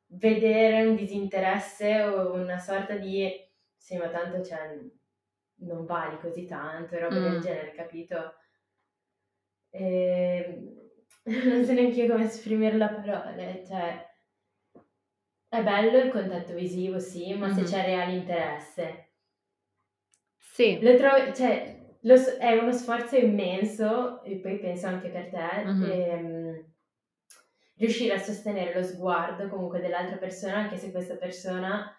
vedere 0.07 0.87
un 0.87 0.95
disinteresse 0.95 2.03
o 2.03 2.33
una 2.33 2.59
sorta 2.59 2.95
di 2.95 3.29
sì, 3.77 3.97
ma 3.97 4.09
tanto 4.09 4.43
cioè, 4.43 4.79
non 5.65 5.85
vali 5.85 6.19
così 6.19 6.45
tanto, 6.45 6.99
roba 6.99 7.19
mm. 7.19 7.23
del 7.23 7.41
genere, 7.41 7.73
capito? 7.73 8.35
E... 9.71 10.77
non 11.25 11.65
so 11.65 11.73
neanche 11.73 12.03
io 12.03 12.11
come 12.11 12.25
esprimere 12.25 12.77
la 12.77 12.89
parola, 12.89 13.35
cioè 13.65 14.11
è 15.53 15.63
bello 15.63 15.99
il 15.99 16.11
contatto 16.11 16.55
visivo, 16.55 16.99
sì, 16.99 17.35
ma 17.35 17.49
mm-hmm. 17.49 17.57
se 17.57 17.63
c'è 17.65 17.85
reale 17.85 18.13
interesse. 18.13 19.11
Sì. 20.39 20.81
Lo 20.81 20.97
trovo, 20.97 21.31
cioè, 21.35 21.91
lo, 22.01 22.15
è 22.39 22.57
uno 22.57 22.73
sforzo 22.73 23.17
immenso, 23.17 24.23
e 24.23 24.37
poi 24.37 24.59
penso 24.59 24.87
anche 24.87 25.11
per 25.11 25.29
te, 25.29 25.65
mm-hmm. 25.65 25.91
e, 25.91 26.73
riuscire 27.77 28.15
a 28.15 28.19
sostenere 28.19 28.73
lo 28.73 28.83
sguardo 28.83 29.49
comunque 29.49 29.81
dell'altra 29.81 30.17
persona, 30.17 30.57
anche 30.57 30.79
se 30.79 30.91
questa 30.91 31.17
persona 31.17 31.95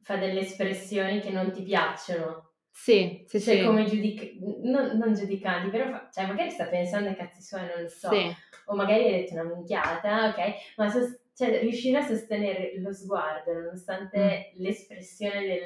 fa 0.00 0.16
delle 0.16 0.40
espressioni 0.40 1.20
che 1.20 1.30
non 1.30 1.52
ti 1.52 1.62
piacciono. 1.62 2.47
Sì, 2.70 3.24
sì, 3.26 3.40
cioè, 3.40 3.56
sì. 3.56 3.64
come 3.64 3.84
giudic- 3.84 4.38
non, 4.62 4.96
non 4.96 5.12
giudicanti, 5.14 5.70
però 5.70 5.90
fa- 5.90 6.08
cioè, 6.12 6.26
magari 6.26 6.50
sta 6.50 6.66
pensando 6.66 7.08
ai 7.08 7.16
cazzi 7.16 7.42
suoi, 7.42 7.62
non 7.62 7.82
lo 7.82 7.88
so. 7.88 8.10
Sì. 8.10 8.34
O 8.66 8.74
magari 8.74 9.04
hai 9.04 9.10
detto 9.10 9.34
una 9.34 9.44
minchiata, 9.44 10.28
ok? 10.28 10.74
Ma 10.76 10.88
so- 10.88 11.20
cioè, 11.34 11.60
riuscire 11.60 11.98
a 11.98 12.06
sostenere 12.06 12.78
lo 12.80 12.92
sguardo, 12.92 13.52
nonostante 13.52 14.52
mm. 14.54 14.60
l'espressione 14.62 15.40
del, 15.46 15.64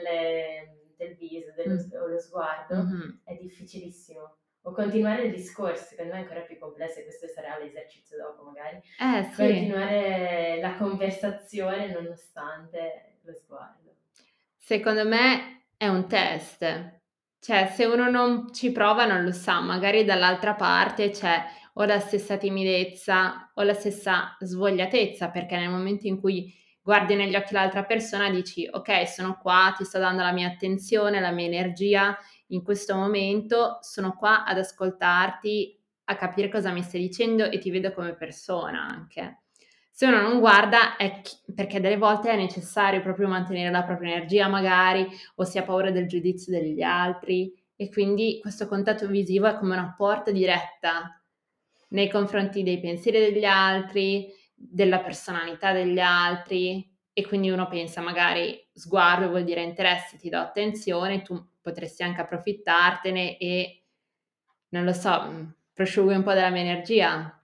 del 0.96 1.16
viso 1.16 1.52
dello, 1.56 1.74
mm. 1.74 2.02
o 2.02 2.06
lo 2.06 2.18
sguardo, 2.18 2.76
mm-hmm. 2.76 3.10
è 3.24 3.34
difficilissimo. 3.36 4.36
O 4.64 4.72
continuare 4.72 5.24
il 5.24 5.34
discorso, 5.34 5.84
secondo 5.84 6.12
me 6.12 6.18
è 6.18 6.22
ancora 6.22 6.40
più 6.42 6.56
complesso, 6.58 7.00
e 7.00 7.04
questo 7.04 7.26
sarà 7.26 7.58
l'esercizio 7.58 8.16
dopo 8.16 8.44
magari. 8.44 8.76
Eh, 8.76 9.24
sì. 9.30 9.36
Continuare 9.36 10.60
la 10.60 10.76
conversazione 10.76 11.90
nonostante 11.90 13.18
lo 13.22 13.34
sguardo. 13.34 13.96
Secondo 14.56 15.06
me 15.06 15.61
è 15.82 15.88
un 15.88 16.06
test, 16.06 17.00
cioè, 17.40 17.66
se 17.74 17.84
uno 17.86 18.08
non 18.08 18.52
ci 18.54 18.70
prova 18.70 19.04
non 19.04 19.24
lo 19.24 19.32
sa, 19.32 19.58
magari 19.58 20.04
dall'altra 20.04 20.54
parte 20.54 21.10
c'è 21.10 21.42
o 21.74 21.84
la 21.84 21.98
stessa 21.98 22.36
timidezza 22.36 23.50
o 23.52 23.62
la 23.64 23.74
stessa 23.74 24.36
svogliatezza, 24.38 25.30
perché 25.30 25.56
nel 25.56 25.70
momento 25.70 26.06
in 26.06 26.20
cui 26.20 26.54
guardi 26.80 27.16
negli 27.16 27.34
occhi 27.34 27.54
l'altra 27.54 27.84
persona 27.84 28.30
dici 28.30 28.68
ok, 28.70 29.08
sono 29.08 29.38
qua, 29.42 29.74
ti 29.76 29.84
sto 29.84 29.98
dando 29.98 30.22
la 30.22 30.30
mia 30.30 30.46
attenzione, 30.46 31.18
la 31.18 31.32
mia 31.32 31.46
energia 31.46 32.16
in 32.48 32.62
questo 32.62 32.94
momento, 32.94 33.78
sono 33.80 34.14
qua 34.14 34.44
ad 34.44 34.58
ascoltarti, 34.58 35.76
a 36.04 36.14
capire 36.16 36.48
cosa 36.48 36.70
mi 36.70 36.82
stai 36.82 37.00
dicendo 37.00 37.50
e 37.50 37.58
ti 37.58 37.70
vedo 37.72 37.92
come 37.92 38.14
persona 38.14 38.82
anche. 38.86 39.41
Se 39.94 40.06
uno 40.06 40.22
non 40.22 40.40
guarda 40.40 40.96
è 40.96 41.20
perché 41.54 41.78
delle 41.78 41.98
volte 41.98 42.30
è 42.30 42.36
necessario 42.36 43.02
proprio 43.02 43.28
mantenere 43.28 43.70
la 43.70 43.84
propria 43.84 44.14
energia 44.14 44.48
magari 44.48 45.06
o 45.34 45.44
si 45.44 45.58
ha 45.58 45.62
paura 45.62 45.90
del 45.90 46.08
giudizio 46.08 46.50
degli 46.50 46.80
altri. 46.80 47.54
E 47.76 47.90
quindi 47.90 48.38
questo 48.40 48.66
contatto 48.66 49.06
visivo 49.06 49.46
è 49.46 49.58
come 49.58 49.74
una 49.74 49.94
porta 49.94 50.30
diretta 50.30 51.22
nei 51.88 52.08
confronti 52.08 52.62
dei 52.62 52.80
pensieri 52.80 53.18
degli 53.18 53.44
altri, 53.44 54.32
della 54.54 55.00
personalità 55.00 55.72
degli 55.72 56.00
altri. 56.00 56.90
E 57.12 57.26
quindi 57.26 57.50
uno 57.50 57.68
pensa 57.68 58.00
magari 58.00 58.58
sguardo 58.72 59.28
vuol 59.28 59.44
dire 59.44 59.62
interesse, 59.62 60.16
ti 60.16 60.30
do 60.30 60.38
attenzione, 60.38 61.20
tu 61.20 61.38
potresti 61.60 62.02
anche 62.02 62.22
approfittartene 62.22 63.36
e 63.36 63.82
non 64.70 64.84
lo 64.84 64.94
so, 64.94 65.54
prosciughi 65.74 66.14
un 66.14 66.22
po' 66.22 66.32
della 66.32 66.48
mia 66.48 66.62
energia, 66.62 67.41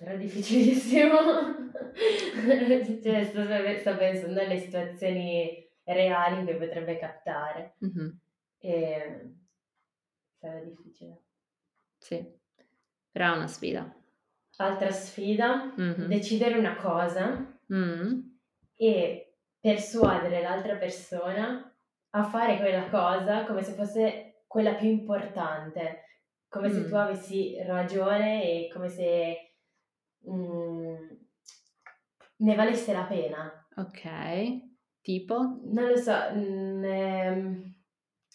sarà 0.00 0.16
difficilissimo. 0.16 1.14
cioè, 3.02 3.24
sto, 3.24 3.42
sto, 3.78 3.96
pensando 3.96 4.40
alle 4.40 4.58
situazioni 4.58 5.68
reali 5.84 6.46
che 6.46 6.54
potrebbe 6.54 6.98
captare. 6.98 7.76
Mm-hmm. 7.84 8.08
E 8.58 9.34
sarà 10.38 10.60
difficile. 10.60 11.22
Sì, 11.98 12.26
però 13.10 13.34
è 13.34 13.36
una 13.36 13.46
sfida. 13.46 13.94
Altra 14.56 14.90
sfida, 14.90 15.74
mm-hmm. 15.78 16.06
decidere 16.06 16.58
una 16.58 16.76
cosa 16.76 17.58
mm-hmm. 17.72 18.20
e 18.76 19.36
persuadere 19.58 20.42
l'altra 20.42 20.76
persona 20.76 21.64
a 22.10 22.22
fare 22.24 22.56
quella 22.56 22.88
cosa 22.88 23.44
come 23.44 23.62
se 23.62 23.72
fosse 23.72 24.42
quella 24.46 24.74
più 24.74 24.88
importante, 24.88 26.04
come 26.48 26.68
mm. 26.68 26.72
se 26.72 26.88
tu 26.88 26.94
avessi 26.94 27.62
ragione 27.62 28.42
e 28.42 28.70
come 28.72 28.88
se 28.88 29.49
Mm, 30.28 30.94
ne 32.38 32.54
valesse 32.54 32.92
la 32.92 33.04
pena. 33.04 33.68
Ok, 33.76 34.02
tipo? 35.00 35.60
Non 35.64 35.88
lo 35.88 35.96
so, 35.96 36.12
mh, 36.12 36.38
mm, 36.38 36.84
ehm, 36.84 37.74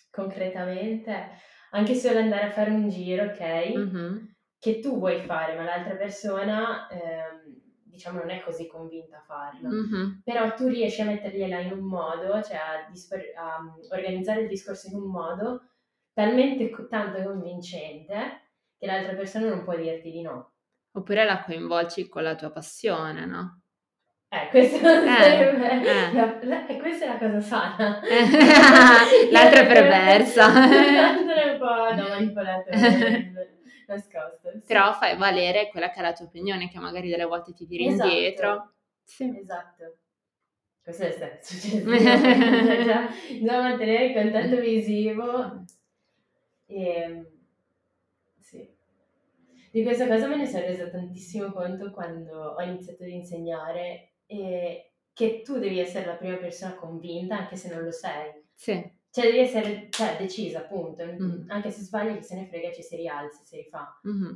concretamente, 0.09 1.29
anche 1.71 1.93
solo 1.95 2.19
andare 2.19 2.45
a 2.45 2.51
fare 2.51 2.71
un 2.71 2.89
giro, 2.89 3.25
ok? 3.25 3.75
Mm-hmm. 3.75 4.17
Che 4.59 4.79
tu 4.79 4.97
vuoi 4.97 5.19
fare, 5.19 5.55
ma 5.55 5.63
l'altra 5.63 5.95
persona, 5.95 6.87
ehm, 6.87 7.61
diciamo, 7.83 8.19
non 8.19 8.29
è 8.29 8.41
così 8.41 8.67
convinta 8.67 9.17
a 9.17 9.23
farlo. 9.23 9.69
Mm-hmm. 9.69 10.19
Però 10.23 10.53
tu 10.53 10.67
riesci 10.67 11.01
a 11.01 11.05
mettergliela 11.05 11.59
in 11.59 11.71
un 11.71 11.83
modo, 11.83 12.41
cioè 12.41 12.57
a, 12.57 12.89
dispor- 12.89 13.35
a 13.35 13.61
mm, 13.61 13.91
organizzare 13.91 14.41
il 14.41 14.47
discorso 14.47 14.87
in 14.87 14.95
un 14.95 15.09
modo 15.09 15.69
talmente 16.13 16.71
tanto 16.89 17.21
convincente 17.23 18.43
che 18.77 18.85
l'altra 18.85 19.15
persona 19.15 19.49
non 19.49 19.63
può 19.63 19.75
dirti 19.75 20.11
di 20.11 20.21
no. 20.21 20.54
Oppure 20.95 21.25
la 21.25 21.43
coinvolgi 21.43 22.07
con 22.07 22.23
la 22.23 22.35
tua 22.35 22.51
passione, 22.51 23.25
no? 23.25 23.61
Eh, 24.29 24.47
questo 24.49 24.87
eh, 24.87 25.39
eh. 25.39 26.13
La, 26.13 26.39
la, 26.41 26.65
questa 26.65 27.05
è 27.05 27.07
la 27.07 27.17
cosa 27.17 27.41
sana. 27.41 27.99
L'altra 29.31 29.61
è 29.61 29.67
perversa. 29.67 30.47
L'altra 30.51 31.43
è 31.43 31.51
un 31.51 31.57
po' 31.57 31.95
da 31.95 32.07
manipolatore 32.09 33.55
nascosto. 33.87 34.51
Sì. 34.53 34.61
Però 34.65 34.93
fai 34.93 35.17
valere 35.17 35.69
quella 35.69 35.89
che 35.89 35.99
è 35.99 36.01
la 36.01 36.13
tua 36.13 36.25
opinione, 36.25 36.69
che 36.69 36.79
magari 36.79 37.09
delle 37.09 37.25
volte 37.25 37.53
ti 37.53 37.65
tiri 37.65 37.87
esatto. 37.87 38.09
indietro. 38.09 38.73
Sì. 39.03 39.37
Esatto. 39.37 39.97
Questo 40.81 41.03
è 41.03 41.11
successo. 41.11 41.77
Bisogna 41.83 43.09
mantenere 43.61 44.05
il 44.05 44.13
contatto 44.13 44.61
visivo. 44.61 45.65
E, 46.67 46.85
ehm, 46.85 47.34
di 49.75 49.83
questa 49.83 50.07
cosa 50.07 50.27
me 50.27 50.37
ne 50.37 50.47
sono 50.47 50.63
resa 50.63 50.87
tantissimo 50.87 51.51
conto 51.51 51.91
quando 51.91 52.31
ho 52.57 52.61
iniziato 52.61 53.03
ad 53.03 53.09
insegnare 53.09 54.13
e 54.25 54.93
che 55.11 55.41
tu 55.41 55.59
devi 55.59 55.79
essere 55.79 56.05
la 56.05 56.13
prima 56.13 56.37
persona 56.37 56.75
convinta 56.75 57.39
anche 57.39 57.57
se 57.57 57.73
non 57.73 57.83
lo 57.83 57.91
sei. 57.91 58.31
Sì. 58.53 58.71
Cioè 59.09 59.25
devi 59.25 59.39
essere 59.39 59.87
cioè, 59.89 60.15
decisa, 60.17 60.59
appunto. 60.59 61.03
Mm. 61.03 61.49
Anche 61.49 61.71
se 61.71 61.81
sbagli 61.81 62.15
chi 62.15 62.23
se 62.23 62.35
ne 62.35 62.45
frega 62.45 62.71
ci 62.71 62.83
si 62.83 62.95
rialza, 62.95 63.43
si 63.43 63.57
rifà. 63.57 63.99
Mm-hmm. 64.07 64.33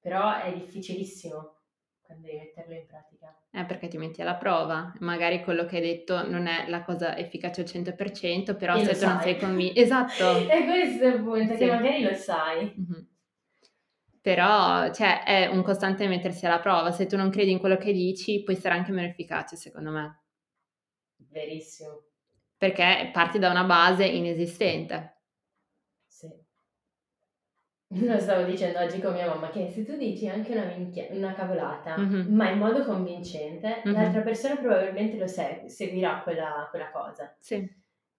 Però 0.00 0.40
è 0.42 0.52
difficilissimo 0.54 1.54
quando 2.02 2.26
devi 2.26 2.38
metterlo 2.38 2.74
in 2.74 2.86
pratica? 2.86 3.32
Eh, 3.52 3.64
perché 3.66 3.86
ti 3.86 3.96
metti 3.96 4.20
alla 4.22 4.34
prova. 4.34 4.92
Magari 4.98 5.44
quello 5.44 5.66
che 5.66 5.76
hai 5.76 5.82
detto 5.82 6.28
non 6.28 6.48
è 6.48 6.68
la 6.68 6.82
cosa 6.82 7.16
efficace 7.16 7.60
al 7.60 7.68
100%, 7.68 8.56
però 8.56 8.74
E 8.76 8.84
se 8.86 8.98
tu 8.98 9.06
non 9.06 9.20
sai. 9.20 9.22
sei 9.22 9.38
convinto... 9.38 9.78
Esatto. 9.78 10.24
E 10.50 10.64
questo 10.64 11.04
è 11.04 11.14
il 11.14 11.22
punto, 11.22 11.52
Sì. 11.52 11.58
che 11.58 11.66
magari 11.66 12.02
lo 12.02 12.14
sai. 12.14 12.74
Mhm. 12.76 13.06
Però, 14.22 14.90
cioè, 14.92 15.24
è 15.24 15.46
un 15.46 15.62
costante 15.62 16.06
mettersi 16.08 16.46
alla 16.46 16.60
prova. 16.60 16.90
Se 16.92 17.06
tu 17.06 17.16
non 17.16 17.30
credi 17.30 17.50
in 17.50 17.58
quello 17.58 17.76
che 17.76 17.92
dici, 17.92 18.42
puoi 18.42 18.56
essere 18.56 18.74
anche 18.74 18.92
meno 18.92 19.08
efficace, 19.08 19.56
secondo 19.56 19.90
me. 19.90 20.20
Verissimo, 21.30 22.02
Perché 22.56 23.10
parti 23.12 23.40
da 23.40 23.50
una 23.50 23.64
base 23.64 24.04
inesistente. 24.06 25.22
sì. 26.08 26.28
Lo 27.92 28.18
stavo 28.20 28.44
dicendo 28.44 28.78
oggi 28.78 29.00
con 29.00 29.12
mia 29.14 29.26
mamma 29.26 29.48
che 29.50 29.68
se 29.72 29.84
tu 29.84 29.96
dici 29.96 30.28
anche 30.28 30.52
una, 30.52 30.64
minchia- 30.64 31.08
una 31.10 31.32
cavolata, 31.34 31.96
Mhm. 31.98 32.32
ma 32.34 32.48
in 32.50 32.58
modo 32.58 32.84
convincente, 32.84 33.82
Mhm. 33.84 33.92
l'altra 33.92 34.20
persona 34.22 34.56
probabilmente 34.56 35.16
lo 35.18 35.26
seg- 35.26 35.66
seguirà 35.66 36.22
quella, 36.22 36.68
quella 36.70 36.90
cosa, 36.92 37.34
Sì, 37.40 37.68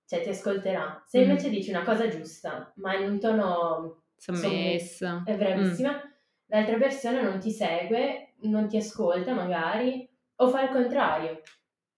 cioè 0.05 0.21
ti 0.23 0.29
ascolterà. 0.29 1.01
Se 1.07 1.21
invece 1.21 1.49
dici 1.49 1.69
una 1.69 1.83
cosa 1.83 2.09
giusta, 2.09 2.73
ma 2.75 2.95
in 2.97 3.09
un 3.11 3.19
tono 3.19 4.00
sommesso. 4.21 5.23
è 5.25 5.35
bravissima, 5.35 5.99
l'altra 6.45 6.77
persona 6.77 7.21
non 7.21 7.39
ti 7.39 7.51
segue, 7.51 8.33
non 8.41 8.67
ti 8.67 8.77
ascolta 8.77 9.33
magari, 9.33 10.07
o 10.35 10.49
fa 10.49 10.63
il 10.63 10.69
contrario. 10.69 11.41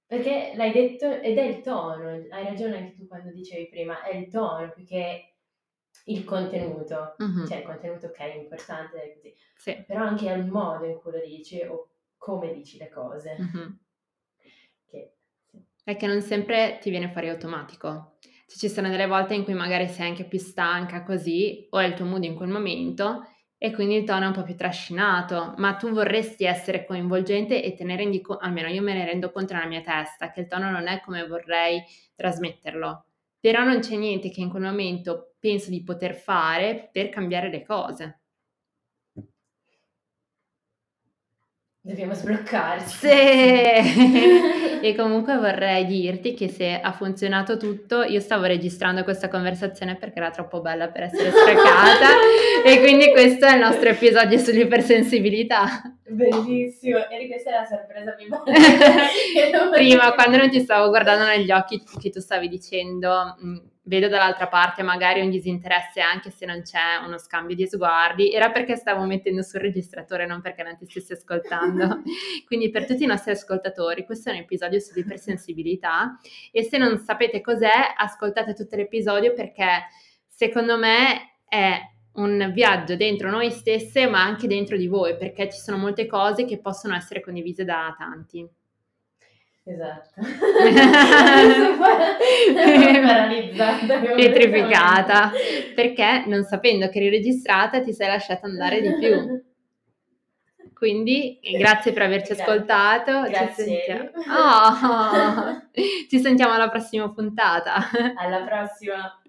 Perché 0.06 0.54
l'hai 0.56 0.72
detto 0.72 1.10
ed 1.10 1.38
è 1.38 1.42
il 1.42 1.62
tono, 1.62 2.10
hai 2.30 2.46
ragione 2.46 2.78
anche 2.78 2.94
tu 2.94 3.08
quando 3.08 3.32
dicevi 3.32 3.68
prima, 3.68 4.04
è 4.04 4.16
il 4.16 4.28
tono 4.30 4.70
più 4.72 4.86
che 4.86 5.34
il 6.06 6.24
contenuto. 6.24 7.16
Mhm. 7.18 7.48
Cioè 7.48 7.58
il 7.58 7.64
contenuto 7.64 8.08
ok 8.08 8.18
è 8.18 8.36
importante, 8.36 9.14
così. 9.16 9.36
Sì. 9.56 9.84
però 9.88 10.04
anche 10.04 10.30
il 10.30 10.46
modo 10.46 10.86
in 10.86 11.00
cui 11.00 11.12
lo 11.14 11.22
dici 11.26 11.62
o 11.62 11.90
come 12.18 12.54
dici 12.54 12.78
le 12.78 12.90
cose. 12.90 13.36
Mhm. 13.40 13.80
Che, 14.86 15.14
sì. 15.50 15.64
È 15.84 15.96
che 15.96 16.08
non 16.08 16.22
sempre 16.22 16.78
ti 16.82 16.90
viene 16.90 17.10
fuori 17.10 17.30
automatico. 17.30 18.18
Cioè, 18.54 18.60
ci 18.60 18.70
sono 18.70 18.90
delle 18.90 19.08
volte 19.08 19.34
in 19.34 19.44
cui 19.44 19.54
magari 19.56 19.88
sei 19.88 20.08
anche 20.10 20.26
più 20.26 20.38
stanca 20.40 21.04
così, 21.04 21.66
o 21.72 21.80
è 21.80 21.86
il 21.86 21.94
tuo 21.96 22.06
mood 22.06 22.24
in 22.24 22.36
quel 22.36 22.50
momento, 22.50 23.24
e 23.58 23.72
quindi 23.72 23.96
il 23.96 24.04
tono 24.04 24.26
è 24.26 24.28
un 24.28 24.34
po' 24.34 24.44
più 24.44 24.56
trascinato, 24.56 25.54
ma 25.58 25.74
tu 25.76 25.90
vorresti 25.92 26.44
essere 26.46 26.86
coinvolgente 26.86 27.64
e 27.64 27.74
te 27.74 27.84
ne 27.84 27.96
rendi 27.96 28.22
conto, 28.22 28.44
almeno 28.46 28.68
io 28.68 28.82
me 28.82 28.94
ne 28.94 29.06
rendo 29.06 29.32
conto 29.32 29.54
nella 29.54 29.66
mia 29.68 29.82
testa, 29.82 30.32
che 30.32 30.42
il 30.42 30.48
tono 30.48 30.70
non 30.70 30.88
è 30.88 31.00
come 31.02 31.26
vorrei 31.26 31.82
trasmetterlo. 32.16 33.06
Però 33.40 33.64
non 33.64 33.80
c'è 33.80 33.96
niente 33.96 34.30
che 34.30 34.42
in 34.42 34.50
quel 34.50 34.62
momento 34.64 35.36
penso 35.40 35.70
di 35.70 35.84
poter 35.84 36.14
fare 36.16 36.90
per 36.92 37.10
cambiare 37.10 37.50
le 37.50 37.64
cose. 37.64 38.23
Dobbiamo 41.86 42.14
sbloccarci. 42.14 42.96
Sì! 42.96 43.10
e 44.82 44.96
comunque 44.96 45.36
vorrei 45.36 45.86
dirti 45.86 46.34
che 46.34 46.48
se 46.48 46.80
ha 46.80 46.94
funzionato 46.94 47.58
tutto, 47.58 48.04
io 48.04 48.22
stavo 48.22 48.46
registrando 48.46 49.04
questa 49.04 49.28
conversazione 49.28 49.98
perché 49.98 50.20
era 50.20 50.30
troppo 50.30 50.62
bella 50.62 50.88
per 50.88 51.04
essere 51.04 51.30
sprecata 51.32 52.08
e 52.64 52.80
quindi 52.80 53.12
questo 53.12 53.48
è 53.48 53.56
il 53.56 53.60
nostro 53.60 53.90
episodio 53.90 54.38
sull'ipersensibilità. 54.38 55.98
Bellissimo, 56.14 57.10
e 57.10 57.28
questa 57.28 57.50
è 57.50 57.54
la 57.54 57.66
sorpresa 57.66 58.12
più 58.12 58.30
bella. 58.30 59.70
Prima, 59.72 60.14
quando 60.14 60.38
non 60.38 60.50
ti 60.50 60.60
stavo 60.60 60.90
guardando 60.90 61.26
negli 61.26 61.52
occhi, 61.52 61.84
che 62.00 62.10
tu 62.10 62.20
stavi 62.20 62.48
dicendo, 62.48 63.36
mh, 63.40 63.62
vedo 63.86 64.08
dall'altra 64.08 64.48
parte 64.48 64.84
magari 64.84 65.22
un 65.22 65.30
disinteresse 65.30 66.00
anche 66.00 66.30
se 66.30 66.46
non 66.46 66.62
c'è 66.62 67.04
uno 67.06 67.18
scambio 67.18 67.56
di 67.56 67.68
sguardi, 67.68 68.32
era 68.32 68.52
perché 68.52 68.76
stavo 68.76 69.04
mettendo 69.06 69.42
sul 69.42 69.60
registratore, 69.60 70.26
non 70.26 70.42
perché 70.42 70.64
non 70.64 70.78
ti 70.78 70.86
stessi 70.86 71.14
ascoltando. 71.14 72.02
Quindi 72.46 72.70
per 72.70 72.86
tutti 72.86 73.04
i 73.04 73.08
nostri 73.08 73.32
ascoltatori, 73.32 74.06
questo 74.06 74.30
è 74.30 74.34
un 74.34 74.40
episodio 74.40 74.80
sull'ipersensibilità 74.80 76.20
e 76.52 76.64
se 76.64 76.78
non 76.78 76.98
sapete 77.00 77.42
cos'è, 77.42 77.94
ascoltate 77.98 78.54
tutto 78.54 78.76
l'episodio 78.76 79.34
perché 79.34 79.88
secondo 80.28 80.78
me 80.78 81.40
è 81.48 81.80
un 82.14 82.52
viaggio 82.54 82.96
dentro 82.96 83.30
noi 83.30 83.50
stesse 83.50 84.08
ma 84.08 84.22
anche 84.22 84.48
dentro 84.48 84.78
di 84.78 84.88
voi 84.88 85.18
perché 85.18 85.50
ci 85.50 85.60
sono 85.60 85.78
molte 85.78 86.06
cose 86.06 86.46
che 86.46 86.60
possono 86.60 86.96
essere 86.96 87.22
condivise 87.22 87.64
da 87.66 87.96
tanti. 87.98 88.48
Esatto. 89.66 90.20
Paralizzata. 92.54 94.00
Pietrificata 94.14 95.32
perché 95.74 96.26
non 96.28 96.44
sapendo 96.44 96.90
che 96.90 96.98
eri 96.98 97.10
registrata 97.10 97.82
ti 97.82 97.94
sei 97.94 98.08
lasciata 98.08 98.46
andare 98.46 98.82
di 98.82 98.94
più. 98.96 99.42
Quindi 100.74 101.40
grazie 101.58 101.94
per 101.94 102.02
averci 102.02 102.34
Grazie. 102.34 102.44
ascoltato. 102.44 103.22
Grazie. 103.22 103.64
Ci 103.64 103.70
sentiamo. 103.70 104.10
Oh, 104.28 105.62
ci 106.10 106.20
sentiamo 106.20 106.54
alla 106.54 106.70
prossima 106.70 107.10
puntata. 107.10 107.76
Alla 108.18 108.42
prossima. 108.42 109.18